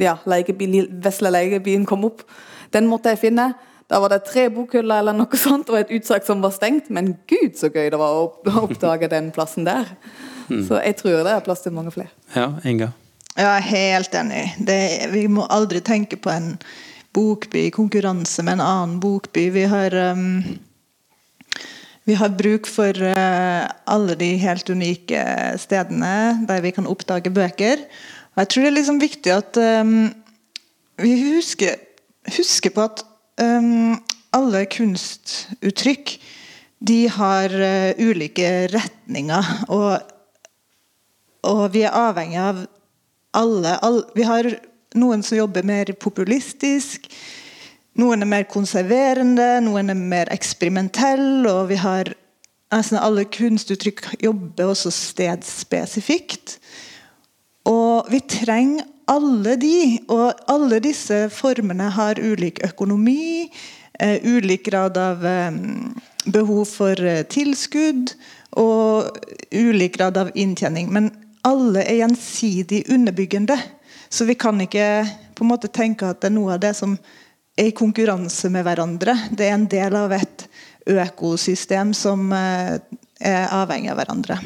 ja, 0.00 0.16
legebil, 0.28 0.86
vesle 1.04 1.32
legebyen 1.34 1.84
kom 1.88 2.06
opp. 2.08 2.24
Den 2.72 2.88
måtte 2.88 3.12
jeg 3.12 3.20
finne. 3.26 3.52
Da 3.92 4.00
var 4.00 4.08
det 4.08 4.22
tre 4.24 4.46
bokhyller 4.52 5.02
eller 5.02 5.16
noe 5.16 5.36
sånt, 5.36 5.68
og 5.68 5.76
et 5.76 5.92
utsalg 5.92 6.24
som 6.24 6.40
var 6.44 6.54
stengt. 6.54 6.88
Men 6.88 7.14
gud, 7.28 7.58
så 7.60 7.68
gøy 7.68 7.90
det 7.92 8.00
var 8.00 8.16
å 8.16 8.30
oppdage 8.62 9.10
den 9.12 9.28
plassen 9.36 9.68
der. 9.68 9.90
Mm. 10.48 10.62
Så 10.68 10.80
jeg 10.80 10.96
tror 11.00 11.20
det 11.26 11.34
er 11.34 11.44
plass 11.44 11.64
til 11.64 11.76
mange 11.76 11.92
flere. 11.94 12.12
Ja, 12.36 12.54
Inga? 12.64 12.92
Jeg 13.32 13.48
er 13.48 13.64
helt 13.64 14.16
enig. 14.16 14.42
Det, 14.60 14.80
vi 15.12 15.26
må 15.32 15.46
aldri 15.48 15.80
tenke 15.84 16.18
på 16.20 16.32
en 16.32 16.54
bokby 17.12 17.66
i 17.66 17.74
konkurranse 17.74 18.44
med 18.44 18.58
en 18.58 18.64
annen 18.64 19.00
bokby. 19.02 19.48
Vi 19.54 19.64
har, 19.68 19.94
um, 20.12 20.58
vi 22.08 22.16
har 22.18 22.34
bruk 22.38 22.68
for 22.70 22.96
uh, 22.96 23.68
alle 23.84 24.16
de 24.20 24.32
helt 24.42 24.72
unike 24.72 25.22
stedene 25.60 26.44
der 26.48 26.64
vi 26.64 26.72
kan 26.74 26.88
oppdage 26.88 27.32
bøker. 27.32 27.84
Og 28.32 28.44
jeg 28.44 28.52
tror 28.52 28.64
det 28.64 28.72
er 28.72 28.78
liksom 28.78 29.00
viktig 29.02 29.34
at 29.34 29.60
um, 29.60 29.96
vi 31.02 31.12
husker, 31.20 31.76
husker, 32.36 32.72
på 32.72 32.86
at 32.88 33.04
um, 33.42 33.98
alle 34.32 34.64
kunstuttrykk 34.72 36.16
de 36.82 37.00
har 37.12 37.52
uh, 37.52 37.92
ulike 38.00 38.68
retninger. 38.72 39.52
Og, 39.68 40.00
og 41.44 41.64
vi 41.74 41.84
er 41.84 41.96
avhengig 41.96 42.40
av 42.40 42.64
alle, 43.32 43.76
alle 43.80 44.04
Vi 44.16 44.24
har 44.28 44.48
noen 44.98 45.22
som 45.22 45.38
jobber 45.38 45.66
mer 45.66 45.92
populistisk. 46.00 47.08
Noen 48.00 48.24
er 48.24 48.28
mer 48.28 48.46
konserverende, 48.48 49.60
noen 49.64 49.92
er 49.92 49.98
mer 49.98 50.30
eksperimentelle. 50.32 51.50
Og 51.50 51.68
vi 51.72 51.80
har 51.82 52.12
nesten 52.72 53.00
alle 53.00 53.26
kunstuttrykk 53.28 54.06
jobber 54.22 54.72
også 54.72 54.92
stedspesifikt. 54.94 56.56
Og 57.68 58.08
vi 58.10 58.22
trenger 58.28 58.88
alle 59.10 59.56
de. 59.60 59.98
Og 60.08 60.32
alle 60.50 60.80
disse 60.84 61.26
formene 61.34 61.90
har 61.96 62.20
ulik 62.20 62.62
økonomi, 62.64 63.50
eh, 64.00 64.18
ulik 64.24 64.66
grad 64.70 64.96
av 64.96 65.26
eh, 65.26 65.52
behov 66.24 66.64
for 66.70 66.96
eh, 67.04 67.24
tilskudd 67.28 68.14
og 68.60 69.18
ulik 69.52 69.96
grad 69.96 70.16
av 70.16 70.32
inntjening. 70.34 70.90
Men 70.92 71.10
alle 71.44 71.84
er 71.84 72.02
gjensidig 72.02 72.84
underbyggende. 72.92 73.56
Så 74.12 74.24
vi 74.28 74.34
kan 74.36 74.60
ikke 74.60 74.86
på 75.34 75.44
en 75.44 75.48
måte 75.48 75.70
tenke 75.72 76.10
at 76.12 76.20
det 76.20 76.28
er 76.28 76.34
noe 76.36 76.56
av 76.58 76.60
det 76.60 76.74
som 76.76 76.98
er 77.56 77.70
i 77.70 77.76
konkurranse 77.76 78.50
med 78.52 78.66
hverandre. 78.66 79.14
Det 79.32 79.46
er 79.48 79.56
en 79.56 79.68
del 79.72 79.96
av 79.96 80.12
et 80.12 80.44
økosystem 80.92 81.94
som 81.96 82.28
eh, 82.36 82.76
er 83.22 83.54
avhengig 83.56 83.92
av 83.92 84.00
hverandre. 84.02 84.36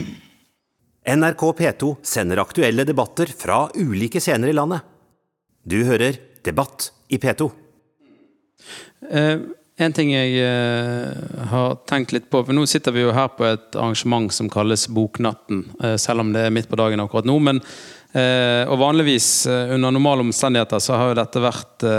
NRK 1.06 1.42
P2 1.58 1.90
sender 2.06 2.42
aktuelle 2.42 2.86
debatter 2.86 3.30
fra 3.30 3.64
ulike 3.74 4.22
scener 4.22 4.50
i 4.50 4.56
landet. 4.56 4.86
Du 5.66 5.80
hører 5.86 6.18
Debatt 6.46 6.92
i 7.10 7.18
P2. 7.18 7.48
Uh, 9.06 9.46
en 9.76 9.92
ting 9.92 10.08
jeg 10.14 10.38
uh, 10.40 11.12
har 11.50 11.74
tenkt 11.88 12.14
litt 12.16 12.30
på, 12.32 12.40
for 12.46 12.56
Nå 12.56 12.64
sitter 12.68 12.94
vi 12.96 13.02
jo 13.04 13.12
her 13.16 13.28
på 13.36 13.44
et 13.44 13.76
arrangement 13.76 14.32
som 14.32 14.48
kalles 14.52 14.86
Boknatten. 14.88 15.66
Uh, 15.82 15.96
selv 16.00 16.24
om 16.24 16.32
det 16.32 16.46
er 16.46 16.54
midt 16.54 16.70
på 16.70 16.78
dagen 16.80 17.02
akkurat 17.02 17.28
nå. 17.28 17.36
men 17.44 17.60
uh, 17.60 18.64
og 18.70 18.78
vanligvis, 18.80 19.28
under 19.46 19.92
normale 19.92 20.24
omstendigheter, 20.24 20.80
så 20.80 20.96
har 20.96 21.12
jo 21.12 21.20
dette 21.20 21.44
vært 21.44 21.90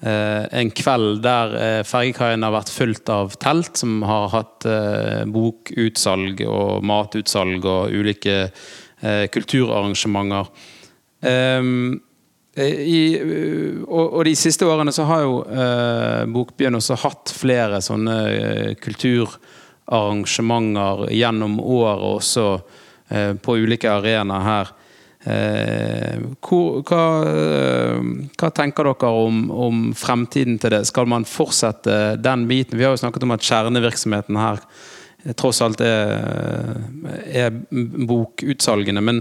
en 0.00 0.70
kveld 0.72 1.18
der 1.20 1.82
fergekaien 1.84 2.40
har 2.46 2.54
vært 2.54 2.70
fullt 2.72 3.10
av 3.12 3.34
telt 3.36 3.76
som 3.76 3.98
har 4.08 4.30
hatt 4.32 4.64
bokutsalg 5.28 6.40
og 6.48 6.86
matutsalg 6.88 7.66
og 7.68 7.92
ulike 7.92 8.38
kulturarrangementer. 9.34 10.48
I, 12.64 13.20
og, 13.86 14.12
og, 14.18 14.24
de 14.26 14.34
siste 14.38 14.66
årene 14.68 14.92
så 14.94 15.04
har 15.08 15.20
jo 15.24 15.34
eh, 15.46 16.24
Bokbyen 16.30 16.78
også 16.78 16.94
hatt 17.04 17.32
flere 17.34 17.80
sånne 17.84 18.16
eh, 18.30 18.74
kulturarrangementer 18.80 21.10
gjennom 21.14 21.60
året 21.60 22.02
også 22.20 22.46
eh, 23.08 23.32
på 23.40 23.56
ulike 23.62 23.92
arenaer 23.92 24.42
her. 24.46 24.66
Eh, 25.20 26.16
hvor, 26.40 26.78
hva, 26.88 27.00
eh, 27.28 27.98
hva, 28.40 28.48
tenker 28.56 28.88
dere 28.88 29.08
om, 29.12 29.50
om, 29.52 29.92
fremtiden 29.92 30.56
til 30.60 30.72
det? 30.72 30.86
Skal 30.88 31.06
man 31.12 31.28
fortsette 31.28 32.16
den 32.16 32.46
biten? 32.48 32.78
Vi 32.80 32.84
har 32.86 32.96
jo 32.96 33.02
snakket 33.02 33.26
om 33.26 33.34
at 33.36 33.44
kjernevirksomheten 33.44 34.36
her 34.40 34.62
eh, 35.26 35.34
tross 35.36 35.60
alt 35.66 35.80
er, 35.84 36.80
er 37.28 37.52
bokutsalgene. 38.08 39.04
Men, 39.04 39.20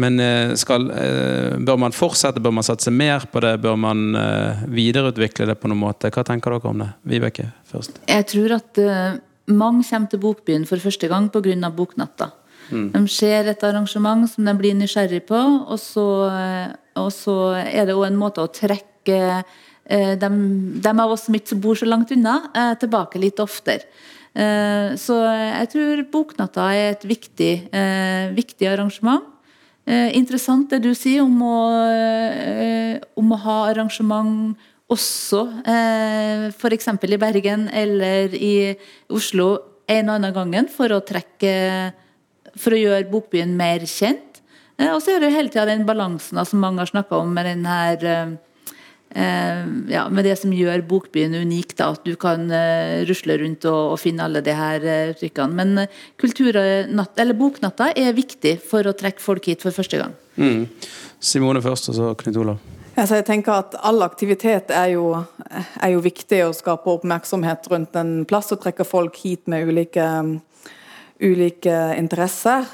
men 0.00 0.20
skal, 0.58 0.86
bør 1.66 1.78
man 1.80 1.94
fortsette? 1.94 2.42
Bør 2.42 2.54
man 2.56 2.66
satse 2.66 2.92
mer 2.94 3.26
på 3.30 3.42
det? 3.44 3.52
Bør 3.62 3.76
man 3.80 4.06
videreutvikle 4.72 5.48
det 5.50 5.58
på 5.60 5.70
noen 5.70 5.82
måte? 5.82 6.10
Hva 6.14 6.24
tenker 6.26 6.56
dere 6.56 6.72
om 6.72 6.82
det? 6.82 6.88
Vibeke 7.12 7.50
først. 7.70 8.00
Jeg 8.08 8.26
tror 8.32 8.56
at 8.56 8.80
mange 9.50 9.84
kommer 9.86 10.10
til 10.10 10.22
Bokbyen 10.22 10.66
for 10.68 10.82
første 10.82 11.08
gang 11.10 11.30
pga. 11.32 11.70
Boknatta. 11.74 12.30
Mm. 12.70 12.90
De 12.94 13.02
ser 13.10 13.48
et 13.50 13.64
arrangement 13.66 14.28
som 14.30 14.46
de 14.46 14.54
blir 14.58 14.76
nysgjerrig 14.78 15.24
på, 15.26 15.40
og 15.40 15.78
så, 15.80 16.06
og 16.96 17.10
så 17.14 17.36
er 17.64 17.88
det 17.88 17.96
òg 17.96 18.06
en 18.10 18.20
måte 18.20 18.44
å 18.44 18.52
trekke 18.52 19.42
dem 19.90 20.36
de, 20.78 20.80
de, 20.84 20.92
av 21.02 21.10
oss 21.10 21.26
som 21.26 21.34
ikke 21.34 21.58
bor 21.58 21.78
så 21.78 21.88
langt 21.88 22.12
unna, 22.14 22.36
eh, 22.54 22.74
tilbake 22.78 23.18
litt 23.18 23.40
oftere. 23.42 23.88
Eh, 24.30 24.94
så 25.00 25.16
jeg 25.26 25.70
tror 25.72 26.04
Boknatta 26.12 26.68
er 26.76 26.92
et 26.94 27.06
viktig, 27.08 27.52
viktig 28.36 28.70
arrangement. 28.70 29.26
Interessant 29.86 30.68
det 30.70 30.82
du 30.84 30.92
sier 30.94 31.24
om 31.24 31.40
å, 31.42 31.56
om 33.18 33.32
å 33.32 33.38
ha 33.42 33.56
arrangement 33.70 34.58
også 34.90 35.40
f.eks. 36.52 36.88
i 37.08 37.18
Bergen 37.18 37.64
eller 37.72 38.36
i 38.36 38.76
Oslo 39.10 39.48
en 39.90 40.12
og 40.12 40.18
annen 40.18 40.36
gangen 40.36 40.68
for 40.70 40.92
å 40.94 41.00
trekke 41.02 41.54
for 42.58 42.74
å 42.74 42.80
gjøre 42.80 43.08
bokbyen 43.10 43.52
mer 43.58 43.84
kjent. 43.88 44.40
Eh, 44.80 44.90
og 44.90 45.02
så 45.04 45.14
er 45.14 45.24
det 45.24 45.34
hele 45.34 45.52
tida 45.52 45.68
den 45.68 45.86
balansen 45.88 46.40
som 46.46 46.62
mange 46.62 46.82
har 46.82 46.90
snakka 46.90 47.20
om 47.20 47.34
med 47.36 47.48
den 47.48 47.66
her 47.68 48.06
eh, 48.06 48.22
eh, 48.22 48.38
ja, 49.10 50.04
med 50.06 50.22
det 50.22 50.36
som 50.38 50.52
gjør 50.54 50.84
bokbyen 50.86 51.34
unik, 51.34 51.74
da, 51.80 51.88
at 51.96 52.04
du 52.06 52.12
kan 52.20 52.44
uh, 52.46 53.00
rusle 53.08 53.36
rundt 53.40 53.66
og, 53.66 53.94
og, 53.94 53.98
finne 53.98 54.22
alle 54.26 54.42
de 54.46 54.54
her 54.54 54.84
uh, 54.86 55.12
uttrykkene. 55.14 55.56
Men 55.58 55.86
kulturnatt, 56.20 57.18
eller 57.18 57.38
Boknatta 57.38 57.90
er 57.98 58.14
viktig 58.14 58.58
for 58.62 58.86
å 58.86 58.94
trekke 58.94 59.22
folk 59.22 59.50
hit 59.50 59.66
for 59.66 59.74
første 59.74 59.98
gang. 59.98 60.14
Mm. 60.38 60.68
Simone 61.18 61.62
først, 61.64 61.90
og 61.90 61.98
så 61.98 62.12
Knut 62.22 62.38
Olav. 62.44 62.68
Altså, 62.94 63.16
jeg 63.18 63.26
tenker 63.30 63.54
at 63.54 63.74
All 63.86 64.02
aktivitet 64.04 64.70
er 64.74 64.92
jo, 64.94 65.08
er 65.80 65.94
jo 65.94 66.04
viktig 66.04 66.44
å 66.44 66.54
skape 66.54 66.90
oppmerksomhet 66.92 67.66
rundt 67.72 67.98
en 67.98 68.20
plass 68.28 68.50
og 68.54 68.62
trekke 68.62 68.86
folk 68.86 69.18
hit 69.22 69.50
med 69.50 69.66
ulike 69.70 70.06
ulike 71.20 71.74
interesser. 71.98 72.64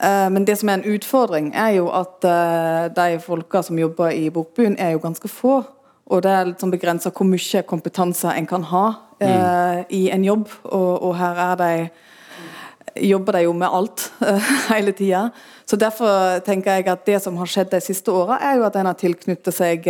Eh, 0.00 0.30
men 0.30 0.44
det 0.44 0.58
som 0.60 0.68
er 0.68 0.80
en 0.80 0.94
utfordring, 0.96 1.52
er 1.56 1.76
jo 1.78 1.88
at 1.94 2.24
eh, 2.26 2.88
de 2.96 3.20
folka 3.22 3.62
som 3.64 3.78
jobber 3.78 4.12
i 4.12 4.28
Bokbyen, 4.30 4.76
er 4.78 4.94
jo 4.94 5.04
ganske 5.04 5.28
få. 5.28 5.62
Og 6.06 6.22
det 6.22 6.32
er 6.32 6.50
litt 6.50 6.62
sånn 6.62 6.74
begrensa 6.74 7.10
hvor 7.10 7.26
mye 7.26 7.62
kompetanse 7.66 8.30
en 8.30 8.46
kan 8.46 8.66
ha 8.70 8.84
eh, 9.18 9.30
mm. 9.30 9.86
i 9.96 10.02
en 10.14 10.26
jobb. 10.26 10.44
Og, 10.68 10.90
og, 11.00 11.16
her 11.18 11.40
er 11.48 11.62
de 11.62 11.72
jobber 13.06 13.36
de 13.36 13.42
jo 13.44 13.52
med 13.52 13.72
alt 13.72 14.06
hele 14.72 14.94
tida. 14.96 15.26
Så 15.66 15.76
Derfor 15.76 16.38
tenker 16.46 16.78
jeg 16.78 16.86
at 16.88 17.02
det 17.08 17.18
som 17.24 17.36
har 17.40 17.50
skjedd 17.50 17.72
de 17.72 17.80
siste 17.82 18.12
åra, 18.12 18.38
er 18.38 18.60
jo 18.60 18.68
at 18.68 18.76
en 18.78 18.86
har 18.88 18.96
tilknyttet 18.96 19.52
seg 19.52 19.88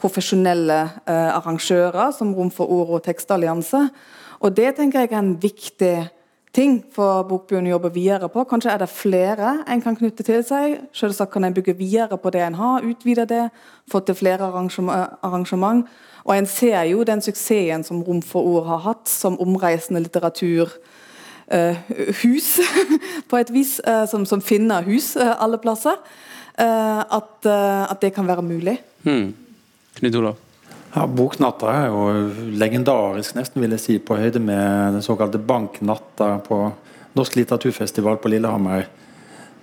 profesjonelle 0.00 0.78
arrangører, 1.06 2.08
som 2.16 2.32
Rom 2.34 2.50
for 2.50 2.72
ord 2.72 2.96
og 2.96 3.04
Tekstallianse. 3.04 3.84
Og 4.40 4.56
det 4.56 4.72
tenker 4.78 5.04
jeg 5.04 5.12
er 5.12 5.20
en 5.20 5.36
viktig 5.38 5.94
ting 6.56 6.80
for 6.94 7.22
Bokbyen 7.28 7.68
å 7.68 7.74
jobbe 7.76 7.92
videre 7.94 8.28
på. 8.32 8.44
Kanskje 8.48 8.72
er 8.74 8.82
det 8.82 8.90
flere 8.90 9.60
en 9.70 9.82
kan 9.82 9.96
knytte 9.96 10.26
til 10.26 10.42
seg. 10.46 10.80
Selvsagt 10.96 11.32
kan 11.34 11.46
en 11.46 11.54
bygge 11.54 11.76
videre 11.78 12.18
på 12.18 12.32
det 12.34 12.42
en 12.44 12.58
har, 12.58 12.86
utvide 12.86 13.26
det, 13.30 13.44
få 13.90 14.02
til 14.04 14.18
flere 14.18 14.50
arrangement. 14.50 15.86
Og 16.24 16.36
en 16.36 16.46
ser 16.50 16.82
jo 16.90 17.04
den 17.06 17.22
suksessen 17.24 17.84
som 17.86 18.02
Rom 18.04 18.22
for 18.22 18.42
ord 18.42 18.66
har 18.66 18.82
hatt 18.84 19.08
som 19.08 19.38
omreisende 19.40 20.02
litteraturhus, 20.04 20.74
uh, 21.54 21.76
på 23.30 23.40
et 23.40 23.54
vis, 23.54 23.78
uh, 23.86 24.04
som, 24.10 24.26
som, 24.26 24.42
finner 24.42 24.82
hus 24.86 25.16
uh, 25.16 25.42
alle 25.42 25.58
plasser. 25.58 25.96
At, 26.60 27.46
at, 27.46 28.02
det 28.02 28.12
kan 28.12 28.26
være 28.28 28.42
mulig. 28.44 28.74
Hmm. 29.06 29.32
Knut 29.96 30.14
Olav? 30.14 30.49
Ja, 30.90 31.04
Boknatta 31.06 31.70
er 31.70 31.84
jo 31.86 32.06
legendarisk, 32.58 33.36
nesten 33.38 33.62
vil 33.62 33.76
jeg 33.76 33.82
si, 33.82 33.98
på 34.02 34.16
høyde 34.18 34.40
med 34.42 34.96
den 34.96 35.04
såkalte 35.06 35.38
Banknatta 35.38 36.32
på 36.42 36.64
Norsk 37.14 37.36
litteraturfestival 37.38 38.18
på 38.22 38.30
Lillehammer, 38.32 38.88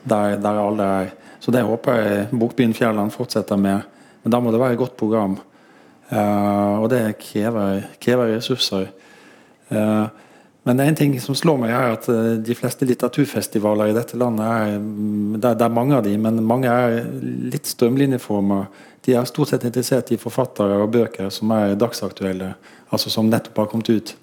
der, 0.08 0.38
der 0.40 0.60
alle 0.62 0.88
er. 1.02 1.12
Så 1.44 1.52
det 1.52 1.66
håper 1.68 2.00
jeg 2.00 2.30
Bokbyen 2.32 2.76
Fjærland 2.76 3.12
fortsetter 3.12 3.60
med. 3.60 3.84
Men 4.24 4.34
da 4.34 4.40
må 4.40 4.52
det 4.52 4.62
være 4.62 4.78
et 4.78 4.82
godt 4.82 4.96
program. 5.00 5.38
Uh, 6.08 6.80
og 6.84 6.88
det 6.92 7.18
krever, 7.20 7.84
krever 8.04 8.34
ressurser. 8.38 8.88
Uh, 9.68 10.08
men 10.68 10.82
en 10.84 10.98
ting 11.00 11.16
som 11.24 11.36
slår 11.38 11.62
meg, 11.62 11.72
er 11.72 11.96
at 11.96 12.10
uh, 12.12 12.34
de 12.44 12.58
fleste 12.58 12.88
litteraturfestivaler 12.90 13.94
i 13.94 13.96
dette 13.96 14.20
landet 14.20 14.46
er 14.48 14.76
mm, 14.84 15.40
det, 15.40 15.56
er 15.56 15.74
mange 15.74 15.96
av 15.96 16.04
de, 16.06 16.14
men 16.20 16.44
mange 16.44 16.72
er 16.72 17.00
litt 17.54 17.70
strømlinjeforma. 17.72 18.66
De 19.08 19.16
er 19.16 19.30
stort 19.30 19.54
sett 19.54 19.66
interessert 19.68 20.12
i 20.12 20.20
forfattere 20.20 20.82
og 20.84 20.92
bøker 20.92 21.32
som 21.32 21.56
er 21.56 21.78
dagsaktuelle, 21.80 22.52
altså 22.92 23.14
som 23.14 23.32
nettopp 23.32 23.64
har 23.64 23.72
kommet 23.72 23.94
ut. 23.96 24.14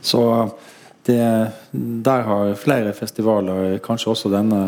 Så 0.00 0.24
det, 1.04 1.22
der 1.70 2.26
har 2.26 2.56
flere 2.56 2.96
festivaler, 2.96 3.76
kanskje 3.84 4.14
også 4.14 4.32
denne, 4.32 4.62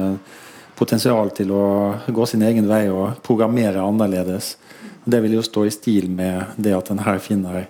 potensial 0.82 1.30
til 1.36 1.52
å 1.54 1.64
gå 2.08 2.26
sin 2.26 2.42
egen 2.46 2.68
vei 2.70 2.86
og 2.90 3.20
programmere 3.24 3.84
annerledes. 3.84 4.56
Det 5.04 5.20
vil 5.22 5.36
jo 5.38 5.44
stå 5.44 5.66
i 5.66 5.74
stil 5.74 6.08
med 6.10 6.56
det 6.56 6.74
at 6.76 6.90
en 6.92 7.02
her 7.06 7.20
finner 7.22 7.66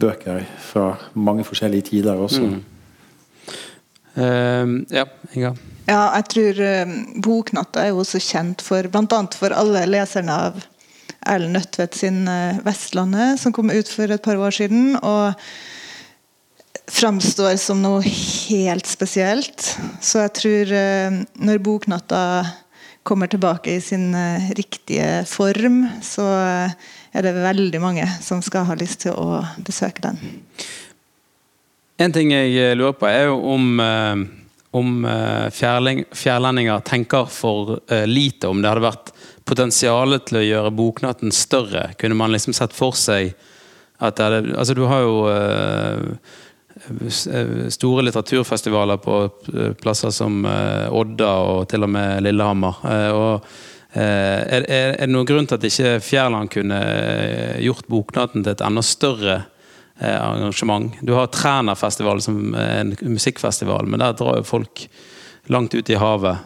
bøker 0.00 0.44
fra 0.70 0.94
mange 1.14 1.44
forskjellige 1.46 1.90
tider 1.90 2.20
også. 2.20 2.42
Mm. 2.42 2.62
Uh, 4.14 4.82
ja, 4.94 5.04
Inga? 5.34 5.54
Ja, 5.88 6.02
jeg 6.16 6.26
tror 6.32 6.60
uh, 6.62 6.94
Boknatta 7.22 7.82
er 7.82 7.92
jo 7.92 8.02
også 8.04 8.22
kjent 8.22 8.62
for 8.62 8.86
bl.a. 8.90 9.20
for 9.34 9.54
alle 9.54 9.84
leserne 9.90 10.40
av 10.48 10.62
Erlend 11.24 11.56
Nødtvedt 11.56 11.98
sin 11.98 12.24
uh, 12.28 12.60
'Vestlandet', 12.62 13.40
som 13.42 13.52
kom 13.52 13.72
ut 13.72 13.88
for 13.88 14.10
et 14.10 14.22
par 14.22 14.36
år 14.36 14.54
siden. 14.54 14.96
og 15.02 15.34
framstår 16.90 17.56
som 17.60 17.80
noe 17.82 18.02
helt 18.04 18.86
spesielt. 18.88 19.70
Så 20.04 20.24
jeg 20.24 20.34
tror 20.40 20.74
uh, 20.74 21.22
når 21.40 21.62
Boknatta 21.64 22.20
kommer 23.04 23.28
tilbake 23.30 23.76
i 23.76 23.82
sin 23.84 24.12
uh, 24.16 24.50
riktige 24.56 25.24
form, 25.28 25.84
så 26.04 26.24
uh, 26.24 26.92
er 27.14 27.22
det 27.22 27.34
veldig 27.38 27.80
mange 27.82 28.06
som 28.22 28.42
skal 28.42 28.66
ha 28.68 28.74
lyst 28.78 29.04
til 29.04 29.14
å 29.14 29.38
besøke 29.62 30.02
den. 30.02 30.18
En 32.02 32.14
ting 32.14 32.32
jeg 32.34 32.54
eh, 32.58 32.74
lurer 32.74 32.96
på, 32.98 33.06
er 33.06 33.28
jo 33.28 33.36
om, 33.54 33.78
om 34.74 34.94
fjærlendinger 35.54 36.82
tenker 36.86 37.28
for 37.30 37.76
lite. 38.10 38.50
Om 38.50 38.62
det 38.62 38.72
hadde 38.72 38.88
vært 38.88 39.12
potensialet 39.46 40.26
til 40.26 40.40
å 40.40 40.46
gjøre 40.48 40.74
Boknatten 40.74 41.30
større. 41.34 41.92
Kunne 42.00 42.18
man 42.18 42.34
liksom 42.34 42.56
sett 42.56 42.74
for 42.74 42.98
seg 42.98 43.34
at 44.02 44.18
det 44.18 44.26
hadde 44.26 44.56
Altså, 44.58 44.74
du 44.74 44.82
har 44.90 45.06
jo 45.06 45.14
store 47.70 48.02
litteraturfestivaler 48.02 48.98
på 48.98 49.20
plasser 49.78 50.10
som 50.10 50.42
Odda 50.42 51.30
og 51.46 51.68
til 51.70 51.86
og 51.86 51.92
med 51.94 52.24
Lillehammer. 52.26 52.82
Og 53.14 53.46
er, 53.94 54.64
det 54.98 55.08
noen 55.10 55.28
grunn 55.28 55.46
til 55.46 55.58
at 55.58 55.66
ikke 55.68 55.96
Fjærland 56.02 56.50
kunne 56.50 56.78
gjort 57.62 57.90
Boknatten 57.90 58.42
til 58.42 58.54
et 58.54 58.64
enda 58.66 58.82
større 58.82 59.36
arrangement? 60.00 60.96
Du 61.06 61.14
har 61.14 61.30
Trænerfestivalen 61.30 62.24
som 62.24 62.40
en 62.58 62.94
musikkfestival, 63.06 63.86
men 63.86 64.02
der 64.02 64.16
drar 64.18 64.40
jo 64.40 64.48
folk 64.48 64.86
langt 65.52 65.76
ut 65.76 65.90
i 65.92 66.00
havet. 66.00 66.42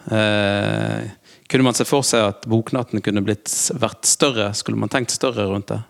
Kunne 1.48 1.64
man 1.64 1.76
se 1.78 1.86
for 1.88 2.04
seg 2.04 2.34
at 2.34 2.48
Boknatten 2.50 3.00
kunne 3.04 3.24
blitt, 3.24 3.48
vært 3.80 4.04
større? 4.04 4.50
Skulle 4.56 4.80
man 4.80 4.92
tenkt 4.92 5.14
større 5.14 5.48
rundt 5.48 5.70
det? 5.72 5.80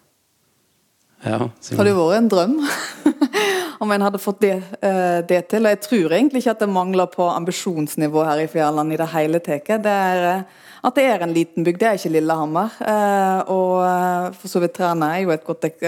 Ja, 1.26 1.48
det 1.48 1.78
hadde 1.80 1.90
jo 1.90 2.04
vært 2.04 2.20
en 2.20 2.30
drøm. 2.30 2.58
om 3.78 3.90
en 3.90 4.02
hadde 4.02 4.18
fått 4.18 4.40
det, 4.42 4.54
uh, 4.82 5.20
det, 5.28 5.42
til. 5.50 5.66
Og 5.66 5.74
jeg 5.74 5.82
tror 5.84 6.14
egentlig 6.14 6.42
ikke 6.42 6.54
at 6.56 6.62
det 6.64 6.70
mangler 6.72 7.10
på 7.12 7.26
ambisjonsnivå 7.30 8.24
her 8.26 8.42
i 8.42 8.48
Fjærland 8.50 8.94
i 8.94 8.98
det 9.00 9.10
hele 9.14 9.40
tatt. 9.44 9.70
Det 9.84 9.98
er 10.14 10.24
uh, 10.28 10.64
at 10.88 10.94
det 10.94 11.04
er 11.10 11.22
en 11.24 11.34
liten 11.34 11.66
bygd, 11.66 11.80
det 11.80 11.88
er 11.88 11.98
ikke 11.98 12.12
Lillehammer. 12.14 12.74
Uh, 12.78 13.40
og 13.54 14.34
for 14.38 14.50
så 14.50 14.62
vidt 14.62 14.76
Træna 14.78 15.12
er 15.14 15.24
jo 15.24 15.34
et 15.34 15.46
godt 15.46 15.66
ek 15.66 15.82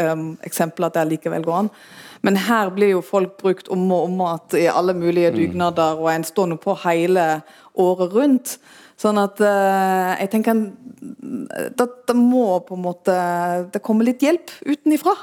eksempel 0.46 0.86
at 0.88 0.98
det 0.98 1.06
likevel 1.12 1.46
går 1.46 1.58
an. 1.64 1.70
Men 2.26 2.36
her 2.36 2.72
blir 2.74 2.96
jo 2.96 3.04
folk 3.06 3.38
brukt 3.40 3.70
om 3.72 3.86
og 3.94 4.08
om 4.08 4.18
igjen 4.20 4.58
i 4.60 4.66
alle 4.68 4.94
mulige 4.94 5.30
mm. 5.30 5.38
dugnader, 5.38 6.02
og 6.02 6.10
en 6.12 6.26
står 6.26 6.50
nå 6.50 6.58
på 6.60 6.74
hele 6.82 7.26
året 7.80 8.12
rundt. 8.12 8.58
Sånn 9.00 9.16
at 9.16 9.38
jeg 9.40 10.28
tenker 10.34 10.58
det, 10.60 11.86
det 12.10 12.16
må 12.18 12.58
på 12.66 12.76
en 12.76 12.82
måte 12.84 13.14
Det 13.72 13.80
kommer 13.80 14.04
litt 14.04 14.20
hjelp 14.20 14.52
utenifra 14.66 15.14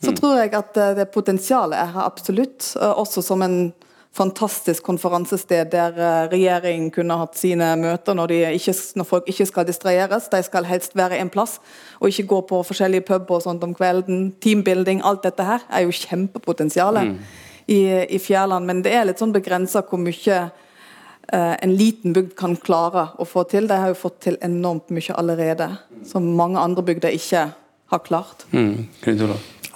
så 0.00 0.10
mm. 0.10 0.16
tror 0.16 0.38
jeg 0.40 0.54
at 0.56 0.80
eh, 0.80 0.96
det 0.96 1.10
potensialet 1.12 1.78
er 1.78 1.94
her 1.94 2.06
absolutt. 2.06 2.72
Eh, 2.80 2.92
også 3.02 3.22
som 3.24 3.42
en 3.44 3.72
fantastisk 4.16 4.82
konferansested 4.82 5.70
der 5.70 5.98
eh, 5.98 6.30
regjeringen 6.32 6.88
kunne 6.94 7.18
hatt 7.20 7.36
sine 7.38 7.68
møter 7.78 8.16
når, 8.16 8.32
ikke, 8.56 8.74
når, 8.98 9.06
folk 9.06 9.28
ikke 9.30 9.46
skal 9.46 9.68
distraheres. 9.68 10.30
De 10.32 10.40
skal 10.46 10.66
helst 10.66 10.96
være 10.98 11.20
en 11.20 11.30
plass, 11.30 11.58
og 12.00 12.08
ikke 12.10 12.30
gå 12.32 12.40
på 12.50 12.62
forskjellige 12.70 13.06
puber 13.10 13.38
og 13.38 13.44
sånt 13.44 13.66
om 13.66 13.76
kvelden. 13.76 14.32
Teambuilding, 14.42 15.04
alt 15.04 15.22
dette 15.28 15.46
her 15.46 15.68
er 15.68 15.86
jo 15.86 15.94
kjempepotensialet 15.94 17.12
mm. 17.12 17.14
i, 17.68 17.80
i 18.16 18.18
Fjærland. 18.18 18.66
Men 18.66 18.82
det 18.86 18.96
er 18.96 19.06
litt 19.10 19.22
sånn 19.22 19.36
begrensa 19.36 19.84
hvor 19.86 20.00
mye 20.02 20.40
eh, 20.48 21.54
en 21.60 21.76
liten 21.76 22.16
bygd 22.16 22.34
kan 22.40 22.56
klare 22.58 23.10
å 23.20 23.28
få 23.28 23.44
til. 23.52 23.68
De 23.70 23.78
har 23.78 23.92
jo 23.92 24.00
fått 24.00 24.22
til 24.26 24.40
enormt 24.42 24.90
mye 24.96 25.20
allerede, 25.20 25.70
som 26.08 26.32
mange 26.40 26.58
andre 26.58 26.88
bygder 26.88 27.20
ikke 27.20 27.50
har 27.90 28.06
klart. 28.06 28.48
Mm. 28.50 28.88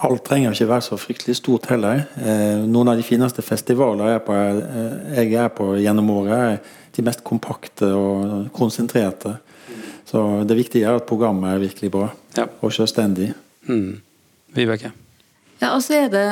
Alt 0.03 0.25
trenger 0.27 0.51
ikke 0.51 0.67
være 0.67 0.83
så 0.83 0.97
fryktelig 0.99 1.37
stort 1.39 1.69
heller. 1.71 2.03
Eh, 2.19 2.63
noen 2.67 2.91
av 2.91 2.99
de 2.99 3.05
fineste 3.05 3.43
festivaler 3.45 4.11
jeg 4.11 4.19
er 4.19 4.25
på, 4.25 4.35
eh, 4.35 5.21
jeg 5.21 5.37
er 5.39 5.53
på 5.55 5.69
gjennom 5.79 6.09
året, 6.17 6.35
er 6.35 6.95
de 6.95 7.05
mest 7.05 7.23
kompakte 7.23 7.87
og 7.95 8.49
konsentrerte. 8.55 9.37
Så 10.05 10.21
det 10.47 10.57
viktige 10.57 10.87
er 10.87 10.99
at 10.99 11.07
programmet 11.07 11.55
er 11.55 11.63
virkelig 11.63 11.91
bra 11.91 12.09
ja. 12.37 12.45
og 12.61 12.73
selvstendig. 12.75 13.31
Mm. 13.67 14.01
Vibeke? 14.55 14.91
Ja, 15.61 15.71
og 15.73 15.81
så 15.83 16.01
er 16.03 16.11
det 16.11 16.25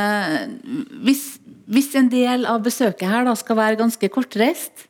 hvis, 1.04 1.40
hvis, 1.72 1.90
en 1.96 2.12
del 2.12 2.46
av 2.46 2.62
besøket 2.64 3.08
her 3.10 3.26
da 3.26 3.34
skal 3.40 3.58
være 3.58 3.80
ganske 3.80 4.10
kortreist, 4.12 4.86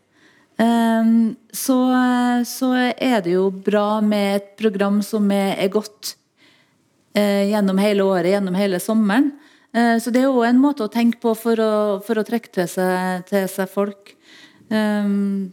um, 0.57 1.35
så, 1.53 1.77
så, 2.49 2.73
er 2.97 3.21
det 3.23 3.37
jo 3.37 3.47
bra 3.53 4.01
med 4.01 4.41
et 4.41 4.51
program 4.59 5.01
som 5.05 5.29
er, 5.31 5.53
er 5.61 5.71
godt 5.73 6.15
gjennom 7.13 7.77
hele 7.77 8.05
året, 8.07 8.31
gjennom 8.33 8.55
hele 8.57 8.79
sommeren. 8.81 9.31
Eh, 9.73 9.97
så 9.99 10.13
det 10.13 10.21
er 10.21 10.29
jo 10.29 10.45
en 10.45 10.61
måte 10.61 10.85
å 10.85 10.91
tenke 10.91 11.19
på 11.23 11.33
for 11.37 11.59
å, 11.61 11.73
for 12.05 12.19
å 12.19 12.25
trekke 12.27 12.51
til 12.53 12.69
seg, 12.69 13.25
til 13.29 13.47
seg 13.49 13.69
folk. 13.71 14.13
Um, 14.69 15.51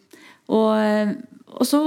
og, 0.51 1.15
og, 1.51 1.65
så 1.69 1.81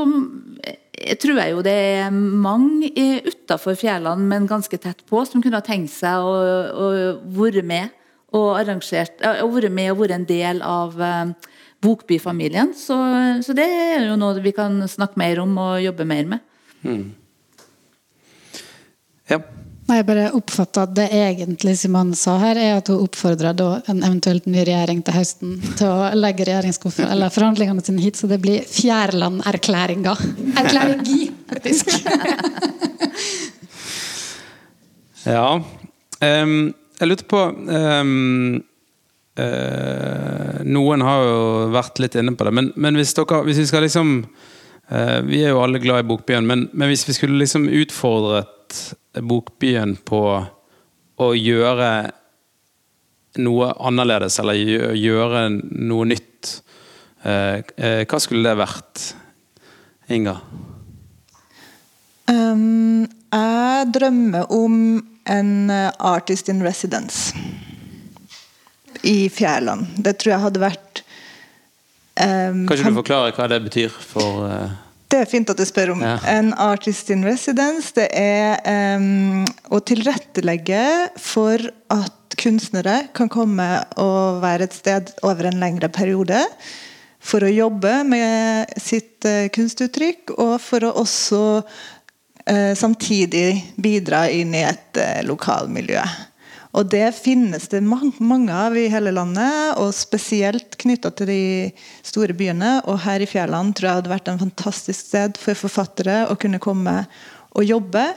jeg 0.93 1.17
tror 1.21 1.39
jeg 1.39 1.53
jo 1.53 1.63
det 1.65 1.73
er 2.03 2.13
mange 2.13 2.91
utafor 3.25 3.77
fjellene, 3.79 4.27
men 4.29 4.49
ganske 4.49 4.77
tett 4.81 5.05
på, 5.09 5.23
som 5.29 5.43
kunne 5.43 5.59
ha 5.61 5.65
tenkt 5.65 5.93
seg 5.93 6.25
å, 6.25 6.33
å 6.73 6.89
være 7.37 7.65
med 7.65 7.93
og 8.33 8.55
arrangert, 8.57 9.21
å 9.21 9.49
være 9.53 9.69
med 9.69 9.91
og 9.93 9.99
vært 10.01 10.17
en 10.17 10.29
del 10.29 10.61
av 10.65 10.95
Bokbyfamilien. 11.83 12.71
Så, 12.77 12.97
så, 13.45 13.53
det 13.53 13.67
er 13.67 14.07
jo 14.07 14.15
noe 14.17 14.41
vi 14.41 14.55
kan 14.57 14.79
snakke 14.89 15.21
mer 15.21 15.43
om 15.43 15.53
og 15.61 15.83
jobbe 15.83 16.07
mer 16.09 16.31
med. 16.31 16.47
Mm. 16.81 17.03
Ja. 19.29 19.43
Nei, 19.83 19.97
Jeg 19.99 20.05
bare 20.07 20.29
oppfatta 20.37 20.85
at 20.85 20.93
det 20.95 21.09
egentlig 21.11 21.73
Simone 21.75 22.15
sa 22.15 22.37
her, 22.39 22.55
er 22.55 22.77
at 22.77 22.87
hun 22.91 23.03
oppfordrer 23.03 23.59
en 23.91 23.99
eventuelt 23.99 24.45
ny 24.47 24.61
regjering 24.63 25.01
til 25.03 25.17
høsten 25.17 25.57
til 25.75 25.89
å 25.89 26.11
legge 26.15 26.47
eller 26.47 27.33
forhandlingene 27.33 27.83
sine 27.83 28.03
hit, 28.03 28.15
så 28.15 28.29
det 28.31 28.39
blir 28.43 28.63
Fjærland-erklæringa. 28.63 30.13
Erklæringi, 30.61 31.31
faktisk. 31.51 31.91
ja. 35.35 35.49
Um, 36.23 36.55
jeg 37.01 37.09
lurte 37.09 37.27
på 37.27 37.43
um, 37.51 38.63
uh, 39.35 40.57
Noen 40.63 41.03
har 41.03 41.27
jo 41.27 41.43
vært 41.75 41.99
litt 41.99 42.15
inne 42.15 42.37
på 42.39 42.47
det, 42.47 42.55
men, 42.55 42.71
men 42.79 42.95
hvis, 42.99 43.11
dere, 43.19 43.43
hvis 43.43 43.59
vi 43.59 43.67
skal 43.67 43.83
liksom 43.83 44.15
uh, 44.23 45.19
Vi 45.27 45.43
er 45.43 45.51
jo 45.51 45.63
alle 45.65 45.83
glad 45.83 46.05
i 46.05 46.07
Bokbyen, 46.07 46.47
men, 46.47 46.69
men 46.71 46.93
hvis 46.93 47.03
vi 47.09 47.19
skulle 47.19 47.41
liksom 47.43 47.67
utfordret 47.67 48.62
Bokbyen 49.13 49.95
på 50.05 50.23
å 51.23 51.29
gjøre 51.37 51.93
noe 53.41 53.71
annerledes, 53.81 54.37
eller 54.41 54.59
gjøre 54.97 55.47
noe 55.53 56.09
nytt. 56.09 56.59
Eh, 57.23 57.63
eh, 57.77 58.03
hva 58.05 58.19
skulle 58.21 58.45
det 58.45 58.59
vært, 58.59 59.09
Inga? 60.13 60.35
Um, 62.27 63.05
jeg 63.31 63.87
drømmer 63.95 64.51
om 64.53 64.75
en 65.31 65.53
eh, 65.71 65.89
artist 66.03 66.51
in 66.51 66.61
residence 66.63 67.31
i 69.03 69.29
Fjærland. 69.31 69.95
Det 70.03 70.17
tror 70.19 70.35
jeg 70.35 70.43
hadde 70.43 70.63
vært 70.63 71.01
um, 72.19 72.65
Kan 72.67 72.77
ikke 72.77 72.91
du 72.91 72.99
forklare 72.99 73.33
hva 73.35 73.47
det 73.51 73.61
betyr 73.65 73.95
for 73.95 74.45
uh... 74.47 74.75
Det 75.13 75.19
er 75.21 75.29
fint 75.29 75.49
at 75.51 75.59
du 75.59 75.65
spør 75.69 75.91
om. 75.93 75.99
Ja. 76.01 76.15
En 76.25 76.55
artist 76.57 77.11
in 77.13 77.21
residence 77.27 77.93
det 77.93 78.07
er 78.17 78.57
um, 78.97 79.43
å 79.69 79.77
tilrettelegge 79.85 80.81
for 81.21 81.61
at 81.93 82.37
kunstnere 82.41 83.11
kan 83.13 83.29
komme 83.29 83.67
og 84.01 84.41
være 84.41 84.65
et 84.65 84.73
sted 84.73 85.11
over 85.21 85.51
en 85.51 85.61
lengre 85.61 85.91
periode. 85.93 86.39
For 87.21 87.45
å 87.45 87.51
jobbe 87.53 87.91
med 88.09 88.73
sitt 88.81 89.21
uh, 89.29 89.45
kunstuttrykk, 89.53 90.33
og 90.33 90.55
for 90.65 90.89
å 90.89 90.95
også 91.03 91.43
uh, 91.61 92.73
samtidig 92.73 93.75
bidra 93.77 94.25
inn 94.33 94.57
i 94.57 94.65
et 94.65 94.97
uh, 94.97 95.21
lokalmiljø. 95.29 96.01
Og 96.73 96.89
det 96.89 97.11
finnes 97.13 97.67
det 97.69 97.83
mange 97.85 98.53
av 98.53 98.73
i 98.77 98.87
hele 98.89 99.11
landet, 99.13 99.77
og 99.77 99.93
spesielt 99.93 100.73
knytta 100.81 101.11
til 101.13 101.29
de 101.29 101.43
store 102.01 102.33
byene. 102.33 102.79
Og 102.89 102.97
her 103.05 103.21
i 103.21 103.29
Fjærland 103.29 103.75
tror 103.77 103.89
jeg 103.89 103.99
hadde 104.01 104.13
vært 104.13 104.31
en 104.31 104.41
fantastisk 104.41 105.11
sted 105.11 105.37
for 105.37 105.59
forfattere 105.59 106.23
å 106.33 106.37
kunne 106.39 106.61
komme 106.63 107.03
og 107.53 107.67
jobbe, 107.69 108.07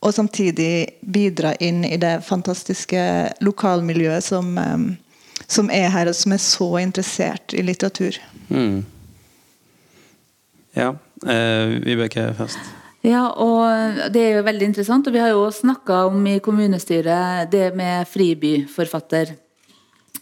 og 0.00 0.14
samtidig 0.14 1.00
bidra 1.00 1.54
inn 1.60 1.82
i 1.84 1.96
det 2.00 2.18
fantastiske 2.24 3.00
lokalmiljøet 3.44 4.24
som, 4.24 4.56
som 5.48 5.70
er 5.72 5.88
her, 5.92 6.08
og 6.08 6.16
som 6.16 6.32
er 6.36 6.42
så 6.44 6.70
interessert 6.80 7.56
i 7.56 7.64
litteratur. 7.64 8.16
Mm. 8.48 8.84
Ja. 10.76 10.92
Eh, 11.24 11.76
Vibeke 11.84 12.30
først. 12.36 12.75
Ja, 13.06 13.28
og 13.38 14.10
det 14.10 14.22
er 14.22 14.32
jo 14.38 14.46
veldig 14.46 14.66
interessant. 14.66 15.06
Og 15.06 15.14
vi 15.14 15.22
har 15.22 15.30
jo 15.30 15.46
snakka 15.54 16.06
om 16.08 16.24
i 16.26 16.40
kommunestyret 16.42 17.50
det 17.52 17.68
med 17.78 18.08
fribyforfatter. 18.10 19.34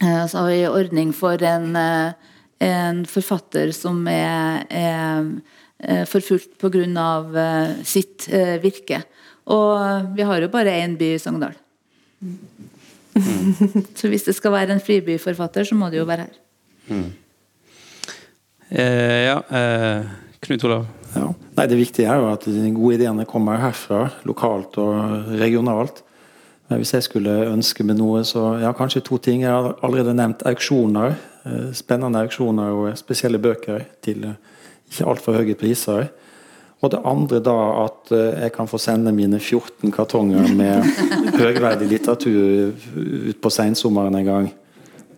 Eh, 0.03 0.27
Så 0.29 0.39
har 0.39 0.51
vi 0.51 0.67
ordning 0.69 1.13
for 1.15 1.41
en, 1.43 1.77
eh, 1.77 2.13
en 2.61 3.05
forfatter 3.07 3.73
som 3.73 4.07
er, 4.07 4.67
er 4.71 5.41
eh, 5.81 6.05
forfulgt 6.05 6.59
pga. 6.59 7.85
sitt 7.85 8.29
virke. 8.61 9.03
Og 9.47 10.15
vi 10.17 10.23
har 10.23 10.41
jo 10.41 10.49
bare 10.49 10.81
én 10.85 10.97
by 10.97 11.15
i 11.15 11.19
Sogndal. 11.19 11.55
Så 13.95 14.09
hvis 14.09 14.25
det 14.25 14.35
skal 14.35 14.53
være 14.53 14.73
en 14.73 14.81
fribyforfatter, 14.81 15.65
så 15.65 15.75
må 15.75 15.91
det 15.91 15.99
jo 15.99 16.05
være 16.05 16.27
her. 16.27 16.35
Eh, 18.71 19.25
ja, 19.29 19.39
eh, 19.51 20.05
Knut 20.41 20.65
Olav. 20.65 20.87
Ja. 21.15 21.29
Nei, 21.57 21.67
Det 21.71 21.79
viktige 21.79 22.09
er 22.11 22.19
jo 22.19 22.33
at 22.33 22.45
de 22.49 22.71
gode 22.75 22.97
ideene 22.99 23.27
kommer 23.29 23.61
herfra, 23.63 24.09
lokalt 24.27 24.79
og 24.83 25.31
regionalt. 25.39 26.03
Men 26.69 26.81
hvis 26.81 26.95
jeg 26.97 27.05
skulle 27.07 27.31
ønske 27.53 27.85
meg 27.85 27.99
noe, 27.99 28.23
så 28.25 28.55
ja, 28.63 28.73
kanskje 28.73 29.03
to 29.05 29.19
ting. 29.23 29.43
Jeg 29.45 29.53
har 29.53 29.75
allerede 29.85 30.15
nevnt 30.17 30.43
auksjoner. 30.49 31.15
eh, 31.45 31.73
Spennende 31.77 32.23
auksjoner 32.25 32.73
og 32.73 32.99
spesielle 32.99 33.39
bøker 33.39 33.85
til 34.03 34.25
eh, 34.25 34.39
ikke 34.91 35.07
altfor 35.11 35.37
høye 35.39 35.55
priser. 35.61 36.09
Og 36.83 36.91
det 36.93 37.01
andre 37.05 37.41
da 37.41 37.55
at 37.85 38.13
eh, 38.13 38.41
jeg 38.47 38.53
kan 38.57 38.67
få 38.69 38.79
sende 38.81 39.13
mine 39.13 39.39
14 39.39 39.93
kartonger 39.93 40.49
med 40.57 40.83
høyverdig 41.41 41.89
litteratur 41.89 42.73
ut 43.29 43.41
på 43.41 43.51
sensommeren 43.53 44.17
en 44.17 44.25
gang. 44.33 44.51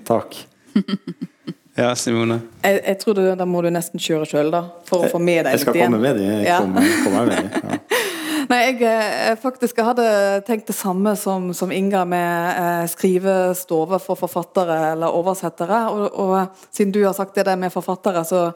Takk. 0.07 0.37
Ja, 1.77 1.91
Simone. 1.95 2.41
Jeg, 2.65 2.81
jeg 2.87 2.99
tror 3.03 3.17
det, 3.19 3.25
Da 3.39 3.45
må 3.49 3.61
du 3.63 3.69
nesten 3.73 4.01
kjøre 4.01 4.29
sjøl, 4.29 4.51
da. 4.55 4.63
For 4.89 5.05
å 5.05 5.11
få 5.13 5.21
med 5.21 5.45
deg 5.45 5.59
litt 5.59 5.77
igjen. 5.77 5.93
komme. 5.93 6.13
Jeg 6.17 6.47
skal 6.47 6.65
kommer, 6.65 6.95
kommer 7.05 7.29
med 7.29 7.37
det. 7.37 7.63
Ja. 7.63 7.81
Nei, 8.51 8.61
jeg 8.63 8.77
jeg, 8.81 9.39
faktisk 9.43 9.81
hadde 9.83 10.07
tenkt 10.47 10.69
det 10.71 10.77
samme 10.79 11.17
som, 11.19 11.51
som 11.57 11.73
Inga 11.75 12.05
med 12.07 12.61
eh, 12.63 12.85
skrivestove 12.93 13.99
for 14.03 14.19
forfattere 14.21 14.77
eller 14.93 15.19
oversettere. 15.19 15.81
Og, 15.91 16.05
og 16.15 16.67
siden 16.71 16.95
du 16.95 17.03
har 17.03 17.17
sagt 17.17 17.35
det 17.35 17.47
der 17.49 17.59
med 17.59 17.75
forfattere, 17.75 18.23
så 18.25 18.49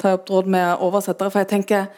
tar 0.00 0.14
jeg 0.14 0.20
opp 0.20 0.32
råd 0.34 0.50
med 0.50 0.82
oversettere. 0.82 1.30
For 1.30 1.44
jeg 1.44 1.52
tenker 1.54 1.88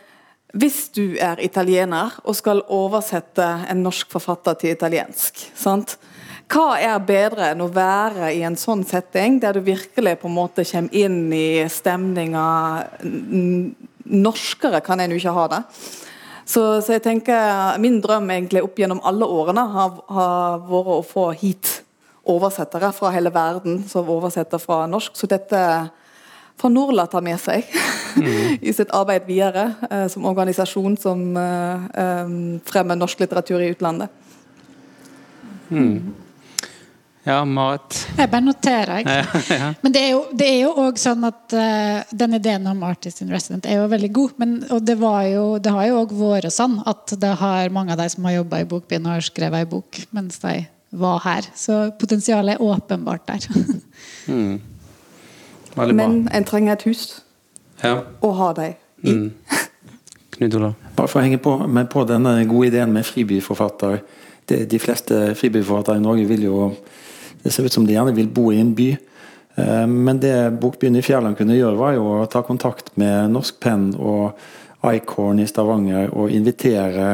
hvis 0.52 0.90
du 0.92 1.16
er 1.16 1.40
italiener 1.40 2.12
og 2.28 2.36
skal 2.36 2.60
oversette 2.68 3.46
en 3.72 3.80
norsk 3.86 4.10
forfatter 4.12 4.58
til 4.60 4.74
italiensk, 4.74 5.46
sant? 5.56 5.96
Hva 6.52 6.76
er 6.80 6.98
bedre 7.06 7.52
enn 7.52 7.64
å 7.64 7.70
være 7.72 8.32
i 8.36 8.42
en 8.44 8.58
sånn 8.60 8.82
setting, 8.84 9.38
der 9.40 9.56
du 9.56 9.64
virkelig 9.64 10.18
på 10.20 10.28
en 10.28 10.36
måte 10.36 10.66
kommer 10.68 10.94
inn 10.94 11.32
i 11.32 11.64
stemninga 11.72 12.46
Norskere 14.12 14.82
kan 14.84 15.00
en 15.00 15.14
jo 15.14 15.20
ikke 15.20 15.32
ha 15.36 15.44
det. 15.48 15.60
Så, 16.44 16.62
så 16.82 16.96
jeg 16.96 17.04
tenker 17.04 17.78
Min 17.80 18.00
drøm 18.02 18.26
egentlig 18.34 18.64
opp 18.66 18.80
gjennom 18.82 19.00
alle 19.06 19.28
årene 19.30 19.62
har, 19.72 19.94
har 20.10 20.64
vært 20.66 20.92
å 20.96 21.04
få 21.06 21.30
hit 21.38 21.78
oversettere 22.28 22.90
fra 22.94 23.12
hele 23.14 23.32
verden 23.34 23.80
som 23.88 24.10
oversetter 24.10 24.60
fra 24.62 24.84
norsk. 24.90 25.14
Så 25.16 25.30
dette 25.30 25.60
får 26.60 26.74
Norla 26.74 27.06
ta 27.10 27.22
med 27.24 27.40
seg 27.40 27.64
i 28.68 28.74
sitt 28.74 28.92
arbeid 28.94 29.24
videre 29.30 29.70
eh, 29.88 30.04
som 30.12 30.26
organisasjon 30.28 30.98
som 31.00 31.24
eh, 31.38 31.88
eh, 32.02 32.36
fremmer 32.68 32.98
norsk 32.98 33.24
litteratur 33.24 33.62
i 33.62 33.70
utlandet. 33.72 34.20
Ja, 37.22 37.44
Marit. 37.46 38.00
Jeg 38.18 38.30
bare 38.32 38.42
noterer, 38.42 38.98
Ikke? 38.98 39.14
Ja, 39.14 39.42
ja. 39.60 39.68
Men 39.84 39.94
det 39.94 40.00
er 40.02 40.10
jo, 40.10 40.22
det 40.34 40.48
også 40.66 41.04
sånn 41.04 41.26
at 41.28 41.54
uh, 41.54 42.14
den 42.18 42.34
ideen 42.38 42.66
om 42.66 42.82
Artist 42.82 43.22
in 43.22 43.30
Resident 43.30 43.66
er 43.70 43.78
jo 43.78 43.86
veldig 43.92 44.10
god. 44.16 44.32
Men, 44.42 44.56
og 44.74 44.82
det, 44.82 44.96
var 44.98 45.22
jo, 45.30 45.44
det 45.62 45.70
har 45.70 45.86
jo 45.86 46.00
òg 46.00 46.14
vært 46.18 46.50
sånn 46.54 46.80
at 46.88 47.14
det 47.22 47.34
har 47.38 47.70
mange 47.74 47.94
av 47.94 48.02
de 48.02 48.08
som 48.10 48.26
har 48.26 48.40
jobba 48.40 48.62
i 48.62 48.66
Bokbyen, 48.72 49.06
har 49.06 49.22
skrevet 49.22 49.62
ei 49.62 49.68
bok 49.70 50.00
mens 50.10 50.42
de 50.42 50.64
var 50.98 51.22
her. 51.24 51.46
Så 51.54 51.92
potensialet 52.00 52.58
er 52.58 52.64
åpenbart 52.66 53.26
der. 53.30 53.46
mm. 54.32 54.56
bra. 55.76 55.86
Men 55.94 56.24
en 56.26 56.48
trenger 56.48 56.74
et 56.74 56.88
hus 56.90 57.04
Ja. 57.82 58.00
å 58.22 58.32
ha 58.38 58.50
dem 58.58 58.74
i. 59.06 59.14
Knut 60.34 60.58
Olav. 60.58 60.74
Bare 60.98 61.10
for 61.10 61.20
å 61.20 61.24
henge 61.24 61.38
på, 61.42 61.54
men 61.70 61.86
på 61.90 62.02
denne 62.08 62.34
gode 62.50 62.72
ideen 62.72 62.92
med 62.94 63.06
fribyforfatter. 63.06 64.02
Det, 64.48 64.64
de 64.70 64.78
fleste 64.82 65.22
fribyforfattere 65.38 66.00
i 66.00 66.02
Norge 66.02 66.26
vil 66.26 66.44
jo 66.48 66.58
Det 67.42 67.50
ser 67.52 67.66
ut 67.66 67.72
som 67.74 67.86
de 67.86 67.96
gjerne 67.96 68.14
vil 68.14 68.28
bo 68.28 68.50
i 68.52 68.60
en 68.60 68.74
by. 68.74 68.90
Eh, 69.54 69.86
Men 69.86 70.20
det 70.20 70.60
Bokbyen 70.60 70.96
i 70.96 71.02
Fjærland 71.02 71.36
kunne 71.36 71.56
gjøre, 71.58 71.76
var 71.76 71.94
jo 71.96 72.04
å 72.22 72.26
ta 72.30 72.42
kontakt 72.42 72.92
med 72.96 73.30
Norsk 73.34 73.60
Penn 73.60 73.94
og 73.98 74.38
Icorn 74.82 75.38
i 75.38 75.46
Stavanger 75.46 76.10
og 76.10 76.30
invitere 76.34 77.04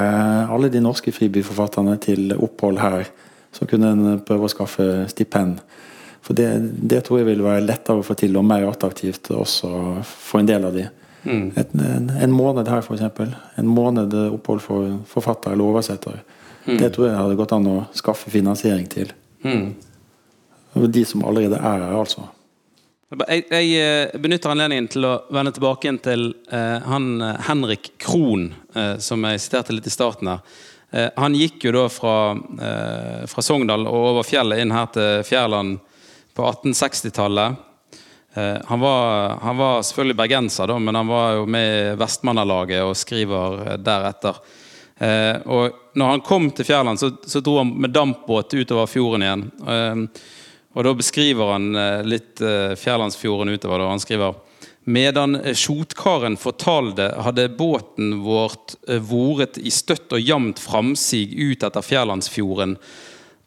alle 0.49 0.71
de 0.73 0.81
norske 0.81 1.13
fribyforfatterne 1.13 1.99
til 2.01 2.33
opphold 2.37 2.79
her. 2.81 3.09
Så 3.53 3.67
kunne 3.69 3.91
en 3.93 4.21
prøve 4.25 4.47
å 4.47 4.53
skaffe 4.53 4.87
stipend. 5.09 5.59
For 6.25 6.37
det, 6.37 6.49
det 6.89 7.03
tror 7.05 7.21
jeg 7.21 7.29
vil 7.31 7.43
være 7.45 7.65
lettere 7.65 8.01
å 8.01 8.05
få 8.05 8.15
til 8.19 8.37
og 8.37 8.45
mer 8.45 8.67
attraktivt 8.69 9.31
også 9.33 9.71
for 10.05 10.41
en 10.41 10.49
del 10.49 10.65
av 10.69 10.75
de. 10.77 10.87
Et, 11.57 11.75
en, 11.75 12.11
en 12.23 12.33
måned 12.33 12.69
her, 12.69 12.81
f.eks. 12.85 13.03
En 13.61 13.69
måned 13.69 14.15
opphold 14.33 14.61
for 14.65 14.99
forfatter 15.09 15.53
eller 15.53 15.65
oversetter. 15.65 16.21
Det 16.69 16.91
tror 16.95 17.09
jeg 17.09 17.17
hadde 17.17 17.37
gått 17.37 17.53
an 17.57 17.67
å 17.69 17.77
skaffe 17.97 18.31
finansiering 18.31 18.87
til. 18.93 19.13
Og 19.45 19.88
De 20.75 21.05
som 21.05 21.25
allerede 21.25 21.57
er 21.57 21.85
her, 21.87 21.95
altså. 21.97 22.29
Jeg, 23.09 23.47
jeg 23.49 23.69
eh, 23.81 24.17
benytter 24.21 24.53
anledningen 24.53 24.89
til 24.93 25.07
å 25.09 25.15
vende 25.33 25.55
tilbake 25.57 25.95
til 26.05 26.27
eh, 26.53 26.83
han 26.85 27.23
eh, 27.25 27.39
Henrik 27.47 27.95
Krohn, 28.05 28.51
eh, 28.77 28.99
som 29.01 29.25
jeg 29.25 29.41
siterte 29.41 29.73
litt 29.73 29.89
i 29.89 29.93
starten 29.93 30.29
her. 30.29 30.43
Eh, 30.91 31.09
han 31.17 31.37
gikk 31.37 31.65
jo 31.65 31.73
da 31.73 31.87
fra, 31.89 32.33
eh, 32.61 33.25
fra 33.29 33.45
Sogndal 33.45 33.87
og 33.89 34.11
over 34.13 34.29
fjellet 34.29 34.61
inn 34.61 34.73
her 34.77 34.93
til 34.93 35.25
Fjærland 35.25 35.79
på 36.37 36.45
1860-tallet. 36.51 37.57
Eh, 38.37 38.57
han, 38.69 38.81
var, 38.81 39.39
han 39.41 39.57
var 39.57 39.83
selvfølgelig 39.83 40.21
bergenser, 40.21 40.69
da, 40.69 40.79
men 40.79 41.01
han 41.01 41.09
var 41.09 41.35
jo 41.41 41.47
med 41.49 41.69
i 41.73 41.99
Vestmannalaget 42.01 42.85
og 42.85 42.97
skriver 42.97 43.79
deretter. 43.81 44.41
Og 44.99 45.95
når 45.95 46.09
han 46.11 46.23
kom 46.27 46.49
til 46.51 46.67
Fjærland, 46.67 46.99
så, 46.99 47.13
så 47.23 47.39
dro 47.39 47.61
han 47.61 47.69
med 47.71 47.93
dampbåt 47.95 48.57
utover 48.59 48.89
fjorden 48.91 49.23
igjen. 49.23 49.45
Eh, 50.79 50.81
og 50.81 50.85
da 50.87 50.95
beskriver 50.95 51.55
han 51.55 51.75
eh, 51.75 52.05
litt 52.07 52.41
eh, 52.41 52.77
Fjærlandsfjorden 52.79 53.53
utover. 53.53 53.79
Da. 53.83 53.91
Han 53.91 54.01
skriver 54.01 54.45
Medan 54.89 55.37
skjotkaren 55.53 56.39
fortalte, 56.41 57.11
hadde 57.21 57.51
båten 57.53 58.23
vårt 58.25 58.79
vært 58.87 59.59
i 59.61 59.69
støtt 59.69 60.15
og 60.17 60.23
jamt 60.23 60.59
framsig 60.59 61.27
ut 61.37 61.63
etter 61.67 61.85
Fjærlandsfjorden. 61.85 62.79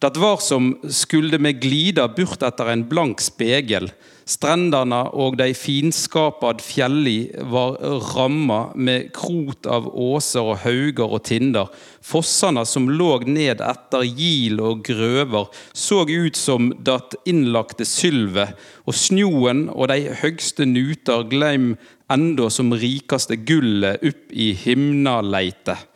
Det 0.02 0.18
var 0.18 0.38
som 0.38 0.72
skulle 0.90 1.38
med 1.38 1.60
glida 1.62 2.08
burt 2.10 2.42
etter 2.42 2.72
en 2.72 2.88
blank 2.90 3.20
spegel. 3.22 3.92
Strendene 4.26 5.04
og 5.14 5.36
de 5.38 5.52
finskapad 5.54 6.64
fjelli 6.66 7.28
var 7.54 7.78
ramma 8.16 8.72
med 8.74 9.12
krot 9.14 9.70
av 9.70 9.92
åser 9.94 10.42
og 10.42 10.64
hauger 10.64 11.06
og 11.06 11.22
tinder. 11.30 11.70
Fossene 12.02 12.64
som 12.66 12.90
lå 12.90 13.12
ned 13.30 13.62
etter 13.62 14.08
gil 14.08 14.58
og 14.66 14.82
grøver, 14.90 15.54
så 15.74 16.02
ut 16.10 16.40
som 16.40 16.72
datt 16.82 17.14
innlagte 17.30 17.86
sylvet, 17.86 18.58
og 18.90 18.98
snjoen 18.98 19.68
og 19.70 19.92
de 19.94 20.16
høgste 20.24 20.66
nuter 20.66 21.30
gleim 21.30 21.76
enda 22.10 22.50
som 22.50 22.74
rikaste 22.74 23.38
gullet 23.38 24.02
opp 24.02 24.34
i 24.34 24.50
himnaleitet. 24.66 25.91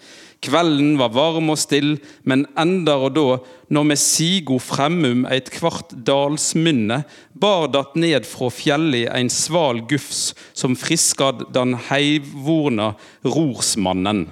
Kvelden 0.45 0.95
var 0.99 1.13
varm 1.15 1.49
og 1.53 1.59
still, 1.59 1.95
men 2.23 2.45
endar 2.59 3.07
og 3.07 3.15
da, 3.15 3.25
når 3.73 3.87
med 3.89 3.99
sigo 3.99 4.59
fremmum 4.61 5.25
eit 5.31 5.49
kvart 5.53 5.95
dalsmynne, 6.07 7.01
bar 7.33 7.67
datt 7.73 7.97
ned 7.99 8.27
fra 8.29 8.51
fjelli 8.53 9.05
ein 9.09 9.31
sval 9.33 9.81
gufs 9.89 10.33
som 10.53 10.77
friskad 10.77 11.47
den 11.55 11.75
heivvorna 11.89 12.93
rorsmannen. 13.25 14.27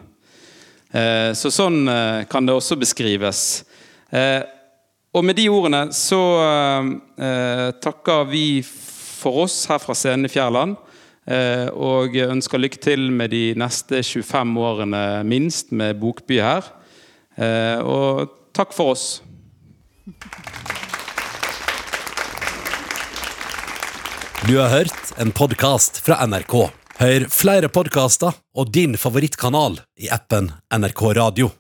Eh, 0.93 1.32
så 1.34 1.49
sånn 1.49 1.88
eh, 1.89 2.24
kan 2.30 2.45
det 2.45 2.53
også 2.53 2.78
beskrives. 2.78 3.64
Eh, 4.14 4.41
og 5.14 5.26
med 5.26 5.38
de 5.38 5.49
ordene 5.49 5.88
så 5.93 6.22
eh, 6.41 7.70
takker 7.82 8.30
vi 8.30 8.47
for 8.66 9.45
oss 9.45 9.64
her 9.70 9.82
fra 9.82 9.95
scenen 9.97 10.30
i 10.30 10.32
Fjærland. 10.32 10.78
Eh, 11.24 11.69
og 11.71 12.17
ønsker 12.19 12.59
lykke 12.59 12.82
til 12.84 13.07
med 13.15 13.32
de 13.32 13.53
neste 13.59 14.01
25 14.03 14.57
årene 14.59 15.03
minst 15.28 15.71
med 15.71 16.01
Bokby 16.01 16.41
her. 16.43 16.67
Eh, 17.39 17.80
og 17.80 18.34
takk 18.55 18.76
for 18.76 18.95
oss. 18.97 19.21
Du 24.43 24.57
har 24.59 24.74
hørt 24.74 25.13
en 25.24 25.32
podkast 25.32 26.01
fra 26.03 26.19
NRK. 26.28 26.57
Hør 26.99 27.30
flere 27.32 27.71
podkaster 27.71 28.36
og 28.53 28.76
din 28.76 28.99
favorittkanal 28.99 29.80
i 30.03 30.11
appen 30.11 30.51
NRK 30.76 31.03
Radio. 31.15 31.53